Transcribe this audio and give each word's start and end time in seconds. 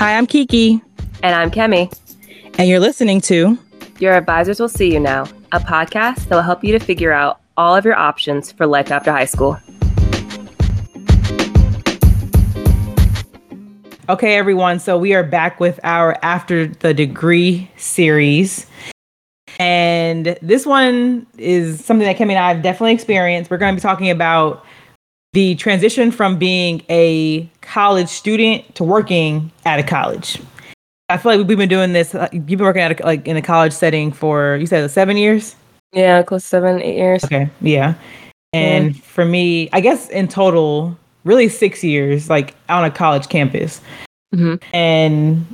Hi, 0.00 0.16
I'm 0.16 0.26
Kiki. 0.26 0.80
And 1.22 1.34
I'm 1.34 1.50
Kemi. 1.50 1.92
And 2.56 2.70
you're 2.70 2.80
listening 2.80 3.20
to 3.20 3.58
Your 3.98 4.14
Advisors 4.14 4.58
Will 4.58 4.70
See 4.70 4.94
You 4.94 4.98
Now, 4.98 5.24
a 5.52 5.60
podcast 5.60 6.26
that 6.28 6.30
will 6.30 6.40
help 6.40 6.64
you 6.64 6.72
to 6.72 6.78
figure 6.78 7.12
out 7.12 7.38
all 7.58 7.76
of 7.76 7.84
your 7.84 7.96
options 7.96 8.50
for 8.50 8.66
life 8.66 8.90
after 8.90 9.12
high 9.12 9.26
school. 9.26 9.58
Okay, 14.08 14.36
everyone. 14.36 14.78
So 14.78 14.96
we 14.96 15.12
are 15.12 15.22
back 15.22 15.60
with 15.60 15.78
our 15.84 16.16
After 16.22 16.68
the 16.68 16.94
Degree 16.94 17.70
series. 17.76 18.64
And 19.58 20.38
this 20.40 20.64
one 20.64 21.26
is 21.36 21.84
something 21.84 22.06
that 22.06 22.16
Kemi 22.16 22.30
and 22.30 22.38
I 22.38 22.54
have 22.54 22.62
definitely 22.62 22.94
experienced. 22.94 23.50
We're 23.50 23.58
going 23.58 23.74
to 23.74 23.78
be 23.78 23.82
talking 23.82 24.08
about 24.08 24.64
the 25.32 25.54
transition 25.56 26.10
from 26.10 26.38
being 26.38 26.82
a 26.90 27.48
college 27.60 28.08
student 28.08 28.74
to 28.74 28.84
working 28.84 29.50
at 29.64 29.78
a 29.78 29.82
college. 29.82 30.40
I 31.08 31.16
feel 31.16 31.36
like 31.36 31.46
we've 31.46 31.58
been 31.58 31.68
doing 31.68 31.92
this. 31.92 32.14
You've 32.32 32.46
been 32.46 32.60
working 32.60 32.82
at 32.82 33.00
a, 33.00 33.04
like 33.04 33.26
in 33.26 33.36
a 33.36 33.42
college 33.42 33.72
setting 33.72 34.12
for 34.12 34.56
you 34.56 34.66
said 34.66 34.88
seven 34.90 35.16
years. 35.16 35.56
Yeah, 35.92 36.22
close 36.22 36.42
to 36.42 36.48
seven, 36.48 36.80
eight 36.82 36.96
years. 36.96 37.24
Okay, 37.24 37.50
yeah. 37.60 37.94
And 38.52 38.94
yeah. 38.94 39.02
for 39.02 39.24
me, 39.24 39.68
I 39.72 39.80
guess 39.80 40.08
in 40.08 40.28
total, 40.28 40.96
really 41.24 41.48
six 41.48 41.82
years, 41.82 42.30
like 42.30 42.54
on 42.68 42.84
a 42.84 42.90
college 42.90 43.28
campus. 43.28 43.80
Mm-hmm. 44.34 44.56
And 44.74 45.46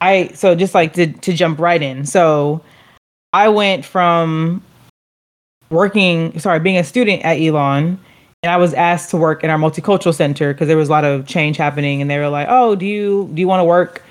I 0.00 0.28
so 0.28 0.54
just 0.54 0.74
like 0.74 0.94
to 0.94 1.12
to 1.12 1.32
jump 1.32 1.58
right 1.58 1.82
in. 1.82 2.06
So 2.06 2.62
I 3.32 3.48
went 3.48 3.84
from 3.84 4.62
working, 5.70 6.38
sorry, 6.38 6.60
being 6.60 6.76
a 6.78 6.84
student 6.84 7.22
at 7.22 7.38
Elon 7.38 7.98
and 8.42 8.50
I 8.50 8.56
was 8.56 8.74
asked 8.74 9.10
to 9.10 9.16
work 9.16 9.44
in 9.44 9.50
our 9.50 9.58
multicultural 9.58 10.14
center 10.14 10.52
because 10.52 10.68
there 10.68 10.76
was 10.76 10.88
a 10.88 10.92
lot 10.92 11.04
of 11.04 11.26
change 11.26 11.56
happening, 11.56 12.02
and 12.02 12.10
they 12.10 12.18
were 12.18 12.28
like, 12.28 12.48
"Oh, 12.50 12.74
do 12.74 12.84
you 12.84 13.30
do 13.34 13.40
you 13.40 13.46
want 13.48 13.60
to 13.60 13.64
work 13.64 14.02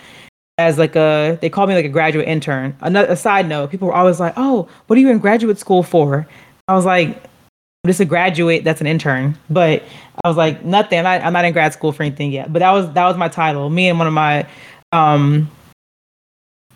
as 0.57 0.77
like 0.77 0.95
a?" 0.95 1.37
They 1.41 1.49
called 1.49 1.69
me 1.69 1.75
like 1.75 1.85
a 1.85 1.89
graduate 1.89 2.27
intern. 2.27 2.75
Another 2.81 3.11
a 3.11 3.15
side 3.15 3.47
note, 3.47 3.71
people 3.71 3.87
were 3.87 3.93
always 3.93 4.19
like, 4.19 4.33
"Oh, 4.37 4.67
what 4.87 4.97
are 4.97 5.01
you 5.01 5.09
in 5.09 5.19
graduate 5.19 5.59
school 5.59 5.83
for?" 5.83 6.27
I 6.67 6.75
was 6.75 6.85
like, 6.85 7.09
"I'm 7.09 7.87
just 7.87 7.99
a 7.99 8.05
graduate 8.05 8.63
that's 8.63 8.81
an 8.81 8.87
intern," 8.87 9.37
but 9.49 9.83
I 10.23 10.27
was 10.27 10.37
like, 10.37 10.63
"Nothing. 10.63 10.99
I'm 10.99 11.03
not, 11.03 11.21
I'm 11.21 11.33
not 11.33 11.45
in 11.45 11.53
grad 11.53 11.73
school 11.73 11.91
for 11.91 12.03
anything 12.03 12.31
yet." 12.31 12.53
But 12.53 12.59
that 12.59 12.71
was 12.71 12.91
that 12.93 13.05
was 13.05 13.17
my 13.17 13.27
title. 13.27 13.69
Me 13.69 13.89
and 13.89 13.97
one 13.97 14.07
of 14.07 14.13
my 14.13 14.45
um 14.93 15.49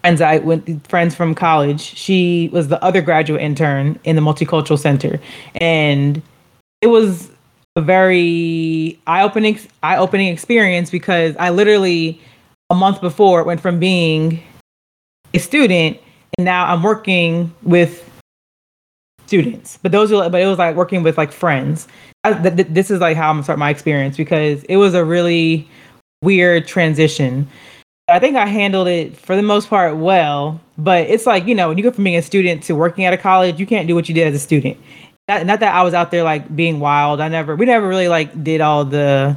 friends 0.02 0.22
I 0.22 0.40
went 0.40 0.88
friends 0.88 1.16
from 1.16 1.34
college. 1.34 1.82
She 1.82 2.50
was 2.52 2.68
the 2.68 2.84
other 2.84 3.02
graduate 3.02 3.42
intern 3.42 3.98
in 4.04 4.18
the 4.18 4.22
multicultural 4.22 4.78
center, 4.78 5.22
and 5.56 6.22
it 6.82 6.88
was 6.88 7.32
a 7.76 7.82
very 7.82 9.00
eye-opening 9.06 9.60
eye-opening 9.84 10.28
experience 10.28 10.90
because 10.90 11.36
I 11.38 11.50
literally 11.50 12.22
a 12.70 12.76
month 12.76 13.02
before 13.02 13.44
went 13.44 13.60
from 13.60 13.80
being 13.80 14.42
a 15.34 15.40
student 15.40 16.00
and 16.38 16.46
now 16.46 16.66
I'm 16.66 16.82
working 16.82 17.54
with 17.64 18.10
students. 19.28 19.78
But 19.82 19.92
those 19.92 20.12
are 20.12 20.30
but 20.30 20.42
it 20.42 20.46
was 20.46 20.58
like 20.58 20.76
working 20.76 21.04
with 21.04 21.18
like 21.18 21.32
friends. 21.32 21.88
I, 22.24 22.34
th- 22.34 22.68
this 22.70 22.90
is 22.90 23.02
like 23.02 23.18
how 23.18 23.30
I'm 23.30 23.44
start 23.44 23.60
my 23.60 23.70
experience 23.70 24.18
because 24.18 24.64
it 24.64 24.78
was 24.78 24.94
a 24.94 25.04
really 25.04 25.70
weird 26.22 26.68
transition. 26.68 27.48
I 28.08 28.20
think 28.20 28.36
I 28.36 28.46
handled 28.46 28.88
it 28.88 29.18
for 29.18 29.36
the 29.36 29.42
most 29.42 29.68
part 29.68 29.98
well, 29.98 30.62
but 30.78 31.08
it's 31.08 31.26
like, 31.26 31.48
you 31.48 31.56
know, 31.56 31.70
when 31.70 31.78
you 31.78 31.84
go 31.84 31.92
from 31.92 32.04
being 32.04 32.16
a 32.16 32.22
student 32.22 32.62
to 32.64 32.74
working 32.74 33.04
at 33.04 33.14
a 33.14 33.18
college, 33.18 33.60
you 33.60 33.66
can't 33.66 33.88
do 33.88 33.96
what 33.96 34.08
you 34.08 34.16
did 34.16 34.28
as 34.28 34.36
a 34.36 34.40
student 34.40 34.78
not, 35.28 35.46
not 35.46 35.60
that 35.60 35.74
I 35.74 35.84
was 35.84 35.94
out 35.94 36.12
there 36.12 36.24
like 36.24 36.56
being 36.56 36.80
wild. 36.80 37.20
I 37.20 37.28
never, 37.28 37.56
we 37.56 37.66
never 37.66 37.88
really 37.88 38.08
like 38.08 38.44
did 38.44 38.62
all 38.62 38.86
the 38.86 39.36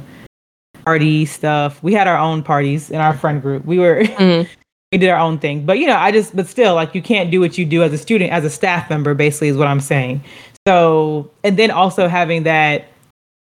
party 0.85 1.25
stuff. 1.25 1.81
We 1.81 1.93
had 1.93 2.07
our 2.07 2.17
own 2.17 2.43
parties 2.43 2.89
in 2.89 2.97
our 2.97 3.15
friend 3.17 3.41
group. 3.41 3.65
We 3.65 3.79
were, 3.79 4.01
mm-hmm. 4.03 4.49
we 4.91 4.97
did 4.97 5.09
our 5.09 5.19
own 5.19 5.39
thing. 5.39 5.65
But 5.65 5.79
you 5.79 5.87
know, 5.87 5.95
I 5.95 6.11
just, 6.11 6.35
but 6.35 6.47
still, 6.47 6.75
like 6.75 6.93
you 6.93 7.01
can't 7.01 7.31
do 7.31 7.39
what 7.39 7.57
you 7.57 7.65
do 7.65 7.83
as 7.83 7.91
a 7.93 7.97
student, 7.97 8.31
as 8.31 8.45
a 8.45 8.49
staff 8.49 8.89
member. 8.89 9.13
Basically, 9.13 9.47
is 9.47 9.57
what 9.57 9.67
I'm 9.67 9.81
saying. 9.81 10.23
So, 10.67 11.29
and 11.43 11.57
then 11.57 11.71
also 11.71 12.07
having 12.07 12.43
that. 12.43 12.87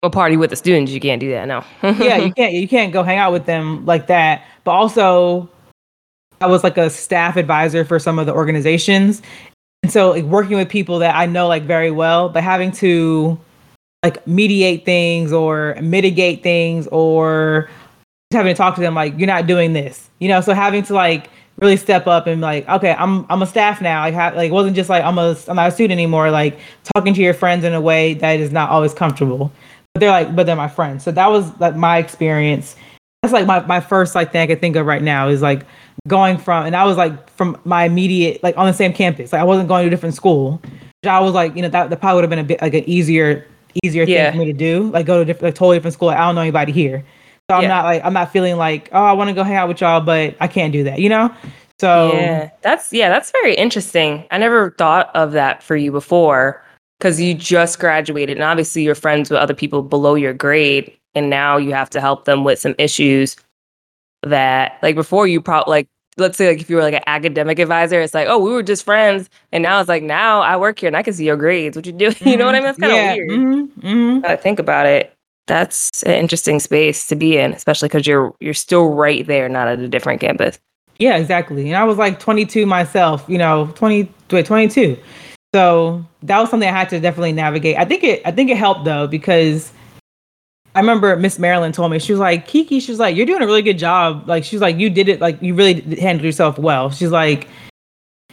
A 0.03 0.11
party 0.11 0.37
with 0.37 0.51
the 0.51 0.57
students, 0.57 0.93
you 0.93 1.01
can't 1.01 1.19
do 1.19 1.31
that. 1.31 1.49
No. 1.49 1.65
yeah, 1.83 2.19
you 2.19 2.33
can't. 2.33 2.53
You 2.53 2.69
can't 2.69 2.93
go 2.93 3.03
hang 3.03 3.19
out 3.19 3.33
with 3.33 3.47
them 3.47 3.85
like 3.87 4.07
that. 4.07 4.45
But 4.63 4.73
also, 4.73 5.49
I 6.41 6.47
was 6.47 6.63
like 6.63 6.77
a 6.77 6.91
staff 6.91 7.37
advisor 7.37 7.85
for 7.85 7.99
some 7.99 8.19
of 8.19 8.27
the 8.27 8.35
organizations, 8.35 9.23
and 9.87 9.93
so 9.93 10.11
like 10.11 10.25
working 10.25 10.57
with 10.57 10.69
people 10.69 10.99
that 10.99 11.15
I 11.15 11.27
know 11.27 11.47
like 11.47 11.63
very 11.63 11.93
well, 11.93 12.29
but 12.29 12.43
having 12.43 12.73
to 12.73 13.39
like 14.03 14.27
mediate 14.27 14.85
things 14.85 15.33
or 15.33 15.77
mitigate 15.81 16.43
things 16.43 16.89
or 16.89 17.71
having 18.33 18.53
to 18.53 18.59
talk 18.59 18.75
to 18.75 18.81
them 18.81 18.97
like 18.97 19.17
you're 19.17 19.29
not 19.29 19.47
doing 19.47 19.75
this. 19.75 20.11
You 20.19 20.27
know, 20.27 20.41
so 20.41 20.55
having 20.55 20.83
to 20.83 20.93
like 20.93 21.31
really 21.61 21.77
step 21.77 22.09
up 22.09 22.27
and 22.27 22.41
like, 22.41 22.69
okay, 22.69 22.97
I'm 22.99 23.27
I'm 23.31 23.43
a 23.43 23.47
staff 23.47 23.81
now. 23.81 24.01
Like, 24.01 24.15
ha- 24.15 24.33
like 24.35 24.51
wasn't 24.51 24.75
just 24.75 24.91
like 24.91 25.05
I'm 25.05 25.19
a 25.19 25.37
I'm 25.47 25.55
not 25.55 25.69
a 25.69 25.71
student 25.71 25.93
anymore. 25.93 26.33
Like 26.33 26.59
talking 26.97 27.15
to 27.15 27.23
your 27.23 27.33
friends 27.33 27.63
in 27.63 27.73
a 27.73 27.81
way 27.81 28.15
that 28.15 28.41
is 28.41 28.51
not 28.51 28.71
always 28.71 28.93
comfortable. 28.93 29.53
But 29.95 30.01
they're 30.01 30.11
like, 30.11 30.35
but 30.35 30.47
they're 30.47 30.57
my 30.57 30.67
friends. 30.67 31.05
So 31.05 31.13
that 31.13 31.31
was 31.31 31.61
like 31.61 31.77
my 31.77 31.99
experience. 31.99 32.75
That's 33.23 33.33
like 33.33 33.47
my 33.47 33.61
my 33.61 33.79
first 33.79 34.17
like 34.17 34.33
thing 34.33 34.41
I 34.41 34.49
can 34.49 34.59
think 34.59 34.75
of 34.75 34.85
right 34.85 35.01
now 35.01 35.29
is 35.29 35.43
like 35.43 35.65
going 36.07 36.39
from, 36.39 36.67
and 36.67 36.77
I 36.77 36.85
was 36.85 36.97
like 36.97 37.31
from 37.31 37.61
my 37.65 37.85
immediate, 37.85 38.43
like 38.43 38.57
on 38.57 38.67
the 38.67 38.73
same 38.73 38.93
campus. 38.93 39.33
Like 39.33 39.41
I 39.41 39.45
wasn't 39.45 39.69
going 39.69 39.83
to 39.83 39.89
a 39.89 39.91
different 39.91 40.15
school. 40.15 40.61
I 41.05 41.21
was 41.21 41.35
like, 41.35 41.55
you 41.55 41.63
know, 41.63 41.69
that, 41.69 41.91
that 41.91 42.01
probably 42.01 42.17
would 42.17 42.25
have 42.25 42.31
been 42.31 42.39
a 42.39 42.45
bit 42.45 42.61
like 42.63 42.75
an 42.75 42.89
easier, 42.89 43.47
easier 43.85 44.05
yeah. 44.05 44.31
thing 44.31 44.41
for 44.41 44.47
me 44.47 44.53
to 44.53 44.59
do. 44.59 44.91
Like 44.91 45.07
go 45.07 45.17
to 45.17 45.23
a 45.23 45.25
different, 45.25 45.45
like 45.45 45.55
totally 45.55 45.77
different 45.77 45.95
school. 45.95 46.09
Like, 46.09 46.19
I 46.19 46.27
don't 46.27 46.35
know 46.35 46.41
anybody 46.41 46.73
here. 46.73 47.05
So 47.49 47.57
I'm 47.57 47.63
yeah. 47.63 47.69
not 47.69 47.85
like, 47.85 48.05
I'm 48.05 48.13
not 48.13 48.33
feeling 48.33 48.57
like, 48.57 48.89
oh, 48.93 49.05
I 49.05 49.13
want 49.13 49.29
to 49.29 49.35
go 49.35 49.45
hang 49.45 49.55
out 49.57 49.69
with 49.69 49.81
y'all, 49.81 50.01
but 50.01 50.37
I 50.41 50.49
can't 50.49 50.73
do 50.73 50.83
that, 50.85 50.99
you 50.99 51.09
know? 51.09 51.33
So 51.79 52.13
yeah, 52.13 52.51
that's, 52.63 52.93
yeah, 52.93 53.09
that's 53.09 53.31
very 53.31 53.55
interesting. 53.55 54.25
I 54.31 54.39
never 54.39 54.73
thought 54.73 55.15
of 55.15 55.33
that 55.33 55.63
for 55.63 55.77
you 55.77 55.93
before 55.93 56.63
because 56.99 57.21
you 57.21 57.35
just 57.35 57.79
graduated 57.79 58.37
and 58.37 58.45
obviously 58.45 58.83
you're 58.83 58.95
friends 58.95 59.31
with 59.31 59.39
other 59.39 59.55
people 59.55 59.83
below 59.83 60.15
your 60.15 60.33
grade. 60.33 60.93
And 61.15 61.31
now 61.31 61.57
you 61.57 61.73
have 61.73 61.89
to 61.91 62.01
help 62.01 62.27
them 62.27 62.45
with 62.45 62.59
some 62.59 62.75
issues 62.79 63.37
that 64.31 64.79
like 64.83 64.95
before 64.95 65.27
you 65.27 65.41
probably 65.41 65.71
like 65.71 65.89
let's 66.17 66.39
say 66.39 66.49
like 66.49 66.61
if 66.61 66.71
you 66.71 66.77
were 66.77 66.83
like 66.83 66.95
an 66.95 67.03
academic 67.07 67.59
advisor, 67.59 68.01
it's 68.01 68.15
like, 68.15 68.27
oh, 68.29 68.39
we 68.39 68.51
were 68.51 68.63
just 68.63 68.85
friends, 68.85 69.29
and 69.53 69.63
now 69.63 69.81
it's 69.81 69.89
like 69.89 70.03
now 70.03 70.41
I 70.41 70.57
work 70.57 70.79
here 70.79 70.89
and 70.89 70.97
I 70.97 71.03
can 71.03 71.15
see 71.15 71.27
your 71.27 71.37
grades. 71.37 71.77
What 71.77 71.87
you 71.87 71.93
do? 71.93 72.09
Mm-hmm. 72.09 72.29
You 72.37 72.37
know 72.37 72.47
what 72.47 72.55
I 72.55 72.59
mean? 72.59 72.65
That's 72.65 72.79
kind 72.79 72.93
of 72.93 72.99
yeah. 72.99 73.15
weird. 73.15 73.31
Mm-hmm. 73.31 73.87
Mm-hmm. 73.87 74.27
I 74.27 74.37
think 74.37 74.59
about 74.59 74.87
it. 74.87 75.13
That's 75.47 76.03
an 76.03 76.15
interesting 76.15 76.59
space 76.59 77.07
to 77.07 77.15
be 77.15 77.39
in, 77.39 77.53
especially 77.53 77.89
because 77.89 78.07
you're 78.07 78.35
you're 78.41 78.55
still 78.55 78.89
right 78.89 79.27
there, 79.27 79.49
not 79.49 79.69
at 79.69 79.79
a 79.79 79.89
different 79.89 80.21
campus. 80.21 80.59
Yeah, 80.99 81.17
exactly. 81.17 81.69
And 81.69 81.77
I 81.77 81.85
was 81.85 81.99
like 81.99 82.19
22 82.19 82.65
myself, 82.65 83.25
you 83.29 83.37
know, 83.37 83.67
20, 83.75 84.11
22. 84.29 84.97
So 85.55 86.05
that 86.23 86.41
was 86.41 86.51
something 86.51 86.69
I 86.69 86.73
had 86.73 86.89
to 86.91 87.01
definitely 87.01 87.33
navigate. 87.33 87.77
I 87.77 87.85
think 87.85 88.03
it 88.03 88.23
I 88.25 88.31
think 88.31 88.51
it 88.51 88.57
helped 88.57 88.85
though 88.85 89.07
because 89.07 89.73
I 90.77 90.81
remember 90.81 91.17
Miss 91.17 91.39
Marilyn 91.39 91.73
told 91.73 91.91
me 91.91 91.99
she 91.99 92.13
was 92.13 92.21
like 92.21 92.47
Kiki. 92.47 92.81
She's 92.81 92.99
like 92.99 93.17
you're 93.17 93.25
doing 93.25 93.41
a 93.41 93.47
really 93.47 93.63
good 93.63 93.79
job. 93.79 94.29
Like 94.29 94.45
she's 94.45 94.61
like 94.61 94.77
you 94.77 94.91
did 94.91 95.09
it. 95.09 95.23
Like 95.23 95.41
you 95.41 95.55
really 95.55 95.81
handled 95.97 96.27
yourself 96.27 96.59
well. 96.59 96.91
She's 96.91 97.11
like, 97.11 97.49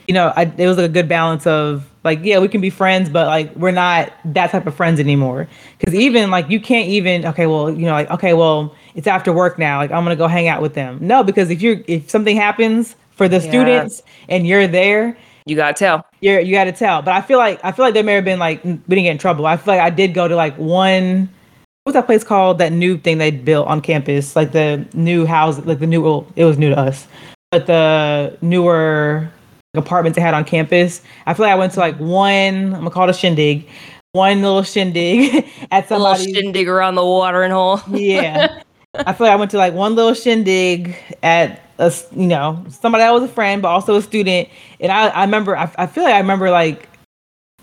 you 0.09 0.13
know, 0.13 0.33
I, 0.35 0.51
it 0.57 0.67
was 0.67 0.75
like 0.75 0.89
a 0.89 0.93
good 0.93 1.07
balance 1.07 1.47
of 1.47 1.89
like 2.03 2.19
yeah 2.21 2.39
we 2.39 2.49
can 2.49 2.59
be 2.59 2.69
friends, 2.69 3.09
but 3.09 3.27
like 3.27 3.55
we're 3.55 3.71
not 3.71 4.11
that 4.25 4.51
type 4.51 4.67
of 4.67 4.75
friends 4.75 4.99
anymore. 4.99 5.47
Because 5.79 5.95
even 5.95 6.31
like 6.31 6.49
you 6.49 6.59
can't 6.59 6.89
even 6.89 7.25
okay 7.27 7.45
well 7.47 7.71
you 7.71 7.85
know 7.85 7.93
like 7.93 8.11
okay 8.11 8.33
well 8.33 8.75
it's 8.93 9.07
after 9.07 9.31
work 9.31 9.57
now. 9.57 9.77
Like 9.77 9.91
I'm 9.91 10.03
gonna 10.03 10.17
go 10.17 10.27
hang 10.27 10.49
out 10.49 10.61
with 10.61 10.73
them. 10.73 10.97
No, 10.99 11.23
because 11.23 11.49
if 11.49 11.61
you're 11.61 11.77
if 11.87 12.09
something 12.09 12.35
happens 12.35 12.97
for 13.11 13.29
the 13.29 13.39
students 13.39 14.01
and 14.27 14.45
you're 14.45 14.67
there 14.67 15.15
you 15.45 15.55
gotta 15.55 15.73
tell. 15.73 16.05
You're 16.19 16.41
you 16.41 16.53
gotta 16.53 16.73
tell. 16.73 17.01
But 17.01 17.13
I 17.13 17.21
feel 17.21 17.37
like 17.37 17.63
I 17.63 17.71
feel 17.71 17.85
like 17.85 17.93
there 17.93 18.03
may 18.03 18.15
have 18.15 18.25
been 18.25 18.39
like 18.39 18.61
we 18.65 18.71
didn't 18.71 19.03
get 19.03 19.11
in 19.11 19.17
trouble. 19.17 19.45
I 19.45 19.55
feel 19.55 19.75
like 19.75 19.81
I 19.81 19.89
did 19.89 20.13
go 20.13 20.27
to 20.27 20.35
like 20.35 20.57
one 20.57 21.29
what's 21.83 21.93
that 21.93 22.05
place 22.05 22.23
called? 22.23 22.57
That 22.57 22.71
new 22.71 22.97
thing 22.97 23.17
they 23.17 23.31
built 23.31 23.67
on 23.67 23.81
campus, 23.81 24.35
like 24.35 24.51
the 24.51 24.85
new 24.93 25.25
house, 25.25 25.59
like 25.65 25.79
the 25.79 25.87
new. 25.87 26.01
Well, 26.01 26.27
it 26.35 26.45
was 26.45 26.57
new 26.57 26.69
to 26.69 26.77
us, 26.77 27.07
but 27.51 27.67
the 27.67 28.37
newer 28.41 29.29
apartments 29.75 30.15
they 30.15 30.21
had 30.21 30.33
on 30.33 30.45
campus. 30.45 31.01
I 31.25 31.33
feel 31.33 31.45
like 31.45 31.53
I 31.53 31.57
went 31.57 31.73
to 31.73 31.79
like 31.79 31.97
one. 31.97 32.65
I'm 32.65 32.71
gonna 32.71 32.91
call 32.91 33.07
it 33.07 33.11
a 33.11 33.13
shindig. 33.13 33.67
One 34.13 34.41
little 34.43 34.63
shindig 34.63 35.51
at 35.71 35.89
some 35.89 36.15
shindig 36.17 36.67
around 36.67 36.95
the 36.95 37.05
watering 37.05 37.51
hole. 37.51 37.81
yeah, 37.89 38.61
I 38.93 39.13
feel 39.13 39.27
like 39.27 39.33
I 39.33 39.35
went 39.35 39.51
to 39.51 39.57
like 39.57 39.73
one 39.73 39.95
little 39.95 40.13
shindig 40.13 40.95
at 41.23 41.61
a 41.79 41.91
you 42.15 42.27
know 42.27 42.63
somebody 42.69 43.03
that 43.03 43.11
was 43.11 43.23
a 43.23 43.27
friend 43.27 43.61
but 43.61 43.69
also 43.69 43.95
a 43.95 44.01
student, 44.01 44.49
and 44.79 44.91
I 44.91 45.07
I 45.07 45.21
remember 45.23 45.57
I, 45.57 45.71
I 45.77 45.87
feel 45.87 46.03
like 46.03 46.13
I 46.13 46.19
remember 46.19 46.51
like 46.51 46.87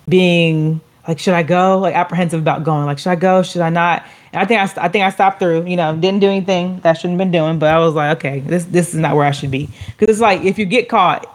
being 0.09 0.81
like 1.08 1.19
should 1.19 1.35
I 1.35 1.43
go? 1.43 1.79
Like 1.79 1.94
apprehensive 1.94 2.41
about 2.41 2.64
going. 2.64 2.87
Like 2.87 2.99
should 2.99 3.11
I 3.11 3.17
go? 3.17 3.43
Should 3.43 3.62
I 3.62 3.70
not? 3.70 4.05
And 4.32 4.43
I 4.43 4.44
think 4.44 4.61
I, 4.61 4.85
I 4.85 4.88
think 4.88 5.05
I 5.05 5.11
stopped 5.11 5.38
through. 5.38 5.67
You 5.67 5.76
know, 5.76 5.97
didn't 5.97 6.20
do 6.20 6.29
anything 6.29 6.81
that 6.81 6.91
I 6.91 6.93
shouldn't 6.93 7.19
have 7.19 7.19
been 7.19 7.32
doing. 7.32 7.58
But 7.58 7.73
I 7.75 7.79
was 7.79 7.94
like, 7.94 8.19
okay, 8.19 8.41
this 8.41 8.64
this 8.67 8.94
is 8.94 9.00
not 9.00 9.17
where 9.17 9.26
I 9.26 9.31
should 9.31 9.50
be. 9.50 9.69
Because 9.99 10.17
it's 10.17 10.20
like 10.20 10.43
if 10.43 10.58
you 10.58 10.67
get 10.67 10.88
caught, 10.88 11.26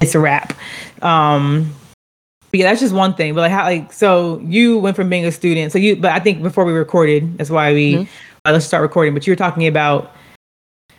it's 0.00 0.14
a 0.14 0.20
wrap. 0.20 0.56
Um, 1.02 1.74
but 2.50 2.60
yeah, 2.60 2.70
that's 2.70 2.80
just 2.80 2.94
one 2.94 3.14
thing. 3.14 3.34
But 3.34 3.42
like 3.42 3.52
how 3.52 3.64
like 3.64 3.92
so 3.92 4.40
you 4.40 4.78
went 4.78 4.96
from 4.96 5.08
being 5.08 5.24
a 5.24 5.32
student. 5.32 5.72
So 5.72 5.78
you 5.78 5.96
but 5.96 6.12
I 6.12 6.18
think 6.18 6.42
before 6.42 6.64
we 6.64 6.72
recorded, 6.72 7.38
that's 7.38 7.50
why 7.50 7.72
we 7.72 7.94
mm-hmm. 7.94 8.10
uh, 8.44 8.52
let's 8.52 8.66
start 8.66 8.82
recording. 8.82 9.14
But 9.14 9.26
you 9.26 9.32
were 9.32 9.36
talking 9.36 9.66
about 9.66 10.12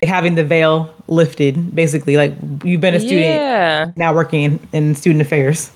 having 0.04 0.36
the 0.36 0.44
veil 0.44 0.94
lifted, 1.08 1.76
basically. 1.76 2.18
Like 2.18 2.34
you've 2.64 2.82
been 2.82 2.94
a 2.94 3.00
student, 3.00 3.22
Yeah. 3.22 3.92
now 3.96 4.14
working 4.14 4.44
in, 4.44 4.60
in 4.74 4.96
student 4.96 5.22
affairs. 5.22 5.72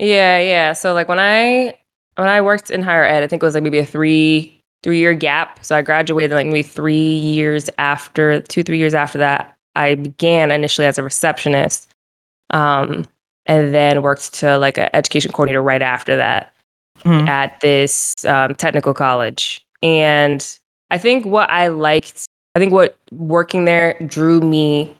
Yeah, 0.00 0.38
yeah. 0.40 0.72
So 0.72 0.94
like 0.94 1.08
when 1.08 1.18
I 1.20 1.76
when 2.16 2.28
I 2.28 2.40
worked 2.40 2.70
in 2.70 2.82
higher 2.82 3.04
ed, 3.04 3.22
I 3.22 3.26
think 3.26 3.42
it 3.42 3.46
was 3.46 3.54
like 3.54 3.62
maybe 3.62 3.78
a 3.78 3.86
three 3.86 4.56
three 4.82 4.98
year 4.98 5.14
gap. 5.14 5.62
So 5.62 5.76
I 5.76 5.82
graduated 5.82 6.32
like 6.32 6.46
maybe 6.46 6.62
three 6.62 6.96
years 7.18 7.68
after 7.78 8.40
two, 8.40 8.62
three 8.62 8.78
years 8.78 8.94
after 8.94 9.18
that. 9.18 9.56
I 9.76 9.94
began 9.94 10.50
initially 10.50 10.86
as 10.86 10.98
a 10.98 11.02
receptionist. 11.02 11.92
Um, 12.50 13.06
and 13.46 13.74
then 13.74 14.02
worked 14.02 14.34
to 14.34 14.58
like 14.58 14.78
an 14.78 14.88
education 14.94 15.32
coordinator 15.32 15.62
right 15.62 15.82
after 15.82 16.16
that 16.16 16.52
Mhm. 17.04 17.28
at 17.28 17.58
this 17.60 18.24
um, 18.26 18.54
technical 18.54 18.92
college. 18.94 19.64
And 19.82 20.46
I 20.90 20.98
think 20.98 21.24
what 21.24 21.48
I 21.50 21.68
liked, 21.68 22.26
I 22.54 22.58
think 22.58 22.72
what 22.72 22.96
working 23.12 23.64
there 23.64 23.96
drew 24.06 24.40
me 24.40 24.94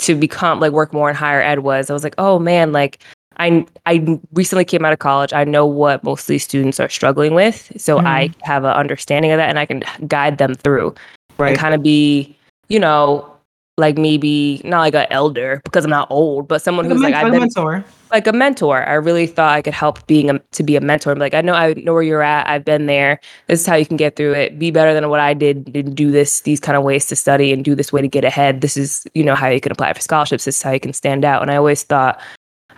to 0.00 0.14
become 0.14 0.60
like 0.60 0.72
work 0.72 0.92
more 0.92 1.08
in 1.08 1.16
higher 1.16 1.40
ed 1.42 1.60
was 1.60 1.90
I 1.90 1.92
was 1.92 2.04
like, 2.04 2.14
oh 2.18 2.38
man, 2.38 2.72
like 2.72 2.98
I 3.38 3.66
I 3.86 4.18
recently 4.32 4.64
came 4.64 4.84
out 4.84 4.92
of 4.92 4.98
college. 4.98 5.32
I 5.32 5.44
know 5.44 5.66
what 5.66 6.02
most 6.04 6.22
of 6.22 6.26
these 6.28 6.44
students 6.44 6.80
are 6.80 6.88
struggling 6.88 7.34
with, 7.34 7.72
so 7.76 7.98
I 8.00 8.30
have 8.42 8.64
an 8.64 8.72
understanding 8.72 9.32
of 9.32 9.38
that, 9.38 9.48
and 9.48 9.58
I 9.58 9.66
can 9.66 9.82
guide 10.06 10.38
them 10.38 10.54
through 10.54 10.94
and 11.38 11.58
kind 11.58 11.74
of 11.74 11.82
be, 11.82 12.36
you 12.68 12.78
know, 12.78 13.30
like 13.76 13.98
maybe 13.98 14.60
not 14.64 14.80
like 14.80 14.94
an 14.94 15.06
elder 15.10 15.60
because 15.64 15.84
I'm 15.84 15.90
not 15.90 16.08
old, 16.10 16.46
but 16.46 16.62
someone 16.62 16.88
who's 16.88 17.00
like 17.00 17.14
I've 17.14 17.32
been 17.32 17.40
mentor. 17.40 17.84
like 18.12 18.26
a 18.26 18.32
mentor. 18.32 18.84
I 18.84 18.94
really 18.94 19.26
thought 19.26 19.52
I 19.52 19.62
could 19.62 19.74
help 19.74 20.06
being 20.06 20.30
a, 20.30 20.38
to 20.38 20.62
be 20.62 20.76
a 20.76 20.80
mentor. 20.80 21.10
I'm 21.10 21.18
like, 21.18 21.34
I 21.34 21.40
know 21.40 21.54
I 21.54 21.74
know 21.74 21.92
where 21.92 22.02
you're 22.02 22.22
at. 22.22 22.48
I've 22.48 22.64
been 22.64 22.86
there. 22.86 23.18
This 23.48 23.60
is 23.60 23.66
how 23.66 23.74
you 23.74 23.84
can 23.84 23.96
get 23.96 24.14
through 24.14 24.34
it. 24.34 24.58
Be 24.58 24.70
better 24.70 24.94
than 24.94 25.08
what 25.08 25.18
I 25.18 25.34
did. 25.34 25.72
Didn't 25.72 25.94
do 25.94 26.12
this 26.12 26.42
these 26.42 26.60
kind 26.60 26.76
of 26.76 26.84
ways 26.84 27.06
to 27.06 27.16
study 27.16 27.52
and 27.52 27.64
do 27.64 27.74
this 27.74 27.92
way 27.92 28.00
to 28.00 28.08
get 28.08 28.24
ahead. 28.24 28.60
This 28.60 28.76
is 28.76 29.04
you 29.14 29.24
know 29.24 29.34
how 29.34 29.48
you 29.48 29.60
can 29.60 29.72
apply 29.72 29.92
for 29.92 30.00
scholarships. 30.00 30.44
This 30.44 30.56
is 30.56 30.62
how 30.62 30.70
you 30.70 30.80
can 30.80 30.92
stand 30.92 31.24
out. 31.24 31.42
And 31.42 31.50
I 31.50 31.56
always 31.56 31.82
thought 31.82 32.20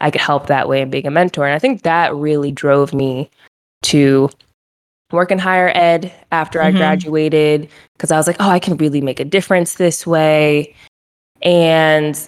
I 0.01 0.11
could 0.11 0.21
help 0.21 0.47
that 0.47 0.69
way 0.69 0.83
and 0.83 0.91
being 0.91 1.07
a 1.07 1.11
mentor. 1.11 1.47
And 1.47 1.55
I 1.55 1.59
think 1.59 1.83
that 1.83 2.15
really 2.15 2.53
drove 2.53 2.93
me 2.95 3.31
to 3.83 4.29
work 5.13 5.31
in 5.31 5.39
higher 5.39 5.71
ed 5.75 6.13
after 6.33 6.61
I 6.61 6.73
Mhm. 6.73 6.77
graduated 6.77 7.69
because 7.95 8.11
I 8.11 8.17
was 8.17 8.27
like, 8.27 8.37
oh, 8.41 8.51
I 8.51 8.59
can 8.59 8.77
really 8.77 9.01
make 9.01 9.21
a 9.21 9.25
difference 9.25 9.75
this 9.75 10.07
way. 10.07 10.75
And 11.43 12.19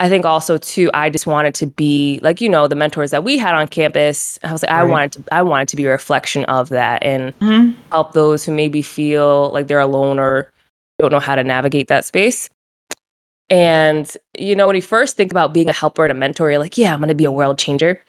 I 0.00 0.08
think 0.08 0.24
also 0.24 0.58
too, 0.58 0.90
I 0.92 1.08
just 1.10 1.26
wanted 1.26 1.54
to 1.56 1.66
be 1.66 2.18
like, 2.22 2.40
you 2.40 2.48
know, 2.48 2.66
the 2.66 2.74
mentors 2.74 3.12
that 3.12 3.22
we 3.22 3.38
had 3.38 3.54
on 3.54 3.68
campus. 3.68 4.38
I 4.42 4.50
was 4.52 4.62
like, 4.62 4.72
I 4.72 4.82
wanted 4.82 5.12
to 5.12 5.24
I 5.32 5.42
wanted 5.42 5.68
to 5.68 5.76
be 5.76 5.84
a 5.84 5.90
reflection 5.90 6.44
of 6.46 6.68
that 6.70 7.02
and 7.04 7.32
Mhm. 7.38 7.74
help 7.92 8.12
those 8.12 8.44
who 8.44 8.52
maybe 8.52 8.82
feel 8.82 9.50
like 9.50 9.68
they're 9.68 9.78
alone 9.78 10.18
or 10.18 10.50
don't 10.98 11.12
know 11.12 11.20
how 11.20 11.36
to 11.36 11.44
navigate 11.44 11.88
that 11.88 12.04
space. 12.04 12.48
And 13.50 14.10
you 14.38 14.56
know, 14.56 14.66
when 14.66 14.76
you 14.76 14.82
first 14.82 15.16
think 15.16 15.30
about 15.30 15.54
being 15.54 15.68
a 15.68 15.72
helper 15.72 16.04
and 16.04 16.12
a 16.12 16.14
mentor, 16.14 16.50
you're 16.50 16.58
like, 16.58 16.78
yeah, 16.78 16.94
I'm 16.94 17.00
gonna 17.00 17.14
be 17.14 17.24
a 17.24 17.32
world 17.32 17.58
changer. 17.58 18.02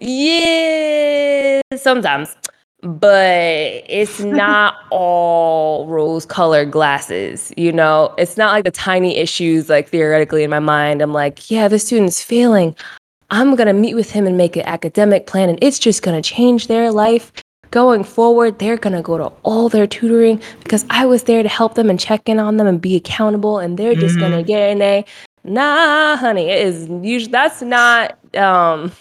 Yeah, 0.00 1.60
sometimes. 1.76 2.36
But 2.82 3.82
it's 3.88 4.20
not 4.20 4.76
all 4.90 5.86
rose 5.88 6.24
colored 6.24 6.70
glasses, 6.70 7.52
you 7.56 7.72
know? 7.72 8.14
It's 8.18 8.36
not 8.36 8.52
like 8.52 8.64
the 8.64 8.70
tiny 8.70 9.16
issues, 9.16 9.68
like 9.68 9.88
theoretically 9.88 10.44
in 10.44 10.50
my 10.50 10.60
mind. 10.60 11.02
I'm 11.02 11.12
like, 11.12 11.50
yeah, 11.50 11.66
the 11.66 11.80
student's 11.80 12.22
failing. 12.22 12.76
I'm 13.30 13.56
going 13.56 13.66
to 13.66 13.72
meet 13.72 13.94
with 13.94 14.10
him 14.10 14.26
and 14.26 14.36
make 14.36 14.56
an 14.56 14.64
academic 14.64 15.26
plan, 15.26 15.48
and 15.48 15.58
it's 15.60 15.78
just 15.78 16.02
going 16.02 16.20
to 16.20 16.26
change 16.26 16.68
their 16.68 16.90
life. 16.90 17.32
Going 17.70 18.02
forward, 18.04 18.58
they're 18.58 18.78
going 18.78 18.96
to 18.96 19.02
go 19.02 19.18
to 19.18 19.26
all 19.42 19.68
their 19.68 19.86
tutoring 19.86 20.40
because 20.62 20.86
I 20.90 21.04
was 21.06 21.24
there 21.24 21.42
to 21.42 21.48
help 21.48 21.74
them 21.74 21.90
and 21.90 22.00
check 22.00 22.28
in 22.28 22.38
on 22.38 22.56
them 22.56 22.66
and 22.66 22.80
be 22.80 22.96
accountable, 22.96 23.58
and 23.58 23.78
they're 23.78 23.94
just 23.94 24.18
going 24.18 24.32
to 24.32 24.42
get 24.42 24.70
an 24.70 24.80
A. 24.82 25.04
Nah, 25.44 26.16
honey, 26.16 26.48
it 26.48 26.66
is 26.66 26.88
usually 27.02 27.30
that's 27.32 27.62
not 27.62 28.18
um 28.36 28.90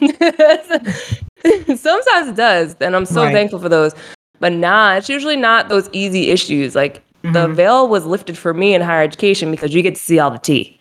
sometimes 1.76 2.28
it 2.30 2.36
does, 2.36 2.76
and 2.80 2.96
I'm 2.96 3.06
so 3.06 3.24
Right. 3.24 3.34
thankful 3.34 3.60
for 3.60 3.70
those. 3.70 3.94
But 4.40 4.54
nah, 4.54 4.96
it's 4.96 5.10
usually 5.10 5.36
not 5.36 5.68
those 5.70 5.90
easy 5.94 6.30
issues. 6.30 6.76
Like 6.76 7.02
the 7.24 7.48
Mhm. 7.48 7.56
veil 7.56 7.88
was 7.88 8.06
lifted 8.06 8.38
for 8.38 8.54
me 8.54 8.74
in 8.76 8.82
higher 8.82 9.02
education 9.04 9.50
because 9.52 9.74
you 9.74 9.82
get 9.82 9.96
to 9.96 10.02
see 10.02 10.20
all 10.20 10.30
the 10.32 10.38
tea 10.38 10.80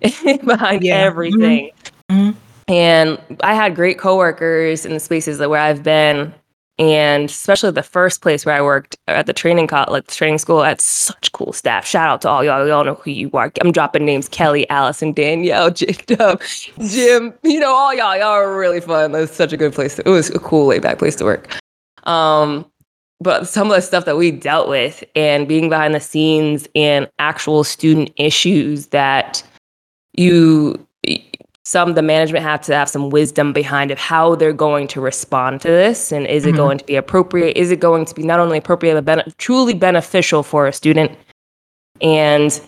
behind 0.44 0.82
Yeah. 0.84 1.02
Mhm. 1.04 1.06
everything. 1.06 1.70
Mhm. 2.10 2.34
And 2.68 3.18
I 3.42 3.54
had 3.54 3.74
great 3.74 3.98
coworkers 3.98 4.84
in 4.84 4.92
the 4.92 5.00
spaces 5.00 5.38
that 5.38 5.48
where 5.50 5.60
I've 5.60 5.82
been, 5.82 6.32
and 6.78 7.28
especially 7.28 7.70
the 7.72 7.82
first 7.82 8.22
place 8.22 8.46
where 8.46 8.54
I 8.54 8.62
worked 8.62 8.96
at 9.08 9.26
the 9.26 9.32
training 9.32 9.68
like 9.88 10.06
training 10.06 10.38
school. 10.38 10.60
I 10.60 10.68
had 10.68 10.80
such 10.80 11.32
cool 11.32 11.52
staff. 11.52 11.86
Shout 11.86 12.08
out 12.08 12.22
to 12.22 12.28
all 12.28 12.44
y'all. 12.44 12.66
Y'all 12.66 12.84
know 12.84 12.94
who 12.94 13.10
you 13.10 13.30
are. 13.32 13.52
I'm 13.60 13.72
dropping 13.72 14.04
names: 14.04 14.28
Kelly, 14.28 14.68
Allison, 14.70 15.12
Danielle, 15.12 15.70
Jacob, 15.72 16.40
Jim. 16.80 17.34
You 17.42 17.60
know 17.60 17.74
all 17.74 17.94
y'all. 17.94 18.16
Y'all 18.16 18.28
are 18.28 18.56
really 18.56 18.80
fun. 18.80 19.14
It 19.14 19.18
was 19.18 19.30
such 19.30 19.52
a 19.52 19.56
good 19.56 19.72
place. 19.72 19.96
To, 19.96 20.02
it 20.06 20.10
was 20.10 20.30
a 20.30 20.38
cool, 20.38 20.66
laid 20.66 20.82
back 20.82 20.98
place 20.98 21.16
to 21.16 21.24
work. 21.24 21.58
Um, 22.04 22.64
but 23.20 23.48
some 23.48 23.68
of 23.68 23.76
the 23.76 23.82
stuff 23.82 24.04
that 24.04 24.16
we 24.16 24.30
dealt 24.30 24.68
with 24.68 25.02
and 25.16 25.48
being 25.48 25.68
behind 25.68 25.94
the 25.94 26.00
scenes 26.00 26.68
and 26.74 27.08
actual 27.18 27.64
student 27.64 28.10
issues 28.16 28.86
that 28.88 29.42
you 30.14 30.86
some 31.68 31.92
the 31.92 32.00
management 32.02 32.42
have 32.42 32.62
to 32.62 32.74
have 32.74 32.88
some 32.88 33.10
wisdom 33.10 33.52
behind 33.52 33.90
of 33.90 33.98
how 33.98 34.34
they're 34.34 34.54
going 34.54 34.88
to 34.88 35.02
respond 35.02 35.60
to 35.60 35.68
this 35.68 36.10
and 36.12 36.26
is 36.26 36.46
it 36.46 36.54
Mhm. 36.54 36.56
going 36.56 36.78
to 36.78 36.84
be 36.86 36.96
appropriate? 36.96 37.56
Is 37.58 37.70
it 37.70 37.78
going 37.78 38.06
to 38.06 38.14
be 38.14 38.22
not 38.22 38.40
only 38.40 38.56
appropriate 38.56 38.94
but 38.94 39.04
bene- 39.04 39.32
truly 39.36 39.74
beneficial 39.74 40.42
for 40.42 40.66
a 40.66 40.72
student? 40.72 41.10
And 42.00 42.58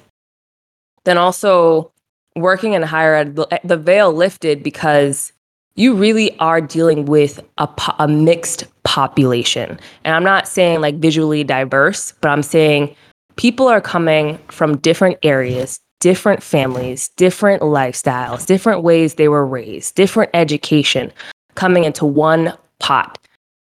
then 1.05 1.17
also 1.17 1.91
working 2.37 2.75
in 2.75 2.83
higher 2.83 3.15
ed 3.15 3.37
the, 3.37 3.47
the 3.65 3.79
veil 3.79 4.13
lifted 4.13 4.63
because 4.63 5.33
you 5.77 5.95
really 5.95 6.37
are 6.39 6.61
dealing 6.61 7.07
with 7.07 7.41
a, 7.57 7.67
po- 7.67 7.95
a 7.99 8.07
mixed 8.07 8.65
population. 8.85 9.79
And 10.05 10.15
i'm 10.15 10.25
not 10.25 10.47
saying 10.47 10.81
like 10.83 10.97
visually 10.97 11.43
diverse 11.45 12.13
but 12.21 12.29
i'm 12.29 12.43
saying 12.43 12.95
people 13.37 13.67
are 13.69 13.81
coming 13.81 14.39
from 14.49 14.77
different 14.79 15.17
areas 15.23 15.81
different 16.01 16.43
families 16.43 17.09
different 17.17 17.63
lifestyles 17.63 18.47
different 18.47 18.83
ways 18.83 19.15
they 19.15 19.29
were 19.29 19.47
raised 19.47 19.95
different 19.95 20.31
education 20.35 21.13
coming 21.55 21.85
into 21.85 22.05
one 22.05 22.53
pot. 22.79 23.19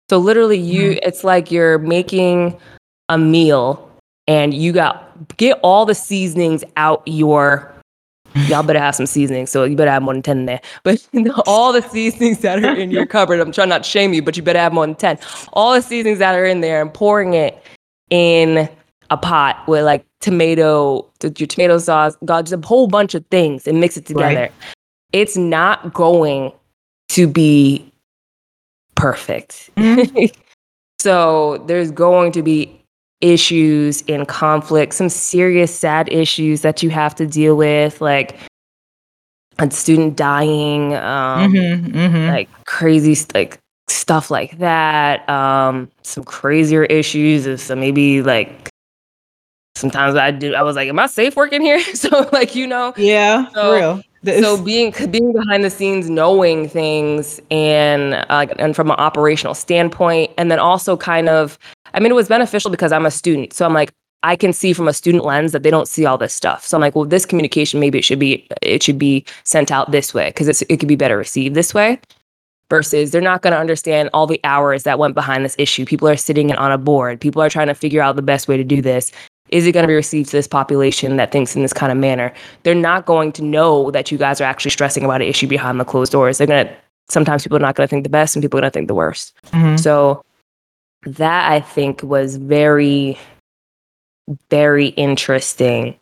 So 0.09 0.19
literally 0.19 0.59
you 0.59 0.91
mm-hmm. 0.91 0.99
it's 1.03 1.25
like 1.25 1.51
you're 1.51 1.79
making 1.79 2.57
a 3.09 3.19
meal 3.19 3.91
and 4.29 4.55
you 4.55 4.73
got 4.73 5.37
get 5.37 5.59
all 5.63 5.87
the 5.87 5.95
seasonings 5.95 6.63
out 6.77 7.03
your 7.07 7.73
y'all 8.49 8.63
better 8.63 8.79
have 8.79 8.95
some 8.95 9.07
seasonings 9.07 9.51
so 9.51 9.65
you 9.65 9.77
better 9.77 9.91
have 9.91 10.03
more 10.03 10.13
than 10.13 10.23
10 10.23 10.41
in 10.41 10.47
there. 10.47 10.61
But 10.85 11.09
all 11.47 11.73
the 11.73 11.81
seasonings 11.81 12.41
that 12.41 12.63
are 12.63 12.77
in 12.77 12.91
your 12.91 13.07
cupboard 13.17 13.41
i'm 13.41 13.51
trying 13.51 13.71
not 13.71 13.85
to 13.85 13.91
shame 13.91 14.13
you 14.13 14.23
but 14.23 14.37
you 14.37 14.43
better 14.43 14.59
have 14.59 14.73
more 14.73 14.87
than 14.87 14.95
10 14.95 15.19
all 15.55 15.73
the 15.73 15.83
seasonings 15.83 16.19
that 16.19 16.35
are 16.35 16.45
in 16.45 16.61
there 16.61 16.83
and 16.83 16.93
pouring 16.93 17.35
it 17.35 17.61
in 18.11 18.69
a 19.11 19.17
pot 19.17 19.67
with 19.69 19.85
like 19.85 20.05
tomato 20.21 21.07
your 21.23 21.47
tomato 21.47 21.79
sauce 21.79 22.17
got 22.25 22.43
just 22.47 22.65
a 22.65 22.67
whole 22.67 22.87
bunch 22.89 23.15
of 23.15 23.25
things 23.27 23.67
and 23.67 23.81
mix 23.81 23.97
it 23.97 24.07
together 24.07 24.35
Right. 24.43 24.53
it's 25.13 25.37
not 25.37 25.93
going 25.93 26.53
to 27.11 27.27
be 27.27 27.91
perfect 28.95 29.71
Mhm. 29.77 30.35
so 31.01 31.59
there's 31.67 31.91
going 31.91 32.33
to 32.33 32.43
be 32.43 32.73
issues 33.23 34.05
and 34.09 34.29
conflict, 34.29 34.93
some 34.93 35.09
serious 35.09 35.75
sad 35.75 36.07
issues 36.13 36.61
that 36.61 36.83
you 36.83 36.91
have 36.91 37.15
to 37.15 37.27
deal 37.27 37.57
with, 37.57 38.01
like 38.03 38.39
a 39.59 39.71
student 39.71 40.17
dying, 40.17 40.95
um, 40.97 41.51
Mhm, 41.53 41.93
mhm. 41.93 42.29
like 42.29 42.49
crazy 42.67 43.17
like 43.35 43.59
stuff 43.89 44.31
like 44.31 44.59
that. 44.59 45.27
Um, 45.31 45.91
some 46.03 46.25
crazier 46.25 46.85
issues 46.85 47.47
of 47.47 47.59
some 47.61 47.81
maybe 47.81 48.21
like 48.23 48.69
sometimes 49.77 50.17
I 50.17 50.31
do 50.31 50.55
I 50.55 50.63
was 50.63 50.75
like, 50.77 50.89
Am 50.89 50.99
I 50.99 51.07
safe 51.07 51.37
working 51.37 51.61
here? 51.63 51.81
so 51.95 52.29
like, 52.33 52.55
you 52.55 52.67
know, 52.67 52.95
yeah, 52.97 53.49
so- 53.51 53.63
for 53.63 53.77
real. 53.77 54.03
This- 54.23 54.43
so 54.43 54.61
being 54.61 54.93
being 55.11 55.33
behind 55.33 55.63
the 55.63 55.71
scenes, 55.71 56.11
knowing 56.11 56.69
things, 56.69 57.41
and 57.53 58.15
uh, 58.29 58.47
and 58.59 58.75
from 58.75 58.91
an 58.91 58.97
operational 58.97 59.55
standpoint, 59.55 60.33
and 60.37 60.51
then 60.51 60.59
also 60.59 60.97
kind 60.97 61.29
of, 61.29 61.57
I 61.95 62.01
mean, 62.01 62.11
it 62.11 62.17
was 62.17 62.27
beneficial 62.27 62.73
because 62.73 62.91
I'm 62.91 63.07
a 63.07 63.11
student, 63.13 63.53
so 63.53 63.65
I'm 63.65 63.73
like, 63.75 63.93
I 64.25 64.35
can 64.35 64.53
see 64.53 64.73
from 64.73 64.89
a 64.89 64.93
student 64.93 65.25
lens 65.25 65.53
that 65.53 65.63
they 65.63 65.71
don't 65.71 65.87
see 65.87 66.07
all 66.07 66.19
this 66.19 66.33
stuff. 66.33 66.67
So 66.67 66.77
I'm 66.77 66.81
like, 66.81 66.97
well, 66.97 67.05
this 67.05 67.25
communication 67.25 67.79
maybe 67.79 67.99
it 67.99 68.05
should 68.05 68.19
be 68.19 68.45
it 68.63 68.83
should 68.83 68.99
be 68.99 69.25
sent 69.45 69.71
out 69.71 69.93
this 69.93 70.13
way 70.13 70.31
because 70.31 70.49
it's 70.49 70.63
it 70.63 70.79
could 70.79 70.89
be 70.89 70.97
better 70.97 71.17
received 71.17 71.55
this 71.55 71.73
way. 71.73 72.01
Versus 72.69 73.13
they're 73.13 73.21
not 73.21 73.43
going 73.43 73.53
to 73.53 73.61
understand 73.61 74.11
all 74.13 74.27
the 74.27 74.41
hours 74.43 74.83
that 74.83 74.99
went 74.99 75.15
behind 75.15 75.45
this 75.45 75.55
issue. 75.57 75.85
People 75.85 76.09
are 76.09 76.17
sitting 76.17 76.53
on 76.57 76.73
a 76.73 76.79
board. 76.79 77.21
People 77.21 77.41
are 77.41 77.49
trying 77.51 77.69
to 77.69 77.75
figure 77.75 78.03
out 78.03 78.17
the 78.17 78.23
best 78.23 78.49
way 78.49 78.57
to 78.57 78.65
do 78.65 78.83
this. 78.83 79.13
Is 79.51 79.67
it 79.67 79.73
going 79.73 79.85
to 79.85 79.89
be 79.89 79.95
received 79.95 80.31
to 80.31 80.37
this 80.37 80.49
population 80.49 81.17
that 81.17 81.31
thinks 81.33 81.55
in 81.57 81.63
this 81.63 81.73
kind 81.73 81.93
of 81.93 81.99
manner? 81.99 82.33
they're 82.65 82.75
not 82.75 83.07
going 83.07 83.33
to 83.33 83.43
know 83.43 83.91
that 83.93 84.11
you 84.11 84.19
guys 84.19 84.41
are 84.41 84.45
actually 84.45 84.71
stressing 84.73 85.05
about 85.05 85.23
an 85.23 85.29
issue 85.29 85.47
behind 85.47 85.79
the 85.81 85.85
closed 85.85 86.13
doors. 86.13 86.39
They're 86.39 86.47
gonna 86.47 86.69
sometimes 87.09 87.43
people 87.45 87.57
are 87.57 87.61
not 87.61 87.75
gonna 87.77 87.87
think 87.87 88.03
the 88.05 88.11
best 88.11 88.35
and 88.35 88.43
people 88.43 88.59
are 88.59 88.63
gonna 88.63 88.71
think 88.73 88.89
the 88.89 88.95
worst. 88.95 89.33
Mhm. 89.53 89.79
So 89.79 90.23
that 91.07 91.51
I 91.51 91.61
think 91.61 92.03
was 92.03 92.37
very, 92.37 93.17
very 94.51 94.89
interesting 94.89 95.97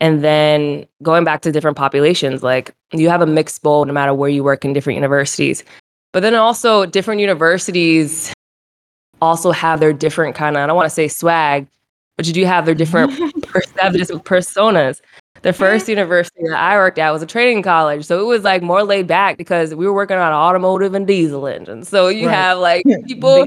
And 0.00 0.22
then 0.24 0.86
going 1.02 1.24
back 1.24 1.40
to 1.42 1.52
different 1.52 1.76
populations, 1.78 2.42
like 2.42 2.74
you 2.92 3.08
have 3.08 3.22
a 3.22 3.26
mixed 3.26 3.62
bowl 3.62 3.84
no 3.86 3.92
matter 3.92 4.12
where 4.12 4.28
you 4.28 4.44
work 4.44 4.64
in 4.64 4.72
different 4.74 4.96
universities. 4.96 5.64
But 6.12 6.20
then 6.20 6.34
also 6.34 6.84
different 6.84 7.20
universities 7.20 8.32
also 9.22 9.52
have 9.52 9.80
their 9.80 9.92
different 9.94 10.34
kind 10.34 10.56
of, 10.56 10.62
I 10.62 10.66
don't 10.66 10.76
want 10.76 10.86
to 10.86 10.94
say 10.94 11.08
swag, 11.08 11.66
but 12.16 12.26
you 12.26 12.32
do 12.32 12.44
have 12.44 12.66
their 12.66 12.74
different 12.74 13.12
personas. 13.42 15.00
The 15.42 15.52
first 15.52 15.88
university 15.90 16.40
that 16.48 16.58
I 16.58 16.76
worked 16.76 16.98
at 16.98 17.10
was 17.10 17.20
a 17.20 17.26
training 17.26 17.62
college. 17.62 18.06
So 18.06 18.18
it 18.18 18.24
was 18.24 18.44
like 18.44 18.62
more 18.62 18.82
laid 18.82 19.06
back 19.06 19.36
because 19.36 19.74
we 19.74 19.86
were 19.86 19.92
working 19.92 20.16
on 20.16 20.32
automotive 20.32 20.94
and 20.94 21.06
diesel 21.06 21.46
engines. 21.46 21.86
So 21.86 22.08
you 22.08 22.28
right. 22.28 22.34
have 22.34 22.58
like 22.58 22.82
people 23.06 23.44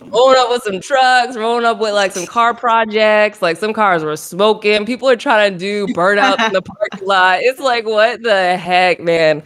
rolling 0.00 0.38
up 0.38 0.48
with 0.48 0.62
some 0.62 0.80
trucks, 0.80 1.36
rolling 1.36 1.66
up 1.66 1.80
with 1.80 1.92
like 1.92 2.12
some 2.12 2.24
car 2.24 2.54
projects. 2.54 3.42
Like 3.42 3.58
some 3.58 3.74
cars 3.74 4.02
were 4.02 4.16
smoking. 4.16 4.86
People 4.86 5.06
are 5.10 5.16
trying 5.16 5.52
to 5.52 5.58
do 5.58 5.86
burnouts 5.88 6.46
in 6.46 6.54
the 6.54 6.62
parking 6.90 7.06
lot. 7.06 7.40
It's 7.40 7.60
like, 7.60 7.84
what 7.84 8.22
the 8.22 8.56
heck, 8.56 9.00
man? 9.00 9.42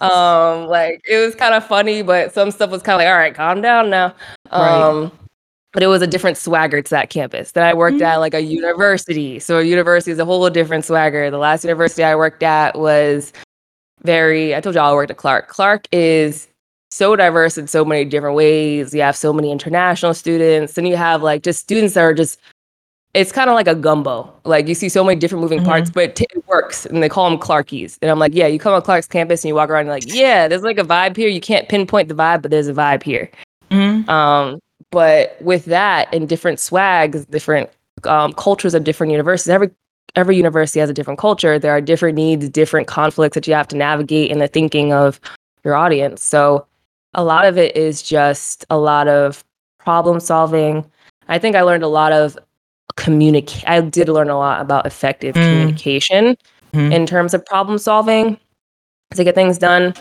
Um, 0.00 0.66
like 0.66 1.02
it 1.06 1.18
was 1.18 1.34
kind 1.34 1.54
of 1.54 1.66
funny, 1.66 2.00
but 2.00 2.32
some 2.32 2.52
stuff 2.52 2.70
was 2.70 2.80
kind 2.80 2.94
of 2.94 3.00
like, 3.00 3.08
all 3.08 3.18
right, 3.18 3.34
calm 3.34 3.60
down 3.60 3.90
now. 3.90 4.14
Um, 4.50 5.02
right 5.02 5.12
but 5.78 5.84
it 5.84 5.86
was 5.86 6.02
a 6.02 6.08
different 6.08 6.36
swagger 6.36 6.82
to 6.82 6.90
that 6.90 7.08
campus. 7.08 7.52
Then 7.52 7.62
I 7.62 7.72
worked 7.72 7.98
mm-hmm. 7.98 8.06
at 8.06 8.16
like 8.16 8.34
a 8.34 8.40
university. 8.40 9.38
So 9.38 9.60
a 9.60 9.62
university 9.62 10.10
is 10.10 10.18
a 10.18 10.24
whole 10.24 10.50
different 10.50 10.84
swagger. 10.84 11.30
The 11.30 11.38
last 11.38 11.62
university 11.62 12.02
I 12.02 12.16
worked 12.16 12.42
at 12.42 12.76
was 12.76 13.32
very, 14.02 14.56
I 14.56 14.60
told 14.60 14.74
y'all 14.74 14.90
I 14.90 14.92
worked 14.92 15.12
at 15.12 15.18
Clark. 15.18 15.46
Clark 15.46 15.86
is 15.92 16.48
so 16.90 17.14
diverse 17.14 17.56
in 17.56 17.68
so 17.68 17.84
many 17.84 18.04
different 18.04 18.34
ways. 18.34 18.92
You 18.92 19.02
have 19.02 19.14
so 19.14 19.32
many 19.32 19.52
international 19.52 20.14
students, 20.14 20.76
and 20.76 20.88
you 20.88 20.96
have 20.96 21.22
like 21.22 21.44
just 21.44 21.60
students 21.60 21.94
that 21.94 22.00
are 22.00 22.12
just 22.12 22.40
it's 23.14 23.30
kind 23.30 23.48
of 23.48 23.54
like 23.54 23.68
a 23.68 23.76
gumbo. 23.76 24.34
Like 24.44 24.66
you 24.66 24.74
see 24.74 24.88
so 24.88 25.04
many 25.04 25.16
different 25.20 25.42
moving 25.42 25.60
mm-hmm. 25.60 25.68
parts, 25.68 25.90
but 25.90 26.16
t- 26.16 26.26
it 26.34 26.44
works. 26.48 26.86
And 26.86 27.00
they 27.04 27.08
call 27.08 27.30
them 27.30 27.38
Clarkies. 27.38 27.98
And 28.02 28.10
I'm 28.10 28.18
like, 28.18 28.34
yeah, 28.34 28.48
you 28.48 28.58
come 28.58 28.74
on 28.74 28.82
Clark's 28.82 29.06
campus 29.06 29.44
and 29.44 29.48
you 29.48 29.54
walk 29.54 29.70
around 29.70 29.88
and 29.88 29.90
you're 29.90 29.94
like, 29.94 30.12
yeah, 30.12 30.48
there's 30.48 30.62
like 30.62 30.78
a 30.78 30.82
vibe 30.82 31.16
here. 31.16 31.28
You 31.28 31.40
can't 31.40 31.68
pinpoint 31.68 32.08
the 32.08 32.16
vibe, 32.16 32.42
but 32.42 32.50
there's 32.50 32.66
a 32.66 32.74
vibe 32.74 33.04
here. 33.04 33.30
Mm-hmm. 33.70 34.10
Um, 34.10 34.58
but 34.90 35.36
with 35.40 35.66
that 35.66 36.12
and 36.12 36.28
different 36.28 36.60
swags, 36.60 37.26
different 37.26 37.70
um, 38.04 38.32
cultures 38.32 38.74
of 38.74 38.84
different 38.84 39.10
universities, 39.10 39.50
every 39.50 39.70
every 40.14 40.36
university 40.36 40.80
has 40.80 40.90
a 40.90 40.94
different 40.94 41.18
culture. 41.18 41.58
There 41.58 41.72
are 41.72 41.80
different 41.80 42.16
needs, 42.16 42.48
different 42.48 42.86
conflicts 42.86 43.34
that 43.34 43.46
you 43.46 43.54
have 43.54 43.68
to 43.68 43.76
navigate 43.76 44.30
in 44.30 44.38
the 44.38 44.48
thinking 44.48 44.92
of 44.92 45.20
your 45.64 45.74
audience. 45.74 46.24
So 46.24 46.66
a 47.14 47.22
lot 47.22 47.44
of 47.44 47.58
it 47.58 47.76
is 47.76 48.02
just 48.02 48.64
a 48.70 48.78
lot 48.78 49.08
of 49.08 49.44
problem 49.78 50.20
solving. 50.20 50.84
I 51.28 51.38
think 51.38 51.56
I 51.56 51.62
learned 51.62 51.82
a 51.82 51.88
lot 51.88 52.12
of 52.12 52.38
communicate. 52.96 53.64
I 53.66 53.80
did 53.80 54.08
learn 54.08 54.30
a 54.30 54.38
lot 54.38 54.60
about 54.60 54.86
effective 54.86 55.34
mm. 55.34 55.42
communication 55.42 56.36
mm. 56.72 56.92
in 56.92 57.06
terms 57.06 57.34
of 57.34 57.44
problem 57.44 57.78
solving 57.78 58.38
to 59.14 59.24
get 59.24 59.34
things 59.34 59.58
done 59.58 59.94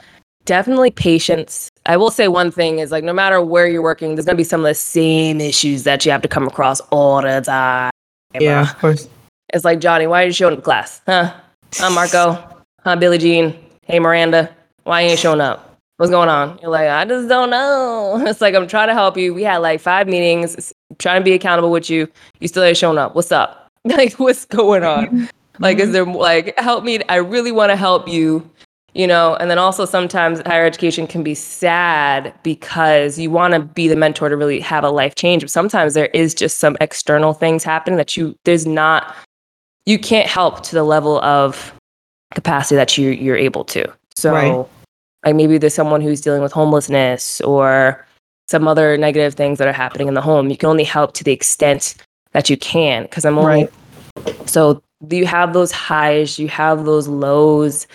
definitely 0.48 0.90
patience. 0.90 1.70
I 1.86 1.98
will 1.98 2.10
say 2.10 2.28
one 2.28 2.50
thing 2.50 2.80
is 2.80 2.92
like 2.92 3.04
no 3.04 3.14
matter 3.14 3.40
where 3.42 3.68
you're 3.68 3.84
working, 3.84 4.16
there's 4.16 4.26
gonna 4.26 4.36
be 4.36 4.44
some 4.44 4.62
of 4.62 4.66
the 4.66 4.74
same 4.74 5.40
issues 5.40 5.84
that 5.84 6.04
you 6.06 6.12
have 6.12 6.24
to 6.24 6.28
come 6.28 6.48
across 6.48 6.80
all 6.90 7.22
the 7.22 7.42
time. 7.42 7.92
Yeah, 8.40 8.72
of 8.72 8.80
course. 8.80 9.08
It's 9.54 9.64
like 9.64 9.80
Johnny, 9.80 10.08
why 10.08 10.24
are 10.24 10.26
you 10.26 10.34
showing 10.34 10.58
up 10.58 10.64
class? 10.64 11.02
Huh? 11.06 11.34
Huh, 11.76 11.90
Marco? 11.92 12.64
Huh, 12.84 12.96
Billie 12.96 13.20
Jean? 13.20 13.56
Hey, 13.84 14.00
Miranda, 14.00 14.54
why 14.84 15.02
you 15.02 15.10
ain't 15.10 15.20
showing 15.20 15.42
up? 15.42 15.78
What's 15.98 16.12
going 16.12 16.30
on? 16.30 16.60
You're 16.62 16.72
like, 16.72 16.90
I 16.90 17.06
just 17.06 17.28
don't 17.28 17.50
know. 17.50 18.24
It's 18.28 18.42
like 18.42 18.56
I'm 18.56 18.68
trying 18.68 18.88
to 18.88 18.94
help 18.94 19.18
you. 19.18 19.34
We 19.34 19.44
had 19.44 19.58
like 19.58 19.80
five 19.80 20.08
meetings, 20.08 20.74
trying 20.98 21.22
to 21.22 21.26
be 21.26 21.34
accountable 21.34 21.72
with 21.72 21.90
you. 21.90 22.08
You 22.40 22.48
still 22.48 22.64
ain't 22.64 22.78
showing 22.78 22.98
up. 22.98 23.16
What's 23.16 23.32
up? 23.32 23.70
like, 23.84 24.14
what's 24.14 24.46
going 24.46 24.84
on? 24.84 25.30
like, 25.60 25.80
is 25.80 25.86
mm-hmm. 25.86 25.92
there 25.94 26.06
like 26.06 26.58
help 26.58 26.84
me? 26.84 27.02
I 27.10 27.18
really 27.18 27.52
want 27.52 27.72
to 27.72 27.76
help 27.76 28.08
you 28.08 28.50
you 28.94 29.06
know 29.06 29.36
and 29.36 29.50
then 29.50 29.60
also 29.60 29.86
sometimes 29.86 30.42
higher 30.46 30.66
education 30.66 31.08
can 31.08 31.24
be 31.24 31.36
sad 31.36 32.34
because 32.44 33.20
you 33.20 33.30
want 33.30 33.54
to 33.54 33.60
be 33.60 33.88
the 33.88 33.96
mentor 33.96 34.30
to 34.30 34.36
really 34.38 34.60
have 34.60 34.84
a 34.84 34.90
life 34.90 35.16
change 35.16 35.44
but 35.44 35.52
sometimes 35.52 35.94
there 35.94 36.08
is 36.08 36.34
just 36.34 36.58
some 36.58 36.78
external 36.82 37.34
things 37.34 37.64
happening 37.64 37.98
that 37.98 38.18
you 38.18 38.36
there's 38.46 38.66
not 38.66 39.16
you 39.86 40.00
can't 40.00 40.28
help 40.28 40.64
to 40.64 40.76
the 40.76 40.84
level 40.84 41.20
of 41.22 41.74
capacity 42.34 42.76
that 42.76 42.98
you 42.98 43.12
you're 43.12 43.38
able 43.38 43.64
to 43.64 43.86
so 44.16 44.34
right. 44.34 44.66
like 45.26 45.36
maybe 45.36 45.58
there's 45.58 45.74
someone 45.74 46.02
who's 46.02 46.22
dealing 46.22 46.42
with 46.42 46.52
homelessness 46.52 47.40
or 47.42 48.06
some 48.50 48.68
other 48.68 48.98
negative 48.98 49.34
things 49.34 49.60
that 49.60 49.68
are 49.68 49.74
happening 49.74 50.08
in 50.08 50.14
the 50.14 50.22
home 50.22 50.50
you 50.50 50.58
can 50.58 50.70
only 50.70 50.84
help 50.84 51.14
to 51.14 51.24
the 51.24 51.32
extent 51.32 51.96
that 52.32 52.50
you 52.50 52.58
can 52.58 53.04
because 53.04 53.26
i'm 53.26 53.38
only 53.38 53.70
right. 54.26 54.50
so 54.50 54.82
you 55.10 55.26
have 55.26 55.54
those 55.54 55.72
highs 55.72 56.40
you 56.40 56.48
have 56.48 56.86
those 56.86 57.08
lows 57.08 57.86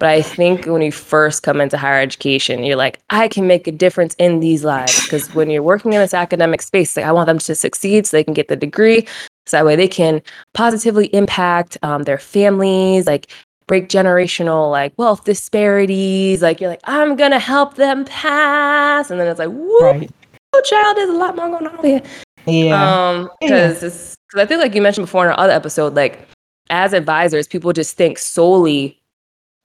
but 0.00 0.08
I 0.08 0.22
think 0.22 0.64
when 0.64 0.80
you 0.80 0.90
first 0.90 1.42
come 1.42 1.60
into 1.60 1.76
higher 1.76 2.00
education, 2.00 2.64
you're 2.64 2.74
like, 2.74 2.98
I 3.10 3.28
can 3.28 3.46
make 3.46 3.68
a 3.68 3.72
difference 3.72 4.14
in 4.14 4.40
these 4.40 4.64
lives. 4.64 5.04
Because 5.04 5.34
when 5.34 5.50
you're 5.50 5.62
working 5.62 5.92
in 5.92 6.00
this 6.00 6.14
academic 6.14 6.62
space, 6.62 6.96
like 6.96 7.04
I 7.04 7.12
want 7.12 7.26
them 7.26 7.38
to 7.38 7.54
succeed 7.54 8.06
so 8.06 8.16
they 8.16 8.24
can 8.24 8.32
get 8.32 8.48
the 8.48 8.56
degree. 8.56 9.06
So 9.46 9.58
that 9.58 9.66
way 9.66 9.76
they 9.76 9.88
can 9.88 10.22
positively 10.54 11.14
impact 11.14 11.76
um, 11.82 12.04
their 12.04 12.16
families, 12.16 13.06
like 13.06 13.30
break 13.66 13.90
generational 13.90 14.70
like 14.70 14.94
wealth 14.96 15.24
disparities. 15.24 16.40
Like 16.40 16.62
you're 16.62 16.70
like, 16.70 16.80
I'm 16.84 17.14
gonna 17.14 17.38
help 17.38 17.74
them 17.74 18.06
pass. 18.06 19.10
And 19.10 19.20
then 19.20 19.28
it's 19.28 19.38
like, 19.38 19.50
whoa, 19.50 19.92
right. 19.92 20.10
oh 20.54 20.62
child, 20.62 20.96
there's 20.96 21.10
a 21.10 21.12
lot 21.12 21.36
more 21.36 21.48
going 21.48 21.66
on 21.66 21.84
here. 21.84 22.02
Yeah. 22.46 23.10
Um, 23.10 23.30
because 23.40 23.82
yeah. 23.82 23.88
because 23.90 24.16
I 24.36 24.46
think 24.46 24.62
like 24.62 24.74
you 24.74 24.80
mentioned 24.80 25.06
before 25.06 25.26
in 25.26 25.32
our 25.32 25.38
other 25.38 25.52
episode, 25.52 25.94
like 25.94 26.26
as 26.70 26.94
advisors, 26.94 27.46
people 27.46 27.74
just 27.74 27.98
think 27.98 28.16
solely 28.16 28.99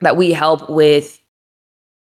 that 0.05 0.15
we 0.17 0.31
help 0.31 0.69
with 0.69 1.21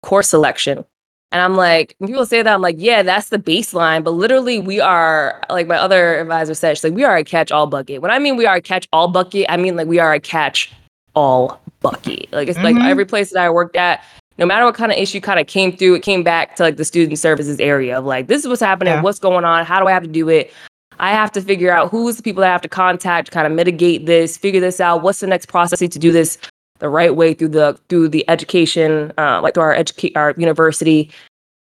course 0.02 0.30
selection. 0.30 0.84
And 1.30 1.42
I'm 1.42 1.56
like, 1.56 1.94
when 1.98 2.08
people 2.08 2.24
say 2.24 2.40
that, 2.40 2.54
I'm 2.54 2.62
like, 2.62 2.76
yeah, 2.78 3.02
that's 3.02 3.28
the 3.28 3.38
baseline. 3.38 4.02
But 4.02 4.12
literally, 4.12 4.60
we 4.60 4.80
are, 4.80 5.42
like 5.50 5.66
my 5.66 5.76
other 5.76 6.18
advisor 6.18 6.54
said, 6.54 6.78
she's 6.78 6.84
like, 6.84 6.94
we 6.94 7.04
are 7.04 7.16
a 7.16 7.24
catch 7.24 7.52
all 7.52 7.66
bucket. 7.66 8.00
When 8.00 8.10
I 8.10 8.18
mean 8.18 8.36
we 8.36 8.46
are 8.46 8.56
a 8.56 8.62
catch 8.62 8.88
all 8.92 9.08
bucket, 9.08 9.44
I 9.50 9.58
mean 9.58 9.76
like 9.76 9.88
we 9.88 9.98
are 9.98 10.14
a 10.14 10.20
catch 10.20 10.72
all 11.14 11.60
bucket. 11.80 12.32
Like 12.32 12.48
it's 12.48 12.58
mm-hmm. 12.58 12.78
like 12.78 12.86
every 12.86 13.04
place 13.04 13.32
that 13.32 13.42
I 13.42 13.50
worked 13.50 13.76
at, 13.76 14.02
no 14.38 14.46
matter 14.46 14.64
what 14.64 14.74
kind 14.74 14.90
of 14.90 14.96
issue 14.96 15.20
kind 15.20 15.38
of 15.38 15.46
came 15.46 15.76
through, 15.76 15.96
it 15.96 16.02
came 16.02 16.22
back 16.22 16.56
to 16.56 16.62
like 16.62 16.76
the 16.76 16.84
student 16.84 17.18
services 17.18 17.60
area 17.60 17.98
of 17.98 18.06
like, 18.06 18.28
this 18.28 18.42
is 18.42 18.48
what's 18.48 18.62
happening, 18.62 18.94
yeah. 18.94 19.02
what's 19.02 19.18
going 19.18 19.44
on, 19.44 19.66
how 19.66 19.80
do 19.80 19.86
I 19.86 19.92
have 19.92 20.04
to 20.04 20.08
do 20.08 20.28
it? 20.30 20.50
I 21.00 21.10
have 21.10 21.30
to 21.32 21.42
figure 21.42 21.70
out 21.70 21.90
who's 21.90 22.16
the 22.16 22.22
people 22.22 22.40
that 22.40 22.48
I 22.48 22.52
have 22.52 22.62
to 22.62 22.68
contact, 22.68 23.30
kind 23.30 23.46
of 23.46 23.52
mitigate 23.52 24.06
this, 24.06 24.36
figure 24.36 24.60
this 24.60 24.80
out. 24.80 25.02
What's 25.02 25.20
the 25.20 25.26
next 25.26 25.46
process 25.46 25.80
to 25.80 25.88
do 25.88 26.10
this 26.10 26.38
the 26.78 26.88
right 26.88 27.14
way 27.16 27.34
through 27.34 27.48
the 27.48 27.78
through 27.88 28.08
the 28.08 28.28
education, 28.28 29.12
uh, 29.18 29.40
like 29.42 29.54
through 29.54 29.64
our 29.64 29.74
educate 29.74 30.16
our 30.16 30.34
university. 30.36 31.10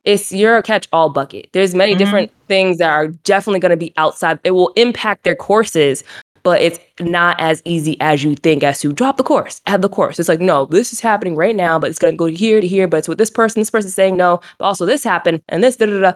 It's 0.04 0.30
your 0.32 0.60
catch 0.60 0.86
all 0.92 1.08
bucket. 1.08 1.48
There's 1.52 1.74
many 1.74 1.92
mm-hmm. 1.92 1.98
different 1.98 2.32
things 2.46 2.78
that 2.78 2.90
are 2.90 3.08
definitely 3.08 3.60
going 3.60 3.70
to 3.70 3.76
be 3.76 3.94
outside. 3.96 4.38
It 4.44 4.50
will 4.50 4.68
impact 4.76 5.24
their 5.24 5.34
courses, 5.34 6.04
but 6.42 6.60
it's 6.60 6.78
not 7.00 7.40
as 7.40 7.62
easy 7.64 7.98
as 8.00 8.22
you 8.22 8.36
think 8.36 8.62
as 8.62 8.80
to 8.80 8.92
drop 8.92 9.16
the 9.16 9.22
course, 9.22 9.62
add 9.66 9.80
the 9.80 9.88
course. 9.88 10.20
It's 10.20 10.28
like, 10.28 10.40
no, 10.40 10.66
this 10.66 10.92
is 10.92 11.00
happening 11.00 11.36
right 11.36 11.56
now, 11.56 11.78
but 11.78 11.88
it's 11.88 11.98
going 11.98 12.12
to 12.12 12.18
go 12.18 12.26
here 12.26 12.60
to 12.60 12.66
here, 12.66 12.86
but 12.86 12.98
it's 12.98 13.08
with 13.08 13.16
this 13.16 13.30
person, 13.30 13.62
this 13.62 13.70
person 13.70 13.90
saying 13.90 14.18
no, 14.18 14.40
but 14.58 14.66
also 14.66 14.84
this 14.84 15.02
happened 15.02 15.42
and 15.48 15.64
this, 15.64 15.76
da 15.76 15.86
da 15.86 16.00
da. 16.00 16.12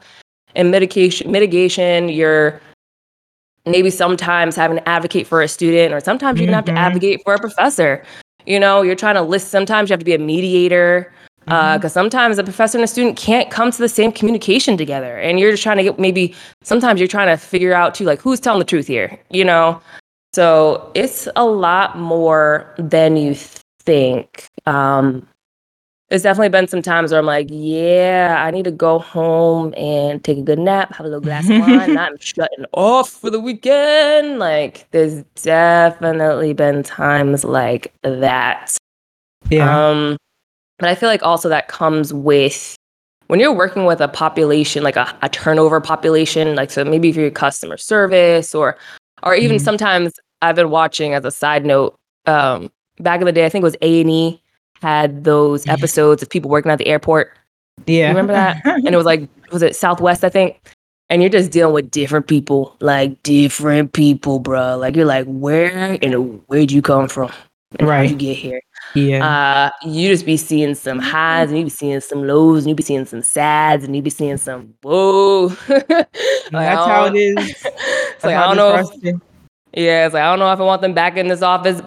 And 0.55 0.71
mitigation, 0.71 1.33
mitigation, 1.33 2.11
you're 2.11 2.61
maybe 3.64 3.90
sometimes 3.90 4.57
having 4.57 4.76
to 4.76 4.88
advocate 4.88 5.26
for 5.26 5.43
a 5.43 5.49
student, 5.49 5.95
or 5.95 6.00
sometimes 6.00 6.40
you 6.40 6.47
mm-hmm. 6.47 6.55
have 6.55 6.64
to 6.67 6.73
mm-hmm. 6.73 6.78
advocate 6.78 7.23
for 7.25 7.35
a 7.35 7.38
professor. 7.38 8.05
You 8.49 8.59
know, 8.59 8.83
you're 8.83 8.97
trying 8.97 9.17
to 9.17 9.23
list, 9.23 9.49
sometimes 9.49 9.90
you 9.90 9.93
have 9.93 10.00
to 10.00 10.05
be 10.07 10.14
a 10.14 10.19
mediator 10.19 11.12
because 11.49 11.75
uh, 11.75 11.78
mm-hmm. 11.78 11.88
sometimes 11.88 12.38
a 12.38 12.45
professor 12.45 12.76
and 12.76 12.85
a 12.85 12.87
student 12.87 13.17
can't 13.17 13.50
come 13.50 13.71
to 13.71 13.78
the 13.78 13.88
same 13.88 14.12
communication 14.12 14.76
together 14.76 15.17
and 15.17 15.40
you're 15.40 15.50
just 15.50 15.62
trying 15.62 15.78
to 15.78 15.83
get 15.83 15.99
maybe 15.99 16.35
sometimes 16.62 17.00
you're 17.00 17.09
trying 17.09 17.28
to 17.28 17.38
figure 17.43 17.73
out 17.73 17.95
too 17.95 18.05
like 18.05 18.21
who's 18.21 18.38
telling 18.38 18.59
the 18.59 18.67
truth 18.67 18.87
here 18.87 19.19
you 19.31 19.43
know 19.43 19.81
so 20.35 20.93
it's 20.95 21.26
a 21.37 21.47
lot 21.47 21.97
more 21.97 22.75
than 22.78 23.17
you 23.17 23.35
think 23.35 24.47
um 24.67 25.26
there's 26.08 26.22
definitely 26.22 26.48
been 26.48 26.66
some 26.66 26.80
times 26.80 27.10
where 27.10 27.20
I'm 27.20 27.26
like, 27.26 27.48
yeah, 27.50 28.42
I 28.44 28.50
need 28.50 28.64
to 28.64 28.70
go 28.70 28.98
home 28.98 29.74
and 29.76 30.24
take 30.24 30.38
a 30.38 30.42
good 30.42 30.58
nap, 30.58 30.94
have 30.94 31.04
a 31.04 31.08
little 31.08 31.20
glass 31.20 31.44
of 31.50 31.58
wine, 31.60 31.98
I'm 31.98 32.18
shutting 32.18 32.64
off 32.72 33.10
for 33.10 33.28
the 33.28 33.40
weekend. 33.40 34.38
Like, 34.38 34.90
there's 34.90 35.22
definitely 35.42 36.54
been 36.54 36.82
times 36.82 37.44
like 37.44 37.92
that. 38.02 38.76
Yeah. 39.50 39.88
Um, 39.88 40.16
but 40.78 40.88
I 40.88 40.94
feel 40.94 41.10
like 41.10 41.22
also 41.22 41.48
that 41.50 41.68
comes 41.68 42.14
with 42.14 42.74
when 43.26 43.38
you're 43.38 43.52
working 43.52 43.84
with 43.84 44.00
a 44.00 44.08
population, 44.08 44.82
like 44.82 44.96
a, 44.96 45.14
a 45.20 45.28
turnover 45.28 45.80
population, 45.80 46.56
like 46.56 46.70
so 46.70 46.84
maybe 46.84 47.10
if 47.10 47.16
you're 47.16 47.30
customer 47.30 47.76
service 47.76 48.54
or 48.54 48.78
or 49.22 49.34
even 49.34 49.56
mm-hmm. 49.56 49.64
sometimes 49.64 50.14
I've 50.40 50.56
been 50.56 50.70
watching 50.70 51.12
as 51.12 51.24
a 51.26 51.30
side 51.30 51.66
note, 51.66 51.96
um, 52.26 52.70
back 52.98 53.20
in 53.20 53.26
the 53.26 53.32
day, 53.32 53.44
I 53.44 53.50
think 53.50 53.62
it 53.62 53.64
was 53.64 53.76
A 53.82 54.00
and 54.00 54.10
E 54.10 54.42
had 54.82 55.25
those 55.25 55.66
episodes 55.66 56.23
of 56.23 56.30
people 56.30 56.50
working 56.50 56.70
at 56.70 56.78
the 56.78 56.87
airport. 56.87 57.32
Yeah. 57.87 58.04
You 58.04 58.08
Remember 58.08 58.32
that? 58.32 58.61
and 58.64 58.88
it 58.88 58.97
was 58.97 59.06
like, 59.06 59.28
was 59.52 59.62
it 59.62 59.76
Southwest, 59.76 60.25
I 60.25 60.28
think? 60.28 60.61
And 61.11 61.23
you're 61.23 61.30
just 61.30 61.50
dealing 61.50 61.75
with 61.75 61.90
different 61.90 62.26
people, 62.26 62.76
like 62.80 63.23
different 63.23 63.94
people, 63.94 64.40
bro. 64.40 64.76
Like 64.76 64.94
you're 64.94 65.06
like, 65.06 65.26
where 65.26 65.99
and 66.02 66.42
where'd 66.47 66.70
you 66.70 66.82
come 66.82 67.08
from? 67.08 67.32
right. 67.80 68.11
you 68.11 68.16
get 68.16 68.37
here. 68.37 68.61
Yeah. 68.94 69.26
Uh, 69.26 69.70
you 69.88 70.08
just 70.08 70.25
be 70.25 70.37
seeing 70.37 70.75
some 70.75 70.99
highs 70.99 71.49
and 71.49 71.58
you 71.58 71.64
be 71.64 71.70
seeing 71.70 72.00
some 72.00 72.26
lows 72.26 72.64
and 72.64 72.70
you 72.70 72.75
be 72.75 72.82
seeing 72.82 73.04
some 73.04 73.23
sads 73.23 73.85
and 73.85 73.94
you 73.94 74.02
be 74.02 74.11
seeing 74.11 74.37
some 74.37 74.75
whoa. 74.82 75.47
like, 75.68 75.88
That's 75.99 76.87
how 76.87 77.06
it 77.06 77.16
is. 77.16 77.37
It's 77.38 78.25
like 78.25 78.37
I 78.37 78.47
don't 78.47 78.56
know. 78.56 78.90
If, 79.02 79.20
yeah, 79.78 80.06
it's 80.06 80.14
like 80.14 80.23
I 80.23 80.30
don't 80.30 80.40
know 80.40 80.52
if 80.52 80.58
I 80.58 80.64
want 80.64 80.82
them 80.82 80.92
back 80.92 81.16
in 81.16 81.28
this 81.28 81.40
office, 81.40 81.80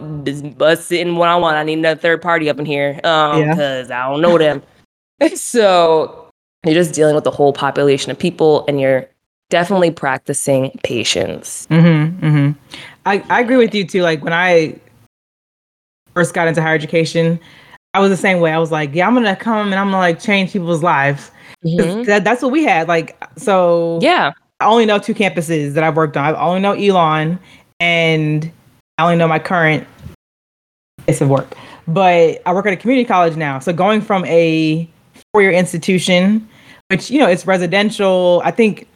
but 0.55 0.79
sitting 0.79 1.17
one 1.17 1.27
on 1.27 1.41
one. 1.41 1.55
I 1.55 1.63
need 1.63 1.79
another 1.79 1.99
third 1.99 2.21
party 2.21 2.49
up 2.49 2.57
in 2.57 2.65
here, 2.65 2.99
um, 3.03 3.49
because 3.49 3.89
yeah. 3.89 4.05
I 4.05 4.09
don't 4.09 4.21
know 4.21 4.37
them. 4.37 4.63
so 5.35 6.29
you're 6.65 6.73
just 6.73 6.93
dealing 6.93 7.15
with 7.15 7.25
the 7.25 7.31
whole 7.31 7.51
population 7.51 8.09
of 8.09 8.17
people, 8.17 8.65
and 8.67 8.79
you're 8.79 9.09
definitely 9.49 9.91
practicing 9.91 10.71
patience. 10.83 11.67
Mm-hmm, 11.69 12.25
mm-hmm. 12.25 12.77
I, 13.05 13.23
I 13.29 13.41
agree 13.41 13.57
with 13.57 13.75
you 13.75 13.85
too. 13.85 14.03
Like 14.03 14.23
when 14.23 14.33
I 14.33 14.79
first 16.13 16.33
got 16.33 16.47
into 16.47 16.61
higher 16.61 16.75
education, 16.75 17.41
I 17.93 17.99
was 17.99 18.09
the 18.09 18.17
same 18.17 18.39
way. 18.39 18.53
I 18.53 18.57
was 18.57 18.71
like, 18.71 18.95
yeah, 18.95 19.05
I'm 19.05 19.13
gonna 19.13 19.35
come 19.35 19.67
and 19.67 19.75
I'm 19.75 19.87
gonna 19.87 19.97
like 19.97 20.21
change 20.21 20.53
people's 20.53 20.81
lives. 20.81 21.29
Mm-hmm. 21.65 22.03
That, 22.03 22.23
that's 22.23 22.41
what 22.41 22.53
we 22.53 22.63
had. 22.63 22.87
Like, 22.87 23.21
so 23.37 23.99
yeah, 24.01 24.31
I 24.61 24.65
only 24.65 24.85
know 24.85 24.97
two 24.97 25.13
campuses 25.13 25.73
that 25.73 25.83
I've 25.83 25.97
worked 25.97 26.15
on. 26.15 26.35
I 26.35 26.39
only 26.39 26.61
know 26.61 26.73
Elon 26.73 27.37
and 27.81 28.49
I 28.97 29.03
only 29.03 29.17
know 29.17 29.27
my 29.27 29.39
current 29.39 29.85
place 31.05 31.19
of 31.19 31.27
work. 31.27 31.53
But 31.87 32.41
I 32.45 32.53
work 32.53 32.65
at 32.67 32.73
a 32.73 32.77
community 32.77 33.05
college 33.05 33.35
now. 33.35 33.59
So 33.59 33.73
going 33.73 33.99
from 33.99 34.23
a 34.25 34.87
four 35.33 35.41
year 35.41 35.51
institution, 35.51 36.47
which, 36.89 37.09
you 37.09 37.19
know, 37.19 37.27
it's 37.27 37.45
residential, 37.45 38.41
I 38.45 38.51
think 38.51 38.87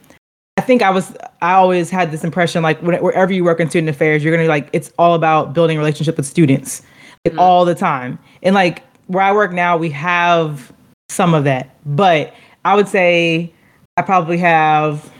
I 0.56 0.62
think 0.62 0.80
I 0.80 0.90
was 0.90 1.14
I 1.42 1.52
always 1.52 1.90
had 1.90 2.12
this 2.12 2.24
impression 2.24 2.62
like 2.62 2.80
wherever 2.80 3.32
you 3.32 3.44
work 3.44 3.60
in 3.60 3.68
student 3.68 3.90
affairs, 3.90 4.24
you're 4.24 4.34
gonna 4.34 4.48
like 4.48 4.70
it's 4.72 4.92
all 4.98 5.14
about 5.14 5.52
building 5.52 5.76
relationship 5.76 6.16
with 6.16 6.24
students 6.24 6.80
like 7.24 7.32
mm-hmm. 7.32 7.40
all 7.40 7.64
the 7.64 7.74
time. 7.74 8.18
And 8.42 8.54
like 8.54 8.82
where 9.08 9.22
I 9.22 9.32
work 9.32 9.52
now, 9.52 9.76
we 9.76 9.90
have 9.90 10.72
some 11.08 11.34
of 11.34 11.44
that, 11.44 11.76
but 11.84 12.32
I 12.64 12.74
would 12.74 12.88
say 12.88 13.52
I 13.96 14.02
probably 14.02 14.38
have 14.38 15.10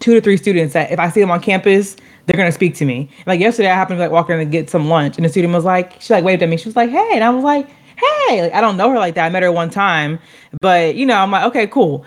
two 0.00 0.14
to 0.14 0.20
three 0.20 0.36
students 0.36 0.74
that 0.74 0.90
if 0.90 0.98
I 0.98 1.08
see 1.08 1.20
them 1.20 1.30
on 1.30 1.40
campus, 1.40 1.96
they're 2.26 2.36
gonna 2.36 2.52
speak 2.52 2.74
to 2.76 2.84
me. 2.84 3.08
Like 3.26 3.40
yesterday, 3.40 3.70
I 3.70 3.74
happened 3.74 3.98
to 3.98 4.02
like 4.02 4.10
walk 4.10 4.30
in 4.30 4.40
and 4.40 4.50
get 4.50 4.70
some 4.70 4.88
lunch, 4.88 5.16
and 5.16 5.24
the 5.24 5.28
student 5.28 5.52
was 5.52 5.64
like, 5.64 6.00
she 6.00 6.12
like 6.12 6.24
waved 6.24 6.42
at 6.42 6.48
me. 6.48 6.56
She 6.56 6.68
was 6.68 6.76
like, 6.76 6.90
"Hey," 6.90 7.10
and 7.12 7.24
I 7.24 7.30
was 7.30 7.44
like, 7.44 7.68
"Hey." 7.68 8.42
Like 8.42 8.54
I 8.54 8.60
don't 8.60 8.76
know 8.76 8.90
her 8.90 8.98
like 8.98 9.14
that. 9.14 9.26
I 9.26 9.30
met 9.30 9.42
her 9.42 9.52
one 9.52 9.70
time, 9.70 10.18
but 10.60 10.94
you 10.94 11.06
know, 11.06 11.16
I'm 11.16 11.30
like, 11.30 11.44
okay, 11.46 11.66
cool. 11.66 12.04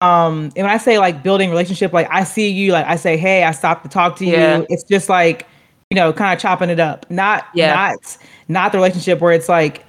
Um, 0.00 0.44
and 0.56 0.64
when 0.64 0.70
I 0.70 0.78
say 0.78 0.98
like 0.98 1.22
building 1.22 1.50
relationship, 1.50 1.92
like 1.92 2.08
I 2.10 2.24
see 2.24 2.48
you, 2.48 2.72
like 2.72 2.86
I 2.86 2.96
say, 2.96 3.16
hey, 3.16 3.44
I 3.44 3.50
stopped 3.52 3.84
to 3.84 3.90
talk 3.90 4.16
to 4.16 4.24
you. 4.24 4.32
Yeah. 4.32 4.64
It's 4.70 4.84
just 4.84 5.08
like, 5.10 5.46
you 5.90 5.94
know, 5.94 6.12
kind 6.12 6.32
of 6.34 6.40
chopping 6.40 6.70
it 6.70 6.80
up. 6.80 7.10
Not 7.10 7.46
yeah. 7.54 7.74
not 7.74 8.18
not 8.48 8.72
the 8.72 8.78
relationship 8.78 9.20
where 9.20 9.32
it's 9.32 9.48
like, 9.48 9.84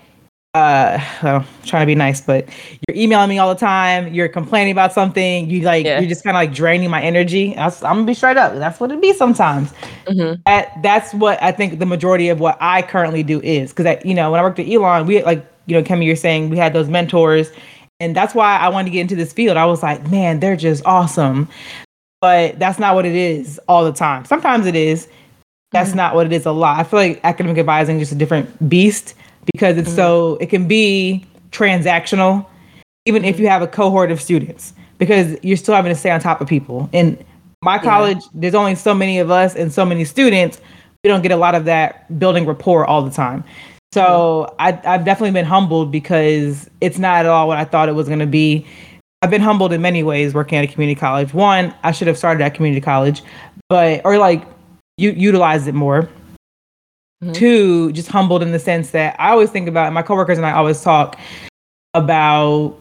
uh 0.53 1.00
well, 1.24 1.46
trying 1.63 1.84
to 1.84 1.86
be 1.86 1.96
nice, 1.96 2.20
but 2.20 2.48
you're 2.88 2.98
emailing 2.98 3.29
me 3.29 3.39
all 3.39 3.53
the 3.53 3.60
time, 3.60 4.13
you're 4.13 4.27
complaining 4.27 4.72
about 4.72 4.91
something, 4.91 5.50
you 5.50 5.62
like 5.62 5.86
yeah. 5.86 6.00
you're 6.00 6.10
just 6.10 6.24
kind 6.24 6.36
of 6.36 6.41
like 6.41 6.53
draining 6.53 6.89
my 6.89 7.01
energy. 7.01 7.53
That's, 7.53 7.81
I'm 7.84 7.98
gonna 7.98 8.05
be 8.05 8.13
straight 8.13 8.38
up. 8.38 8.53
That's 8.55 8.79
what 8.79 8.91
it 8.91 9.01
be 9.01 9.13
sometimes. 9.13 9.72
Mm-hmm. 10.08 10.41
That, 10.46 10.74
that's 10.84 11.13
what 11.13 11.41
I 11.41 11.51
think 11.51 11.79
the 11.79 11.86
majority 11.86 12.29
of 12.29 12.39
what 12.39 12.58
I 12.60 12.81
currently 12.81 13.24
do 13.24 13.39
is 13.41 13.72
because 13.72 13.86
I 13.86 14.01
you 14.03 14.13
know 14.13 14.31
when 14.31 14.39
I 14.39 14.43
worked 14.43 14.60
at 14.60 14.67
Elon, 14.67 15.08
we 15.08 15.24
like 15.24 15.46
you 15.67 15.75
know 15.77 15.84
Kemi, 15.84 16.05
you're 16.05 16.15
saying 16.15 16.50
we 16.50 16.58
had 16.58 16.74
those 16.74 16.89
mentors 16.89 17.51
and 18.01 18.15
that's 18.15 18.34
why 18.34 18.58
I 18.58 18.67
wanted 18.67 18.86
to 18.86 18.91
get 18.91 19.01
into 19.01 19.15
this 19.15 19.31
field. 19.31 19.58
I 19.58 19.65
was 19.65 19.84
like, 19.84 20.10
man, 20.10 20.39
they're 20.39 20.55
just 20.55 20.84
awesome. 20.86 21.48
But 22.20 22.58
that's 22.58 22.79
not 22.79 22.96
what 22.96 23.05
it 23.05 23.15
is 23.15 23.60
all 23.67 23.86
the 23.86 23.93
time. 23.93 24.25
Sometimes 24.25 24.65
it 24.65 24.75
is. 24.75 25.08
That's 25.72 25.89
mm-hmm. 25.89 25.98
not 25.98 26.15
what 26.15 26.25
it 26.25 26.34
is 26.34 26.48
a 26.48 26.51
lot. 26.51 26.79
I 26.79 26.84
feel 26.84 27.00
like 27.00 27.22
academic 27.24 27.59
advising 27.59 27.98
is 27.98 28.09
just 28.09 28.11
a 28.11 28.16
different 28.16 28.68
beast 28.68 29.14
because 29.53 29.77
it's 29.77 29.89
mm-hmm. 29.89 29.95
so 29.95 30.37
it 30.41 30.49
can 30.49 30.67
be 30.67 31.25
transactional, 31.51 32.45
even 33.05 33.25
if 33.25 33.39
you 33.39 33.47
have 33.47 33.61
a 33.61 33.67
cohort 33.67 34.11
of 34.11 34.21
students, 34.21 34.73
because 34.97 35.37
you're 35.43 35.57
still 35.57 35.75
having 35.75 35.91
to 35.91 35.99
stay 35.99 36.11
on 36.11 36.19
top 36.19 36.41
of 36.41 36.47
people. 36.47 36.89
In 36.91 37.23
my 37.63 37.77
college, 37.77 38.17
yeah. 38.17 38.29
there's 38.33 38.55
only 38.55 38.75
so 38.75 38.93
many 38.93 39.19
of 39.19 39.29
us 39.29 39.55
and 39.55 39.71
so 39.71 39.85
many 39.85 40.05
students. 40.05 40.59
We 41.03 41.09
don't 41.09 41.21
get 41.21 41.31
a 41.31 41.37
lot 41.37 41.55
of 41.55 41.65
that 41.65 42.19
building 42.19 42.45
rapport 42.45 42.85
all 42.85 43.01
the 43.01 43.11
time. 43.11 43.43
So 43.93 44.55
I, 44.57 44.69
I've 44.85 45.03
definitely 45.03 45.31
been 45.31 45.45
humbled 45.45 45.91
because 45.91 46.69
it's 46.79 46.97
not 46.97 47.25
at 47.25 47.25
all 47.25 47.47
what 47.47 47.57
I 47.57 47.65
thought 47.65 47.89
it 47.89 47.93
was 47.93 48.07
going 48.07 48.19
to 48.19 48.25
be. 48.25 48.65
I've 49.21 49.29
been 49.29 49.41
humbled 49.41 49.73
in 49.73 49.81
many 49.81 50.01
ways 50.01 50.33
working 50.33 50.57
at 50.57 50.63
a 50.63 50.67
community 50.67 50.99
college. 50.99 51.33
One, 51.33 51.73
I 51.83 51.91
should 51.91 52.07
have 52.07 52.17
started 52.17 52.43
at 52.43 52.53
community 52.55 52.81
college, 52.81 53.21
but 53.69 54.01
or 54.05 54.17
like 54.17 54.43
you 54.97 55.11
utilized 55.11 55.67
it 55.67 55.73
more. 55.73 56.09
Mm-hmm. 57.24 57.34
Two, 57.34 57.92
just 57.92 58.07
humbled 58.07 58.42
in 58.42 58.51
the 58.51 58.60
sense 58.60 58.92
that 58.92 59.16
I 59.20 59.29
always 59.29 59.51
think 59.51 59.68
about 59.68 59.94
my 59.94 60.01
coworkers 60.01 60.38
and 60.38 60.46
I 60.46 60.53
always 60.53 60.81
talk 60.81 61.20
about 61.94 62.75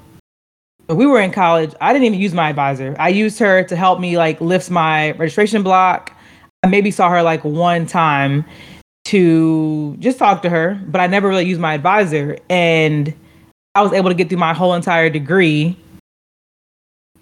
when 0.86 0.96
we 0.96 1.06
were 1.06 1.20
in 1.20 1.30
college. 1.30 1.74
I 1.80 1.92
didn't 1.92 2.06
even 2.06 2.20
use 2.20 2.32
my 2.32 2.48
advisor. 2.48 2.96
I 2.98 3.10
used 3.10 3.38
her 3.38 3.62
to 3.64 3.76
help 3.76 4.00
me 4.00 4.16
like 4.16 4.40
lift 4.40 4.70
my 4.70 5.12
registration 5.12 5.62
block. 5.62 6.16
I 6.62 6.68
maybe 6.68 6.90
saw 6.90 7.10
her 7.10 7.22
like 7.22 7.44
one 7.44 7.86
time 7.86 8.46
to 9.06 9.96
just 9.98 10.18
talk 10.18 10.40
to 10.42 10.50
her, 10.50 10.80
but 10.86 11.00
I 11.00 11.06
never 11.06 11.28
really 11.28 11.46
used 11.46 11.60
my 11.60 11.74
advisor. 11.74 12.38
And 12.48 13.12
I 13.74 13.82
was 13.82 13.92
able 13.92 14.08
to 14.08 14.14
get 14.14 14.28
through 14.28 14.38
my 14.38 14.54
whole 14.54 14.74
entire 14.74 15.10
degree 15.10 15.76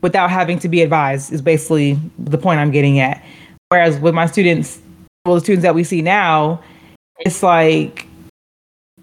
without 0.02 0.30
having 0.30 0.58
to 0.60 0.68
be 0.68 0.82
advised, 0.82 1.32
is 1.32 1.42
basically 1.42 1.98
the 2.18 2.38
point 2.38 2.60
I'm 2.60 2.70
getting 2.70 3.00
at. 3.00 3.24
Whereas 3.70 3.98
with 3.98 4.14
my 4.14 4.26
students, 4.26 4.80
well, 5.26 5.34
the 5.34 5.40
students 5.40 5.62
that 5.62 5.74
we 5.74 5.82
see 5.82 6.00
now, 6.00 6.62
it's 7.20 7.42
like 7.42 8.06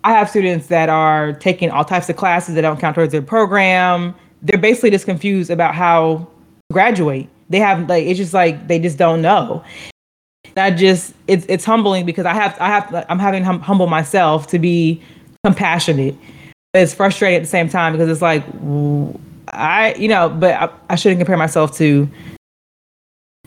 I 0.03 0.11
have 0.11 0.29
students 0.29 0.67
that 0.67 0.89
are 0.89 1.33
taking 1.33 1.71
all 1.71 1.85
types 1.85 2.09
of 2.09 2.15
classes 2.15 2.55
that 2.55 2.61
don't 2.61 2.79
count 2.79 2.95
towards 2.95 3.11
their 3.11 3.21
program. 3.21 4.13
They're 4.41 4.59
basically 4.59 4.91
just 4.91 5.05
confused 5.05 5.49
about 5.49 5.73
how 5.73 6.27
to 6.69 6.73
graduate. 6.73 7.29
They 7.49 7.59
have 7.59 7.89
like 7.89 8.05
it's 8.05 8.17
just 8.17 8.33
like 8.33 8.67
they 8.67 8.79
just 8.79 8.97
don't 8.97 9.21
know 9.21 9.63
that 10.55 10.71
just 10.71 11.13
it's 11.27 11.45
it's 11.47 11.65
humbling 11.65 12.05
because 12.05 12.25
I 12.25 12.33
have 12.33 12.57
I 12.59 12.67
have 12.67 13.05
I'm 13.09 13.19
having 13.19 13.43
hum- 13.43 13.59
humble 13.59 13.87
myself 13.87 14.47
to 14.47 14.59
be 14.59 15.01
compassionate. 15.43 16.15
But 16.73 16.83
it's 16.83 16.93
frustrating 16.93 17.37
at 17.37 17.43
the 17.43 17.49
same 17.49 17.69
time 17.69 17.93
because 17.93 18.09
it's 18.09 18.21
like 18.21 18.43
I 19.49 19.93
you 19.97 20.07
know, 20.07 20.29
but 20.29 20.53
I, 20.53 20.69
I 20.89 20.95
shouldn't 20.95 21.19
compare 21.19 21.37
myself 21.37 21.75
to 21.77 22.09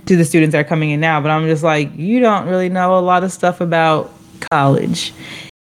to 0.06 0.16
the 0.16 0.24
students 0.24 0.52
that 0.52 0.60
are 0.60 0.68
coming 0.68 0.90
in 0.90 1.00
now. 1.00 1.20
But 1.20 1.30
I'm 1.30 1.46
just 1.46 1.62
like 1.62 1.94
you 1.96 2.20
don't 2.20 2.46
really 2.46 2.68
know 2.68 2.98
a 2.98 3.00
lot 3.00 3.24
of 3.24 3.32
stuff 3.32 3.60
about 3.60 4.12
college, 4.50 5.12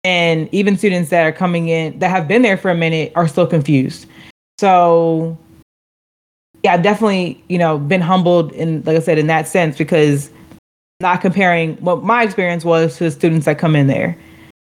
and 0.04 0.50
even 0.52 0.78
students 0.78 1.10
that 1.10 1.24
are 1.24 1.32
coming 1.32 1.70
in 1.70 1.98
that 2.00 2.10
have 2.10 2.28
been 2.28 2.42
there 2.42 2.58
for 2.58 2.72
a 2.72 2.76
minute 2.76 3.12
are 3.16 3.28
still 3.28 3.48
confused. 3.48 4.06
So 4.60 5.38
yeah, 6.64 6.74
I've 6.74 6.84
definitely 6.84 7.44
you 7.48 7.58
know 7.58 7.78
been 7.78 8.02
humbled 8.02 8.52
in 8.54 8.84
like 8.84 8.98
I 8.98 9.00
said 9.00 9.18
in 9.18 9.28
that 9.28 9.48
sense 9.48 9.78
because 9.78 10.30
not 11.00 11.22
comparing 11.22 11.76
what 11.78 12.04
my 12.04 12.24
experience 12.24 12.64
was 12.64 12.98
to 12.98 13.06
the 13.06 13.12
students 13.12 13.46
that 13.46 13.58
come 13.58 13.76
in 13.76 13.88
there 13.88 14.18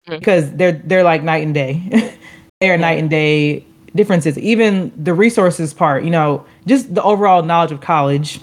mm-hmm. 0.08 0.18
because 0.18 0.50
they're 0.52 0.72
they're 0.72 1.04
like 1.04 1.22
night 1.22 1.44
and 1.44 1.54
day. 1.54 2.16
they're 2.60 2.78
night 2.78 2.98
and 2.98 3.10
day 3.10 3.64
differences. 3.94 4.38
Even 4.38 4.92
the 4.96 5.14
resources 5.14 5.74
part, 5.74 6.04
you 6.04 6.10
know, 6.10 6.44
just 6.66 6.94
the 6.94 7.02
overall 7.02 7.42
knowledge 7.42 7.72
of 7.72 7.80
college. 7.80 8.40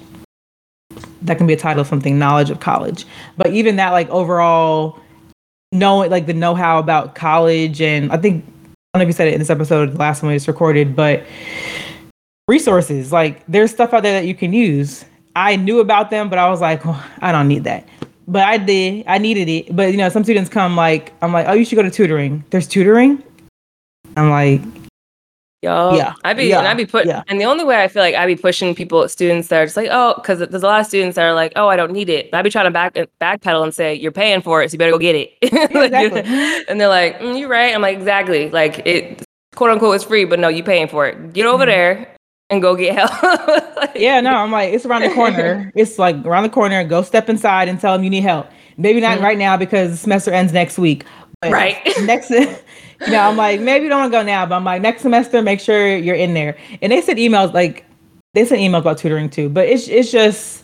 That 1.24 1.38
can 1.38 1.48
be 1.48 1.54
a 1.54 1.58
title 1.58 1.82
of 1.82 1.88
something, 1.88 2.18
knowledge 2.20 2.50
of 2.50 2.60
college. 2.60 3.06
But 3.38 3.48
even 3.48 3.76
that 3.78 3.92
like 3.92 4.10
overall 4.10 5.00
knowing 5.78 6.12
like 6.12 6.26
the 6.26 6.34
know-how 6.34 6.80
about 6.80 7.16
college 7.16 7.82
and 7.82 8.12
I 8.12 8.18
think 8.18 8.44
I 8.46 9.00
don't 9.00 9.00
know 9.00 9.02
if 9.04 9.08
you 9.08 9.14
said 9.14 9.28
it 9.28 9.34
in 9.34 9.40
this 9.40 9.50
episode, 9.50 9.94
the 9.94 9.98
last 9.98 10.24
one 10.24 10.32
we 10.32 10.36
just 10.36 10.48
recorded, 10.48 10.96
but 10.96 11.24
resources, 12.48 13.12
like 13.12 13.46
there's 13.48 13.72
stuff 13.72 13.94
out 13.94 14.04
there 14.04 14.20
that 14.20 14.28
you 14.28 14.36
can 14.36 14.54
use 14.54 15.06
I 15.38 15.56
knew 15.56 15.80
about 15.82 16.10
them, 16.10 16.30
but 16.30 16.40
I 16.40 16.50
was 16.50 16.62
like, 16.62 16.82
oh, 16.84 17.06
I 17.20 17.32
don't 17.32 17.48
need 17.48 17.64
that. 17.66 17.88
But 18.28 18.42
I 18.42 18.58
did. 18.58 19.06
I 19.08 19.20
needed 19.20 19.48
it. 19.48 19.76
But 19.76 19.92
you 19.92 19.98
know, 19.98 20.10
some 20.10 20.24
students 20.24 20.50
come 20.50 20.76
like, 20.76 21.14
I'm 21.22 21.32
like, 21.32 21.46
oh, 21.48 21.54
you 21.54 21.64
should 21.64 21.76
go 21.76 21.84
to 21.84 21.92
tutoring. 21.92 22.44
There's 22.50 22.68
tutoring. 22.68 23.22
I'm 24.18 24.32
like, 24.32 24.62
Yo, 25.68 25.98
yeah, 25.98 26.14
I'd 26.24 26.38
be, 26.38 26.46
yeah, 26.46 26.60
and 26.60 26.68
I'd 26.68 26.78
be 26.78 26.86
put, 26.86 27.06
yeah. 27.06 27.24
and 27.28 27.42
the 27.42 27.44
only 27.44 27.66
way 27.66 27.84
I 27.84 27.90
feel 27.90 28.02
like 28.02 28.16
I'd 28.16 28.26
be 28.26 28.38
pushing 28.38 28.74
people, 28.74 29.08
students 29.10 29.50
that 29.50 29.62
are 29.62 29.66
just 29.66 29.76
like, 29.76 29.90
oh, 29.92 30.14
because 30.16 30.40
there's 30.40 30.64
a 30.64 30.66
lot 30.66 30.80
of 30.80 30.86
students 30.86 31.16
that 31.16 31.26
are 31.26 31.34
like, 31.34 31.52
oh, 31.58 31.68
I 31.68 31.76
don't 31.76 31.92
need 31.92 32.08
it. 32.08 32.32
But 32.32 32.38
I'd 32.38 32.44
be 32.44 32.50
trying 32.50 32.68
to 32.68 32.72
back 32.72 32.96
backpedal 33.20 33.64
and 33.64 33.76
say, 33.76 33.94
you're 33.94 34.14
paying 34.14 34.42
for 34.42 34.64
it, 34.64 34.72
so 34.72 34.76
you 34.76 34.80
better 34.80 34.94
go 34.94 34.98
get 34.98 35.16
it. 35.16 35.34
exactly. 35.42 36.22
and 36.70 36.80
they're 36.80 36.88
like, 36.88 37.20
mm, 37.20 37.38
you're 37.38 37.50
right. 37.50 37.76
I'm 37.76 37.82
like, 37.82 37.98
exactly. 37.98 38.50
Like 38.50 38.80
it, 38.88 39.26
quote 39.56 39.72
unquote, 39.72 39.98
is 39.98 40.06
free, 40.06 40.24
but 40.24 40.40
no, 40.40 40.48
you're 40.48 40.66
paying 40.66 40.88
for 40.88 41.06
it. 41.06 41.34
Get 41.34 41.46
over 41.46 41.66
mm-hmm. 41.66 41.72
there 41.72 42.16
and 42.50 42.62
go 42.62 42.74
get 42.74 42.96
help. 42.96 43.12
like, 43.76 43.92
yeah, 43.96 44.22
no, 44.22 44.36
I'm 44.36 44.52
like, 44.52 44.74
it's 44.74 44.86
around 44.86 45.02
the 45.02 45.14
corner. 45.14 45.70
it's 45.76 46.00
like 46.00 46.16
around 46.26 46.44
the 46.44 46.50
corner. 46.50 46.82
Go 46.86 47.02
step 47.02 47.28
inside 47.28 47.68
and 47.68 47.78
tell 47.78 47.94
them 47.94 48.06
you 48.06 48.10
need 48.10 48.24
help. 48.24 48.48
Maybe 48.78 49.02
not 49.02 49.16
mm-hmm. 49.16 49.26
right 49.26 49.38
now 49.38 49.58
because 49.58 49.92
the 49.92 49.98
semester 49.98 50.32
ends 50.32 50.54
next 50.54 50.78
week. 50.78 51.04
right. 51.44 51.78
Next, 52.04 52.32
you 53.06 53.12
know, 53.12 53.20
I'm 53.20 53.38
like, 53.38 53.60
maybe 53.62 53.84
you 53.84 53.90
don't 53.90 54.00
want 54.00 54.12
to 54.12 54.18
go 54.18 54.24
now, 54.24 54.46
but 54.46 54.56
I'm 54.56 54.64
like, 54.64 54.82
next 54.82 55.02
semester, 55.04 55.42
make 55.42 55.60
sure 55.60 55.96
you're 55.98 56.16
in 56.16 56.34
there. 56.34 56.58
And 56.82 56.92
they 56.92 57.02
sent 57.02 57.20
emails 57.20 57.54
like, 57.54 57.86
they 58.34 58.46
sent 58.46 58.62
emails 58.62 58.80
about 58.80 58.98
tutoring 58.98 59.30
too, 59.30 59.50
but 59.50 59.68
it's 59.68 59.88
it's 59.88 60.12
just 60.12 60.64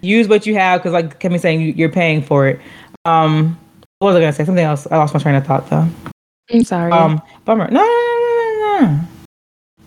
use 0.00 0.28
what 0.28 0.46
you 0.46 0.54
have 0.54 0.80
because 0.80 0.92
like 0.92 1.20
Kemi 1.20 1.40
saying, 1.40 1.76
you're 1.76 1.88
paying 1.88 2.22
for 2.22 2.46
it. 2.48 2.60
Um, 3.04 3.58
What 4.00 4.08
was 4.08 4.16
I 4.16 4.20
gonna 4.20 4.32
say? 4.32 4.44
Something 4.44 4.64
else. 4.64 4.86
I 4.90 4.96
lost 4.96 5.12
my 5.12 5.20
train 5.20 5.34
of 5.34 5.44
thought 5.44 5.68
though. 5.70 5.88
I'm 6.52 6.64
sorry. 6.64 6.92
Um, 6.92 7.20
bummer. 7.44 7.68
No, 7.70 7.80
no, 7.80 7.86
no, 7.86 8.80
no, 8.80 8.86
no. 8.86 9.00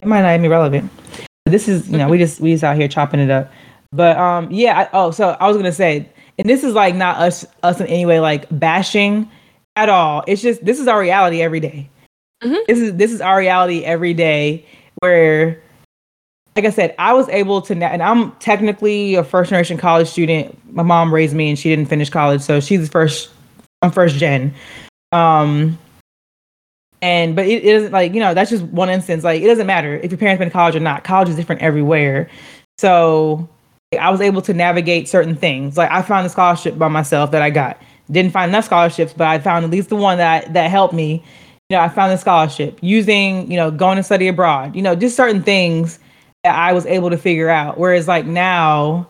It 0.02 0.08
might 0.08 0.22
not 0.22 0.32
even 0.32 0.42
be 0.42 0.48
relevant. 0.50 0.92
This 1.46 1.68
is, 1.68 1.90
you 1.90 1.98
know, 1.98 2.10
we 2.10 2.18
just 2.18 2.42
we 2.42 2.52
just 2.52 2.64
out 2.64 2.76
here 2.76 2.88
chopping 2.88 3.20
it 3.20 3.30
up. 3.30 3.52
But 3.92 4.18
um, 4.18 4.52
yeah. 4.52 4.80
I, 4.82 4.90
oh, 4.94 5.12
so 5.12 5.38
I 5.40 5.48
was 5.48 5.56
gonna 5.56 5.72
say, 5.72 6.10
and 6.38 6.50
this 6.50 6.64
is 6.64 6.74
like 6.74 6.96
not 6.96 7.18
us 7.18 7.46
us 7.64 7.80
in 7.80 7.88
any 7.88 8.06
way 8.06 8.20
like 8.20 8.48
bashing 8.52 9.30
at 9.76 9.90
all. 9.90 10.24
It's 10.28 10.42
just 10.42 10.64
this 10.64 10.80
is 10.80 10.88
our 10.88 11.00
reality 11.00 11.42
every 11.42 11.60
day. 11.60 11.90
Mm-hmm. 12.44 12.56
This 12.68 12.80
is 12.80 12.96
this 12.96 13.12
is 13.12 13.22
our 13.22 13.38
reality 13.38 13.84
every 13.84 14.14
day. 14.14 14.66
Where, 15.00 15.62
like 16.56 16.66
I 16.66 16.70
said, 16.70 16.94
I 17.00 17.14
was 17.14 17.28
able 17.30 17.62
to, 17.64 17.74
and 17.74 18.04
I'm 18.04 18.32
technically 18.34 19.16
a 19.16 19.24
first 19.24 19.50
generation 19.50 19.78
college 19.78 20.08
student. 20.08 20.58
My 20.74 20.84
mom 20.84 21.14
raised 21.14 21.36
me, 21.36 21.50
and 21.50 21.58
she 21.58 21.70
didn't 21.70 21.88
finish 21.88 22.10
college, 22.10 22.42
so 22.42 22.60
she's 22.60 22.90
first. 22.90 23.30
I'm 23.82 23.92
first 23.92 24.18
gen. 24.18 24.54
Um, 25.12 25.78
and 27.02 27.36
but 27.36 27.46
it, 27.46 27.64
it 27.64 27.76
isn't 27.76 27.92
like 27.92 28.14
you 28.14 28.20
know 28.20 28.34
that's 28.34 28.50
just 28.50 28.64
one 28.66 28.90
instance. 28.90 29.24
Like 29.24 29.42
it 29.42 29.48
doesn't 29.48 29.68
matter 29.68 29.96
if 29.96 30.12
your 30.12 30.18
parents 30.18 30.40
been 30.40 30.50
to 30.50 30.54
college 30.54 30.76
or 30.76 30.80
not. 30.80 31.04
College 31.04 31.30
is 31.30 31.36
different 31.36 31.62
everywhere. 31.62 32.30
So 32.78 33.50
I 34.00 34.10
was 34.10 34.22
able 34.22 34.42
to 34.44 34.54
navigate 34.54 35.10
certain 35.10 35.36
things. 35.36 35.78
Like 35.78 35.92
I 35.92 36.02
found 36.02 36.26
a 36.26 36.30
scholarship 36.30 36.78
by 36.78 36.88
myself 36.88 37.32
that 37.32 37.42
I 37.42 37.50
got. 37.50 37.82
Didn't 38.12 38.32
find 38.32 38.50
enough 38.50 38.66
scholarships, 38.66 39.14
but 39.14 39.28
I 39.28 39.40
found 39.40 39.64
at 39.66 39.72
least 39.72 39.90
the 39.90 39.96
one 39.96 40.18
that 40.18 40.54
that 40.54 40.70
helped 40.70 40.94
me. 40.94 41.24
You 41.70 41.78
know, 41.78 41.84
I 41.84 41.90
found 41.90 42.12
a 42.12 42.18
scholarship 42.18 42.78
using, 42.82 43.50
you 43.50 43.56
know, 43.56 43.72
going 43.72 43.96
to 43.96 44.04
study 44.04 44.28
abroad. 44.28 44.76
You 44.76 44.82
know, 44.82 44.96
just 44.96 45.16
certain 45.16 45.42
things 45.42 46.00
that 46.44 46.56
I 46.56 46.74
was 46.74 46.86
able 46.86 47.10
to 47.10 47.18
figure 47.18 47.50
out. 47.50 47.78
Whereas 47.78 48.08
like 48.08 48.26
now, 48.26 49.08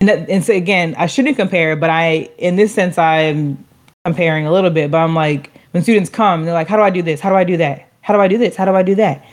and, 0.00 0.08
that, 0.08 0.30
and 0.30 0.42
so 0.42 0.54
again, 0.54 0.94
I 0.96 1.06
shouldn't 1.06 1.36
compare, 1.36 1.76
but 1.76 1.90
I, 1.90 2.30
in 2.38 2.56
this 2.56 2.72
sense, 2.72 2.96
I'm 2.96 3.62
comparing 4.06 4.46
a 4.46 4.52
little 4.52 4.70
bit. 4.70 4.90
But 4.90 4.98
I'm 4.98 5.14
like, 5.14 5.50
when 5.72 5.82
students 5.82 6.08
come, 6.08 6.44
they're 6.44 6.54
like, 6.54 6.68
"How 6.68 6.76
do 6.76 6.82
I 6.82 6.90
do 6.90 7.02
this? 7.02 7.20
How 7.20 7.28
do 7.28 7.36
I 7.36 7.44
do 7.44 7.58
that? 7.58 7.86
How 8.00 8.14
do 8.14 8.20
I 8.20 8.28
do 8.28 8.38
this? 8.38 8.56
How 8.56 8.64
do 8.64 8.74
I 8.74 8.82
do 8.82 8.94
that?" 8.94 9.24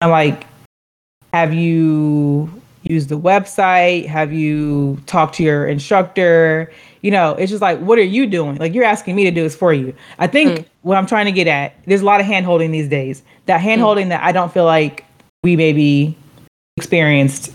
I'm 0.00 0.10
like, 0.10 0.46
"Have 1.32 1.52
you 1.52 2.62
used 2.84 3.08
the 3.08 3.18
website? 3.18 4.06
Have 4.06 4.32
you 4.32 5.00
talked 5.06 5.34
to 5.36 5.42
your 5.42 5.66
instructor? 5.66 6.70
You 7.04 7.10
know, 7.10 7.32
it's 7.32 7.50
just 7.50 7.60
like, 7.60 7.78
what 7.80 7.98
are 7.98 8.02
you 8.02 8.26
doing? 8.26 8.56
Like 8.56 8.72
you're 8.72 8.82
asking 8.82 9.14
me 9.14 9.24
to 9.24 9.30
do 9.30 9.42
this 9.42 9.54
for 9.54 9.74
you. 9.74 9.94
I 10.18 10.26
think 10.26 10.60
mm. 10.60 10.64
what 10.80 10.96
I'm 10.96 11.04
trying 11.04 11.26
to 11.26 11.32
get 11.32 11.46
at, 11.46 11.74
there's 11.84 12.00
a 12.00 12.04
lot 12.06 12.18
of 12.18 12.24
hand 12.24 12.46
holding 12.46 12.70
these 12.70 12.88
days. 12.88 13.22
That 13.44 13.60
hand 13.60 13.82
holding 13.82 14.06
mm. 14.06 14.08
that 14.08 14.24
I 14.24 14.32
don't 14.32 14.50
feel 14.50 14.64
like 14.64 15.04
we 15.42 15.54
maybe 15.54 16.16
experienced 16.78 17.52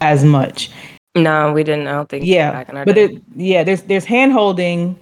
as 0.00 0.24
much. 0.24 0.70
No, 1.16 1.52
we 1.52 1.64
didn't. 1.64 1.88
I 1.88 1.92
don't 1.92 2.08
think. 2.08 2.24
Yeah, 2.24 2.62
but 2.84 2.94
there, 2.94 3.10
yeah, 3.34 3.64
there's 3.64 3.82
there's 3.82 4.04
hand 4.04 4.32
holding 4.32 4.96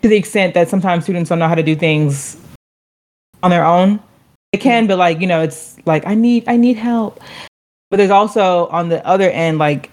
to 0.00 0.08
the 0.08 0.16
extent 0.16 0.54
that 0.54 0.70
sometimes 0.70 1.04
students 1.04 1.28
don't 1.28 1.38
know 1.38 1.48
how 1.48 1.54
to 1.54 1.62
do 1.62 1.76
things 1.76 2.42
on 3.42 3.50
their 3.50 3.66
own. 3.66 4.00
They 4.52 4.58
can, 4.58 4.86
but 4.86 4.96
like 4.96 5.20
you 5.20 5.26
know, 5.26 5.42
it's 5.42 5.76
like 5.84 6.06
I 6.06 6.14
need 6.14 6.48
I 6.48 6.56
need 6.56 6.78
help. 6.78 7.20
But 7.90 7.98
there's 7.98 8.10
also 8.10 8.68
on 8.68 8.88
the 8.88 9.06
other 9.06 9.30
end 9.30 9.58
like 9.58 9.90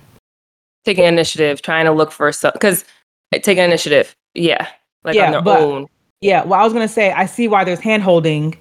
taking 0.86 1.06
initiative, 1.06 1.62
trying 1.62 1.86
to 1.86 1.92
look 1.92 2.12
for 2.12 2.32
some 2.32 2.52
because 2.54 2.86
taking 3.32 3.64
initiative, 3.64 4.16
yeah, 4.34 4.68
like 5.04 5.16
yeah, 5.16 5.26
on 5.26 5.32
their 5.32 5.42
but, 5.42 5.60
own. 5.60 5.88
Yeah, 6.22 6.44
well, 6.44 6.60
I 6.60 6.64
was 6.64 6.74
gonna 6.74 6.88
say 6.88 7.12
I 7.12 7.26
see 7.26 7.48
why 7.48 7.64
there's 7.64 7.80
hand 7.80 8.04
holding 8.04 8.58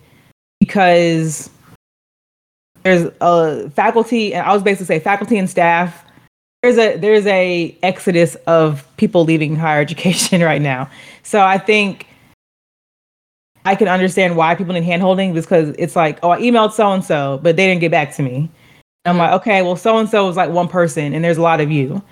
because 0.60 1.50
there's 2.82 3.10
a 3.20 3.70
faculty, 3.70 4.34
and 4.34 4.46
I 4.46 4.52
was 4.52 4.62
basically 4.62 4.86
say 4.86 5.00
faculty 5.00 5.38
and 5.38 5.48
staff 5.48 6.04
there's 6.64 6.78
a 6.78 6.96
there's 6.96 7.26
a 7.26 7.76
exodus 7.82 8.36
of 8.46 8.88
people 8.96 9.24
leaving 9.24 9.54
higher 9.54 9.80
education 9.82 10.40
right 10.40 10.62
now. 10.62 10.88
So 11.22 11.42
I 11.42 11.58
think 11.58 12.06
I 13.66 13.74
can 13.74 13.86
understand 13.86 14.36
why 14.36 14.54
people 14.54 14.72
need 14.72 14.84
handholding 14.84 15.34
because 15.34 15.74
it's 15.78 15.94
like, 15.94 16.18
oh, 16.22 16.30
I 16.30 16.40
emailed 16.40 16.72
so 16.72 16.90
and 16.90 17.04
so, 17.04 17.38
but 17.42 17.56
they 17.56 17.66
didn't 17.66 17.80
get 17.80 17.90
back 17.90 18.14
to 18.16 18.22
me. 18.22 18.50
I'm 19.04 19.12
mm-hmm. 19.12 19.18
like, 19.18 19.32
okay, 19.32 19.62
well, 19.62 19.76
so 19.76 19.98
and 19.98 20.08
so 20.08 20.26
was 20.26 20.36
like 20.36 20.50
one 20.50 20.68
person, 20.68 21.12
and 21.12 21.22
there's 21.22 21.36
a 21.36 21.42
lot 21.42 21.60
of 21.60 21.70
you. 21.70 22.02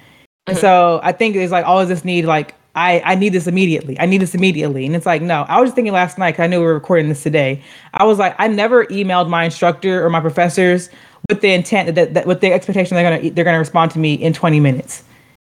Mm-hmm. 0.46 0.50
And 0.50 0.58
so 0.58 1.00
I 1.02 1.12
think 1.12 1.34
there's 1.34 1.50
like 1.50 1.64
always 1.64 1.88
this 1.88 2.04
need, 2.04 2.24
like, 2.24 2.54
I 2.74 3.02
I 3.04 3.14
need 3.14 3.30
this 3.30 3.46
immediately. 3.46 3.98
I 4.00 4.06
need 4.06 4.22
this 4.22 4.34
immediately, 4.34 4.86
and 4.86 4.96
it's 4.96 5.06
like, 5.06 5.20
no. 5.20 5.42
I 5.42 5.60
was 5.60 5.68
just 5.68 5.74
thinking 5.74 5.92
last 5.92 6.18
night 6.18 6.32
because 6.32 6.44
I 6.44 6.46
knew 6.46 6.58
we 6.58 6.64
were 6.64 6.74
recording 6.74 7.08
this 7.08 7.22
today. 7.22 7.62
I 7.94 8.04
was 8.04 8.18
like, 8.18 8.34
I 8.38 8.48
never 8.48 8.86
emailed 8.86 9.28
my 9.28 9.44
instructor 9.44 10.04
or 10.04 10.08
my 10.08 10.20
professors 10.20 10.88
with 11.28 11.40
the 11.40 11.52
intent 11.52 11.94
that, 11.94 12.14
that 12.14 12.26
with 12.26 12.40
the 12.40 12.52
expectation 12.52 12.94
they're 12.94 13.18
gonna 13.18 13.30
they're 13.30 13.44
gonna 13.44 13.58
respond 13.58 13.90
to 13.92 13.98
me 13.98 14.14
in 14.14 14.32
20 14.32 14.60
minutes. 14.60 15.04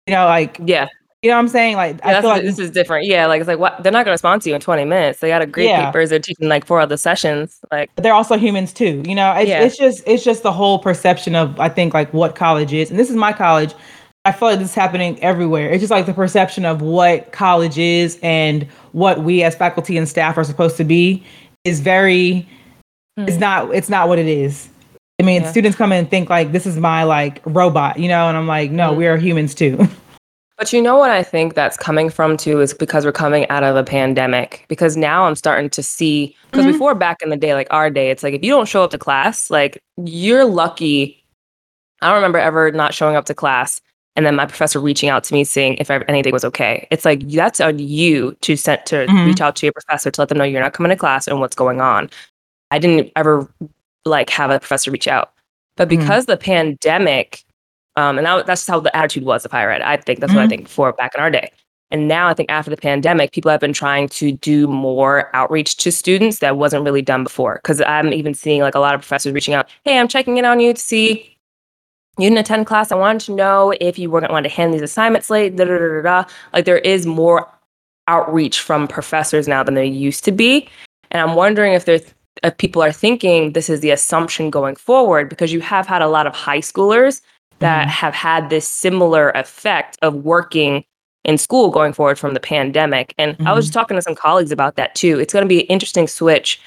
You 0.07 0.15
know, 0.15 0.27
like 0.27 0.59
yeah. 0.65 0.89
You 1.23 1.29
know 1.29 1.37
what 1.37 1.41
I'm 1.41 1.49
saying? 1.49 1.77
Like 1.77 1.99
yeah, 1.99 2.19
I 2.19 2.21
feel 2.23 2.31
like 2.31 2.43
this 2.43 2.59
is 2.59 2.71
different. 2.71 3.07
Yeah, 3.07 3.27
like 3.27 3.41
it's 3.41 3.49
like 3.49 3.59
what 3.59 3.83
they're 3.83 3.93
not 3.93 4.07
gonna 4.07 4.15
respond 4.15 4.41
to 4.43 4.49
you 4.49 4.55
in 4.55 4.61
20 4.63 4.87
minutes. 4.87 5.21
They 5.21 5.29
got 5.29 5.43
a 5.43 5.47
great 5.47 5.67
yeah. 5.67 5.85
papers. 5.85 6.09
They're 6.09 6.19
teaching 6.19 6.49
like 6.49 6.65
four 6.65 6.81
other 6.81 6.97
sessions. 6.97 7.61
Like 7.71 7.91
but 7.95 8.03
they're 8.03 8.15
also 8.15 8.39
humans 8.39 8.73
too. 8.73 9.03
You 9.07 9.15
know, 9.15 9.31
it's, 9.35 9.49
yeah. 9.49 9.61
it's 9.61 9.77
just 9.77 10.03
it's 10.07 10.25
just 10.25 10.43
the 10.43 10.53
whole 10.53 10.79
perception 10.79 11.37
of 11.37 11.61
I 11.61 11.69
think 11.69 11.93
like 11.93 12.13
what 12.15 12.35
college 12.35 12.73
is, 12.73 12.91
and 12.91 12.99
this 12.99 13.11
is 13.11 13.17
my 13.17 13.35
college. 13.35 13.75
I 14.25 14.33
feel 14.33 14.49
like 14.49 14.59
this 14.59 14.71
is 14.71 14.75
happening 14.75 15.19
everywhere. 15.23 15.71
It's 15.71 15.81
just 15.81 15.91
like 15.91 16.07
the 16.07 16.13
perception 16.13 16.67
of 16.67 16.83
what 16.83 17.33
college 17.33 17.79
is 17.79 18.19
and 18.23 18.65
what 18.93 19.23
we 19.23 19.43
as 19.43 19.55
faculty 19.55 19.97
and 19.97 20.07
staff 20.09 20.37
are 20.37 20.45
supposed 20.45 20.77
to 20.77 20.85
be 20.85 21.25
is 21.65 21.81
very. 21.81 22.47
Mm. 23.19 23.29
It's 23.29 23.39
not. 23.39 23.75
It's 23.75 23.89
not 23.89 24.09
what 24.09 24.19
it 24.19 24.29
is. 24.29 24.69
I 25.19 25.23
mean, 25.23 25.43
yeah. 25.43 25.51
students 25.51 25.77
come 25.77 25.93
in 25.93 25.99
and 25.99 26.11
think 26.11 26.29
like 26.29 26.53
this 26.53 26.67
is 26.67 26.77
my 26.77 27.05
like 27.05 27.41
robot, 27.45 27.99
you 27.99 28.09
know, 28.09 28.29
and 28.29 28.37
I'm 28.37 28.47
like, 28.47 28.71
no, 28.71 28.93
mm 28.93 28.97
we 28.97 29.07
are 29.07 29.17
humans 29.17 29.55
too. 29.55 29.89
But 30.61 30.75
you 30.75 30.83
know 30.83 30.99
what 30.99 31.11
I 31.11 31.23
think 31.23 31.55
that's 31.55 31.79
coming 31.79 32.11
from 32.11 32.37
too 32.37 32.61
is 32.61 32.75
because 32.75 33.07
we're 33.07 33.13
coming 33.13 33.49
out 33.49 33.65
of 33.65 33.77
a 33.77 33.83
pandemic. 33.83 34.67
Because 34.69 34.95
now 34.95 35.25
I'm 35.25 35.35
starting 35.35 35.71
to 35.71 35.83
see 35.83 36.37
because 36.51 36.67
mm-hmm. 36.67 36.73
before 36.73 36.95
back 36.95 37.23
in 37.23 37.31
the 37.31 37.37
day, 37.39 37.55
like 37.55 37.69
our 37.71 37.89
day, 37.89 38.11
it's 38.11 38.23
like 38.23 38.35
if 38.35 38.45
you 38.45 38.51
don't 38.51 38.69
show 38.69 38.85
up 38.85 38.91
to 38.91 38.99
class, 38.99 39.49
like 39.49 39.83
you're 39.97 40.45
lucky. 40.45 41.25
I 42.03 42.09
don't 42.09 42.17
remember 42.17 42.37
ever 42.37 42.71
not 42.73 42.93
showing 42.93 43.17
up 43.17 43.25
to 43.25 43.35
class 43.35 43.81
and 44.17 44.27
then 44.27 44.37
my 44.37 44.47
professor 44.47 44.81
reaching 44.81 45.09
out 45.09 45.25
to 45.25 45.35
me 45.35 45.45
saying 45.45 45.77
if 45.79 45.91
anything 45.91 46.33
was 46.33 46.45
okay. 46.45 46.87
It's 46.91 47.05
like 47.05 47.29
that's 47.29 47.61
on 47.61 47.79
you 47.79 48.37
to 48.41 48.57
send 48.57 48.85
to 48.87 49.07
mm-hmm. 49.07 49.27
reach 49.27 49.41
out 49.41 49.57
to 49.57 49.67
your 49.67 49.73
professor 49.73 50.11
to 50.11 50.21
let 50.21 50.29
them 50.29 50.39
know 50.39 50.45
you're 50.45 50.61
not 50.61 50.73
coming 50.73 50.91
to 50.91 50.97
class 50.97 51.29
and 51.29 51.41
what's 51.41 51.57
going 51.57 51.81
on. 51.81 52.11
I 52.71 52.79
didn't 52.79 53.13
ever 53.17 53.53
like 54.05 54.31
have 54.31 54.51
a 54.51 54.59
professor 54.59 54.91
reach 54.91 55.09
out. 55.09 55.33
But 55.77 55.89
mm-hmm. 55.89 56.01
because 56.01 56.25
mm-hmm. 56.25 56.33
the 56.33 56.37
pandemic, 56.37 57.45
um, 57.97 58.19
and 58.19 58.27
that, 58.27 58.47
that's 58.47 58.67
how 58.67 58.81
the 58.81 58.95
attitude 58.97 59.25
was 59.25 59.45
of 59.45 59.53
higher 59.53 59.71
ed. 59.71 59.83
I 59.83 59.97
think 59.97 60.21
that's 60.21 60.31
mm-hmm. 60.31 60.37
what 60.37 60.43
I 60.43 60.45
mm-hmm. 60.45 60.51
think 60.51 60.65
before 60.65 60.93
back 60.93 61.15
in 61.15 61.21
our 61.21 61.31
day. 61.31 61.53
And 61.93 62.07
now 62.07 62.29
I 62.29 62.35
think 62.35 62.51
after 62.51 62.71
the 62.71 62.77
pandemic, 62.77 63.33
people 63.33 63.51
have 63.51 63.61
been 63.61 63.73
trying 63.73 64.09
to 64.11 64.33
do 64.33 64.69
more 64.69 65.35
outreach 65.35 65.77
to 65.79 65.91
students 65.91 66.39
that 66.39 66.57
wasn't 66.57 66.85
really 66.85 67.03
done 67.03 67.25
before. 67.25 67.57
Because 67.63 67.81
I'm 67.81 68.13
even 68.13 68.33
seeing 68.33 68.61
like 68.61 68.77
a 68.77 68.81
lot 68.81 68.95
of 68.95 69.01
professors 69.01 69.33
reaching 69.33 69.55
out, 69.55 69.69
hey, 69.85 69.99
I'm 69.99 70.07
checking 70.07 70.37
in 70.37 70.45
on 70.45 70.61
you 70.61 70.73
to 70.73 70.81
see 70.81 71.37
you 72.19 72.29
didn't 72.29 72.39
attend 72.39 72.67
class. 72.67 72.93
I 72.93 72.97
wanted 72.97 73.23
to 73.23 73.33
know 73.33 73.73
if 73.81 73.99
you 73.99 74.11
were 74.11 74.21
going 74.21 74.29
to 74.29 74.33
want 74.33 74.45
to 74.45 74.51
hand 74.51 74.75
these 74.75 74.83
assignments 74.83 75.31
late. 75.31 75.57
Da, 75.57 75.65
da, 75.65 75.79
da, 75.79 76.03
da. 76.03 76.25
Like 76.53 76.65
there 76.65 76.79
is 76.79 77.07
more 77.07 77.49
outreach 78.09 78.61
from 78.61 78.89
professors 78.89 79.47
now 79.47 79.63
than 79.63 79.75
there 79.75 79.85
used 79.85 80.25
to 80.25 80.33
be. 80.33 80.69
And 81.11 81.23
I'm 81.23 81.37
wondering 81.37 81.73
if 81.73 81.85
there's 81.85 82.03
if 82.43 82.57
people 82.57 82.83
are 82.83 82.93
thinking 82.93 83.53
this 83.53 83.69
is 83.69 83.81
the 83.81 83.91
assumption 83.91 84.51
going 84.51 84.77
forward 84.77 85.29
because 85.29 85.53
you 85.53 85.61
have 85.61 85.87
had 85.87 86.03
a 86.03 86.09
lot 86.09 86.27
of 86.27 86.35
high 86.35 86.61
schoolers 86.61 87.21
that 87.59 87.83
mm-hmm. 87.83 87.91
have 87.91 88.15
had 88.15 88.51
this 88.51 88.67
similar 88.67 89.31
effect 89.31 89.99
of 90.03 90.15
working 90.15 90.85
in 91.25 91.37
school 91.37 91.71
going 91.71 91.93
forward 91.93 92.19
from 92.19 92.35
the 92.35 92.41
pandemic. 92.41 93.15
And 93.19 93.33
mm-hmm. 93.33 93.47
I 93.47 93.53
was 93.53 93.67
just 93.67 93.73
mm-hmm. 93.73 93.81
talking 93.81 93.97
to 93.97 94.03
some 94.03 94.15
colleagues 94.15 94.53
about 94.53 94.77
that 94.77 94.95
too. 94.95 95.19
It's 95.19 95.33
going 95.33 95.45
to 95.45 95.49
be 95.49 95.61
an 95.61 95.67
interesting 95.67 96.09
switch 96.09 96.61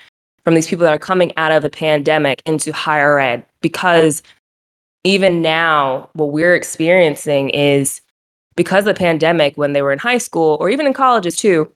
from 0.44 0.56
these 0.56 0.68
people 0.68 0.84
that 0.84 0.94
are 0.94 1.00
coming 1.00 1.32
out 1.38 1.52
of 1.52 1.64
the 1.64 1.70
pandemic 1.70 2.42
into 2.46 2.72
higher 2.72 3.20
ed 3.20 3.46
because 3.62 4.22
even 5.04 5.42
now, 5.42 6.10
what 6.14 6.32
we're 6.32 6.56
experiencing 6.56 7.50
is 7.50 8.02
because 8.56 8.88
of 8.88 8.96
the 8.96 9.00
pandemic, 9.00 9.58
when 9.58 9.74
they 9.74 9.82
were 9.82 9.92
in 9.92 10.00
high 10.00 10.18
school 10.18 10.58
or 10.60 10.70
even 10.70 10.86
in 10.86 10.94
colleges 10.94 11.36
too, 11.36 11.72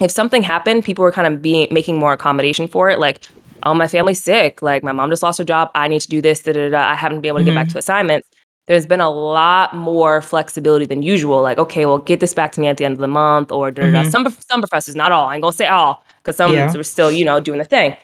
if 0.00 0.10
something 0.10 0.42
happened, 0.42 0.84
people 0.84 1.02
were 1.02 1.12
kind 1.12 1.32
of 1.32 1.42
being 1.42 1.68
making 1.70 1.98
more 1.98 2.12
accommodation 2.12 2.68
for 2.68 2.88
it. 2.88 2.98
Like, 2.98 3.26
oh, 3.64 3.74
my 3.74 3.88
family's 3.88 4.22
sick. 4.22 4.62
Like, 4.62 4.82
my 4.82 4.92
mom 4.92 5.10
just 5.10 5.22
lost 5.22 5.38
her 5.38 5.44
job. 5.44 5.70
I 5.74 5.88
need 5.88 6.00
to 6.00 6.08
do 6.08 6.22
this. 6.22 6.40
Da, 6.40 6.52
da, 6.52 6.70
da. 6.70 6.88
I 6.88 6.94
haven't 6.94 7.20
been 7.20 7.28
able 7.28 7.38
to 7.38 7.44
mm-hmm. 7.44 7.50
get 7.50 7.54
back 7.54 7.66
mm-hmm. 7.66 7.72
to 7.72 7.78
assignments. 7.78 8.28
There's 8.66 8.86
been 8.86 9.00
a 9.00 9.10
lot 9.10 9.74
more 9.74 10.22
flexibility 10.22 10.86
than 10.86 11.02
usual. 11.02 11.42
Like, 11.42 11.58
okay, 11.58 11.86
well, 11.86 11.98
get 11.98 12.20
this 12.20 12.32
back 12.32 12.52
to 12.52 12.60
me 12.60 12.68
at 12.68 12.76
the 12.76 12.84
end 12.84 12.92
of 12.92 13.00
the 13.00 13.08
month, 13.08 13.50
or 13.50 13.70
da, 13.70 13.82
mm-hmm. 13.82 14.10
some 14.10 14.28
some 14.48 14.60
professors, 14.60 14.94
not 14.94 15.10
all. 15.10 15.28
I 15.28 15.34
ain't 15.34 15.42
gonna 15.42 15.52
say 15.52 15.66
all, 15.66 16.04
because 16.18 16.36
some 16.36 16.52
yeah. 16.52 16.72
were 16.72 16.84
still, 16.84 17.10
you 17.10 17.24
know, 17.24 17.40
doing 17.40 17.58
the 17.58 17.64
thing. 17.64 17.96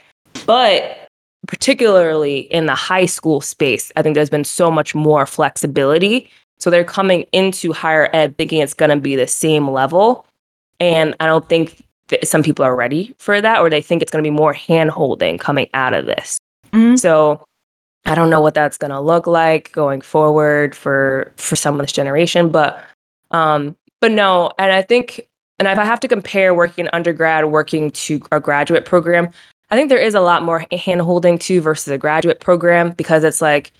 But 0.45 1.06
particularly 1.47 2.41
in 2.41 2.67
the 2.67 2.75
high 2.75 3.07
school 3.07 3.41
space, 3.41 3.93
I 3.97 4.03
think 4.03 4.15
there's 4.15 4.31
been 4.31 4.45
so 4.45 4.71
much 4.71 4.95
more 4.95 5.27
flexibility. 5.27 6.31
So 6.59 6.71
they're 6.71 6.85
coming 6.85 7.27
into 7.33 7.73
higher 7.73 8.09
ed 8.13 8.37
thinking 8.39 8.61
it's 8.61 8.75
going 8.75 8.91
to 8.91 8.97
be 8.97 9.17
the 9.17 9.27
same 9.27 9.71
level. 9.71 10.27
And 10.81 11.15
I 11.21 11.27
don't 11.27 11.49
think 11.49 11.85
some 12.23 12.43
people 12.43 12.65
are 12.65 12.77
ready 12.77 13.15
for 13.19 13.41
that 13.41 13.61
or 13.61 13.69
they 13.69 13.83
think 13.83 14.03
it's 14.03 14.11
going 14.11 14.23
to 14.23 14.31
be 14.31 14.35
more 14.35 14.53
hand 14.53 14.91
holding 14.91 15.39
coming 15.39 15.69
out 15.75 15.95
of 15.95 16.07
this. 16.07 16.39
Mm-hmm. 16.73 16.97
So 16.97 17.45
I 18.05 18.15
don't 18.15 18.31
know 18.31 18.41
what 18.41 18.55
that's 18.55 18.79
going 18.79 18.93
to 18.93 19.01
look 19.01 19.27
like 19.27 19.73
going 19.73 20.01
forward 20.01 20.75
for 20.75 21.33
for 21.37 21.57
some 21.57 21.75
of 21.75 21.81
this 21.81 21.93
generation, 21.93 22.51
but 22.51 22.83
um 23.33 23.77
but 24.01 24.13
no, 24.13 24.53
and 24.59 24.73
I 24.73 24.83
think 24.83 25.27
and 25.59 25.67
if 25.67 25.79
I 25.79 25.85
have 25.85 26.01
to 26.01 26.09
compare 26.09 26.55
working 26.55 26.89
undergrad, 26.93 27.47
working 27.47 27.91
to 27.93 28.21
a 28.31 28.39
graduate 28.39 28.85
program, 28.85 29.31
I 29.71 29.77
think 29.77 29.89
there 29.89 29.99
is 29.99 30.15
a 30.15 30.21
lot 30.21 30.43
more 30.43 30.65
hand 30.71 31.01
holding 31.01 31.39
too 31.39 31.61
versus 31.61 31.89
a 31.89 31.99
graduate 31.99 32.41
program 32.41 32.93
because 32.93 33.25
it's 33.25 33.43
like 33.43 33.73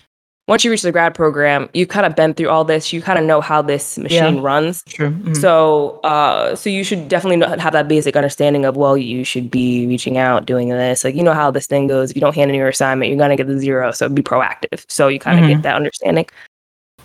once 0.47 0.63
you 0.63 0.71
reach 0.71 0.81
the 0.81 0.93
grad 0.93 1.13
program, 1.13 1.69
you've 1.73 1.89
kind 1.89 2.05
of 2.05 2.15
been 2.15 2.33
through 2.33 2.47
all 2.47 2.63
this. 2.63 2.93
You 2.93 3.01
kind 3.01 3.19
of 3.19 3.25
know 3.25 3.41
how 3.41 3.61
this 3.61 3.97
machine 3.97 4.37
yeah, 4.37 4.41
runs. 4.41 4.81
True. 4.83 5.09
Mm-hmm. 5.09 5.33
So, 5.33 5.99
uh, 6.05 6.55
so 6.55 6.69
you 6.69 6.85
should 6.85 7.09
definitely 7.09 7.45
have 7.59 7.73
that 7.73 7.89
basic 7.89 8.15
understanding 8.15 8.63
of 8.63 8.77
well, 8.77 8.97
you 8.97 9.25
should 9.25 9.51
be 9.51 9.85
reaching 9.87 10.17
out, 10.17 10.45
doing 10.45 10.69
this. 10.69 11.03
Like 11.03 11.15
you 11.15 11.23
know 11.23 11.33
how 11.33 11.51
this 11.51 11.67
thing 11.67 11.87
goes. 11.87 12.11
If 12.11 12.15
you 12.15 12.21
don't 12.21 12.35
hand 12.35 12.49
in 12.49 12.55
your 12.55 12.69
assignment, 12.69 13.09
you're 13.09 13.19
gonna 13.19 13.35
get 13.35 13.47
the 13.47 13.59
zero. 13.59 13.91
So 13.91 14.07
be 14.07 14.21
proactive. 14.21 14.85
So 14.87 15.09
you 15.09 15.19
kind 15.19 15.37
of 15.37 15.43
mm-hmm. 15.43 15.53
get 15.55 15.63
that 15.63 15.75
understanding. 15.75 16.25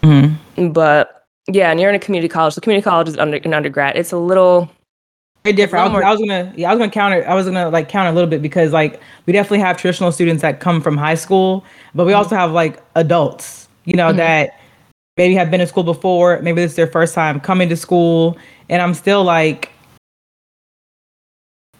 Mm-hmm. 0.02 0.68
But 0.70 1.26
yeah, 1.48 1.70
and 1.70 1.80
you're 1.80 1.90
in 1.90 1.96
a 1.96 2.00
community 2.00 2.28
college. 2.28 2.54
The 2.54 2.60
community 2.60 2.84
college 2.84 3.08
is 3.08 3.18
under 3.18 3.38
an 3.38 3.54
undergrad. 3.54 3.96
It's 3.96 4.12
a 4.12 4.18
little 4.18 4.70
very 5.44 5.56
different. 5.56 5.84
I 5.84 5.92
was, 5.92 6.04
I 6.04 6.10
was, 6.10 6.20
gonna, 6.20 6.52
yeah, 6.56 6.70
I 6.70 6.74
was 6.74 6.78
gonna 6.78 6.90
counter. 6.90 7.28
I 7.28 7.34
was 7.34 7.46
gonna 7.46 7.68
like 7.68 7.88
counter 7.88 8.10
a 8.10 8.12
little 8.12 8.30
bit 8.30 8.42
because 8.42 8.72
like 8.72 9.00
we 9.26 9.32
definitely 9.32 9.58
have 9.58 9.76
traditional 9.76 10.12
students 10.12 10.42
that 10.42 10.60
come 10.60 10.80
from 10.80 10.96
high 10.96 11.16
school, 11.16 11.64
but 11.94 12.06
we 12.06 12.12
mm-hmm. 12.12 12.18
also 12.18 12.36
have 12.36 12.52
like 12.52 12.80
adults, 12.94 13.68
you 13.84 13.94
know, 13.94 14.08
mm-hmm. 14.08 14.18
that 14.18 14.60
maybe 15.16 15.34
have 15.34 15.50
been 15.50 15.60
in 15.60 15.66
school 15.66 15.82
before. 15.82 16.40
Maybe 16.42 16.60
this 16.60 16.72
is 16.72 16.76
their 16.76 16.86
first 16.86 17.14
time 17.14 17.40
coming 17.40 17.68
to 17.70 17.76
school, 17.76 18.38
and 18.68 18.80
I'm 18.80 18.94
still 18.94 19.24
like, 19.24 19.72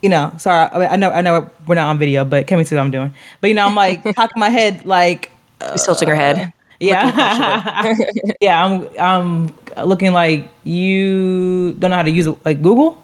you 0.03 0.09
know, 0.09 0.33
sorry. 0.39 0.69
I, 0.71 0.95
I 0.95 0.97
know, 0.97 1.11
I 1.11 1.21
know, 1.21 1.49
we're 1.69 1.77
not 1.77 1.89
on 1.89 1.99
video, 1.99 2.25
but 2.25 2.49
can 2.49 2.59
we 2.59 2.65
see 2.65 2.75
what 2.75 2.83
I'm 2.83 2.91
doing? 2.91 3.15
But 3.41 3.47
you 3.49 3.55
know, 3.55 3.67
I'm 3.67 3.77
like 3.77 4.03
cocking 4.17 4.41
my 4.41 4.51
head, 4.51 4.85
like 4.85 5.31
uh, 5.61 5.77
tilting 5.77 6.09
her 6.09 6.17
head. 6.17 6.53
Yeah, 6.81 7.95
yeah. 8.41 8.65
I'm, 8.65 8.89
I'm 8.99 9.87
looking 9.87 10.13
like 10.13 10.51
you 10.65 11.75
don't 11.75 11.91
know 11.91 11.97
how 11.97 12.03
to 12.03 12.11
use 12.11 12.27
like 12.45 12.61
Google. 12.61 13.01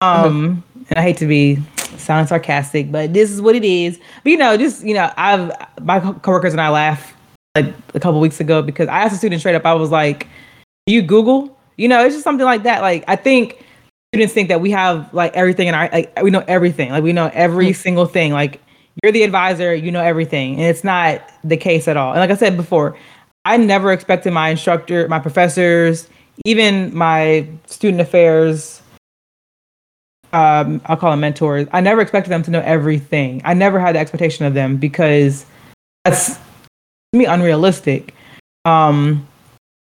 Um, 0.00 0.62
and 0.90 0.98
I 0.98 1.02
hate 1.02 1.16
to 1.18 1.26
be 1.26 1.58
sounding 1.96 2.26
sarcastic, 2.26 2.92
but 2.92 3.12
this 3.12 3.30
is 3.30 3.42
what 3.42 3.56
it 3.56 3.64
is. 3.64 3.98
But 4.22 4.30
you 4.30 4.36
know, 4.36 4.56
just 4.56 4.84
you 4.84 4.94
know, 4.94 5.12
I've 5.16 5.50
my 5.82 6.00
coworkers 6.00 6.52
and 6.52 6.60
I 6.60 6.68
laugh 6.68 7.14
like 7.54 7.74
a 7.94 8.00
couple 8.00 8.20
weeks 8.20 8.40
ago 8.40 8.62
because 8.62 8.88
I 8.88 9.00
asked 9.00 9.14
a 9.14 9.18
student 9.18 9.40
straight 9.40 9.54
up. 9.54 9.66
I 9.66 9.74
was 9.74 9.90
like, 9.90 10.28
"You 10.86 11.02
Google?" 11.02 11.56
You 11.76 11.88
know, 11.88 12.04
it's 12.04 12.14
just 12.14 12.24
something 12.24 12.46
like 12.46 12.62
that. 12.62 12.82
Like 12.82 13.04
I 13.08 13.16
think 13.16 13.64
students 14.14 14.32
think 14.34 14.48
that 14.48 14.60
we 14.60 14.70
have 14.70 15.12
like 15.12 15.34
everything 15.34 15.68
in 15.68 15.74
our 15.74 15.88
like 15.92 16.12
we 16.22 16.30
know 16.30 16.44
everything. 16.46 16.90
Like 16.90 17.02
we 17.02 17.12
know 17.12 17.30
every 17.34 17.66
mm-hmm. 17.66 17.80
single 17.80 18.06
thing. 18.06 18.32
Like 18.32 18.60
you're 19.02 19.12
the 19.12 19.22
advisor, 19.22 19.74
you 19.74 19.90
know 19.90 20.02
everything, 20.02 20.54
and 20.54 20.62
it's 20.62 20.84
not 20.84 21.22
the 21.44 21.56
case 21.56 21.88
at 21.88 21.96
all. 21.96 22.12
And 22.12 22.20
like 22.20 22.30
I 22.30 22.36
said 22.36 22.56
before, 22.56 22.96
I 23.44 23.56
never 23.56 23.92
expected 23.92 24.32
my 24.32 24.50
instructor, 24.50 25.08
my 25.08 25.18
professors, 25.18 26.08
even 26.44 26.94
my 26.94 27.48
student 27.66 28.00
affairs 28.00 28.82
um, 30.32 30.80
I'll 30.86 30.96
call 30.96 31.10
them 31.10 31.20
mentors. 31.20 31.66
I 31.72 31.80
never 31.80 32.00
expected 32.00 32.30
them 32.30 32.42
to 32.44 32.50
know 32.50 32.60
everything. 32.60 33.40
I 33.44 33.54
never 33.54 33.80
had 33.80 33.94
the 33.94 33.98
expectation 33.98 34.44
of 34.44 34.54
them 34.54 34.76
because 34.76 35.46
that's 36.04 36.36
to 36.36 36.40
me 37.14 37.24
unrealistic. 37.24 38.14
Um, 38.64 39.26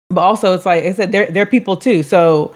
but 0.10 0.22
also, 0.22 0.54
it's 0.54 0.66
like 0.66 0.84
I 0.84 0.94
said, 0.94 1.12
they're 1.12 1.28
they're 1.28 1.46
people 1.46 1.76
too. 1.76 2.04
So 2.04 2.54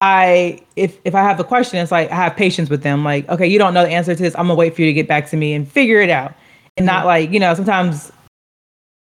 I 0.00 0.60
if 0.76 0.98
if 1.04 1.14
I 1.14 1.22
have 1.22 1.40
a 1.40 1.44
question, 1.44 1.78
it's 1.78 1.92
like 1.92 2.10
I 2.10 2.16
have 2.16 2.36
patience 2.36 2.68
with 2.68 2.82
them. 2.82 3.04
Like, 3.04 3.28
okay, 3.28 3.46
you 3.46 3.58
don't 3.58 3.74
know 3.74 3.84
the 3.84 3.90
answer 3.90 4.14
to 4.14 4.22
this. 4.22 4.34
I'm 4.34 4.46
gonna 4.46 4.54
wait 4.54 4.74
for 4.74 4.82
you 4.82 4.86
to 4.86 4.92
get 4.92 5.08
back 5.08 5.28
to 5.30 5.36
me 5.36 5.54
and 5.54 5.66
figure 5.66 6.00
it 6.00 6.10
out, 6.10 6.34
and 6.76 6.84
not 6.84 7.06
like 7.06 7.30
you 7.30 7.40
know 7.40 7.54
sometimes. 7.54 8.12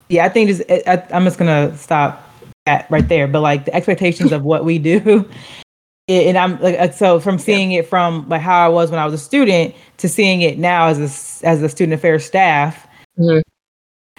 Yeah, 0.09 0.25
I 0.25 0.29
think 0.29 0.49
just 0.49 0.61
I, 0.69 1.03
I'm 1.11 1.23
just 1.23 1.39
gonna 1.39 1.75
stop 1.77 2.29
that 2.67 2.89
right 2.91 3.07
there. 3.07 3.27
But 3.27 3.41
like 3.41 3.65
the 3.65 3.73
expectations 3.73 4.31
of 4.31 4.43
what 4.43 4.65
we 4.65 4.77
do 4.77 5.27
and 6.07 6.37
I'm 6.37 6.61
like 6.61 6.93
so 6.93 7.19
from 7.19 7.39
seeing 7.39 7.71
yeah. 7.71 7.79
it 7.79 7.87
from 7.87 8.27
like 8.29 8.41
how 8.41 8.65
I 8.65 8.69
was 8.69 8.91
when 8.91 8.99
I 8.99 9.05
was 9.05 9.13
a 9.13 9.17
student 9.17 9.73
to 9.97 10.09
seeing 10.09 10.41
it 10.41 10.57
now 10.57 10.87
as 10.87 10.99
a 10.99 11.45
as 11.47 11.61
a 11.63 11.69
student 11.69 11.93
affairs 11.93 12.25
staff. 12.25 12.87
Mm-hmm. 13.17 13.39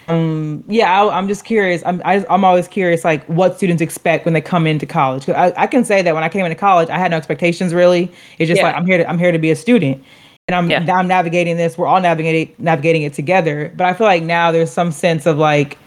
Um, 0.09 0.63
yeah, 0.69 1.03
I, 1.03 1.17
am 1.17 1.27
just 1.27 1.43
curious. 1.43 1.83
I'm 1.85 2.01
I, 2.05 2.15
am 2.15 2.25
i 2.29 2.33
am 2.33 2.45
always 2.45 2.67
curious 2.67 3.03
like 3.03 3.25
what 3.25 3.57
students 3.57 3.81
expect 3.81 4.23
when 4.23 4.33
they 4.33 4.41
come 4.41 4.65
into 4.65 4.85
college. 4.85 5.25
Cause 5.25 5.35
I, 5.35 5.53
I 5.61 5.67
can 5.67 5.83
say 5.83 6.01
that 6.01 6.13
when 6.13 6.23
I 6.23 6.29
came 6.29 6.45
into 6.45 6.55
college, 6.55 6.89
I 6.89 6.97
had 6.97 7.11
no 7.11 7.17
expectations 7.17 7.73
really. 7.73 8.11
It's 8.37 8.47
just 8.47 8.59
yeah. 8.59 8.67
like 8.67 8.75
I'm 8.75 8.85
here 8.85 8.97
to 8.97 9.09
I'm 9.09 9.19
here 9.19 9.31
to 9.31 9.39
be 9.39 9.51
a 9.51 9.55
student, 9.55 10.03
and 10.47 10.55
I'm 10.55 10.69
yeah. 10.69 10.85
I'm 10.93 11.07
navigating 11.07 11.57
this. 11.57 11.77
We're 11.77 11.87
all 11.87 12.01
navigating 12.01 12.55
navigating 12.57 13.03
it 13.03 13.13
together. 13.13 13.73
But 13.75 13.87
I 13.87 13.93
feel 13.93 14.07
like 14.07 14.23
now 14.23 14.51
there's 14.51 14.71
some 14.71 14.91
sense 14.91 15.25
of 15.25 15.37
like 15.37 15.77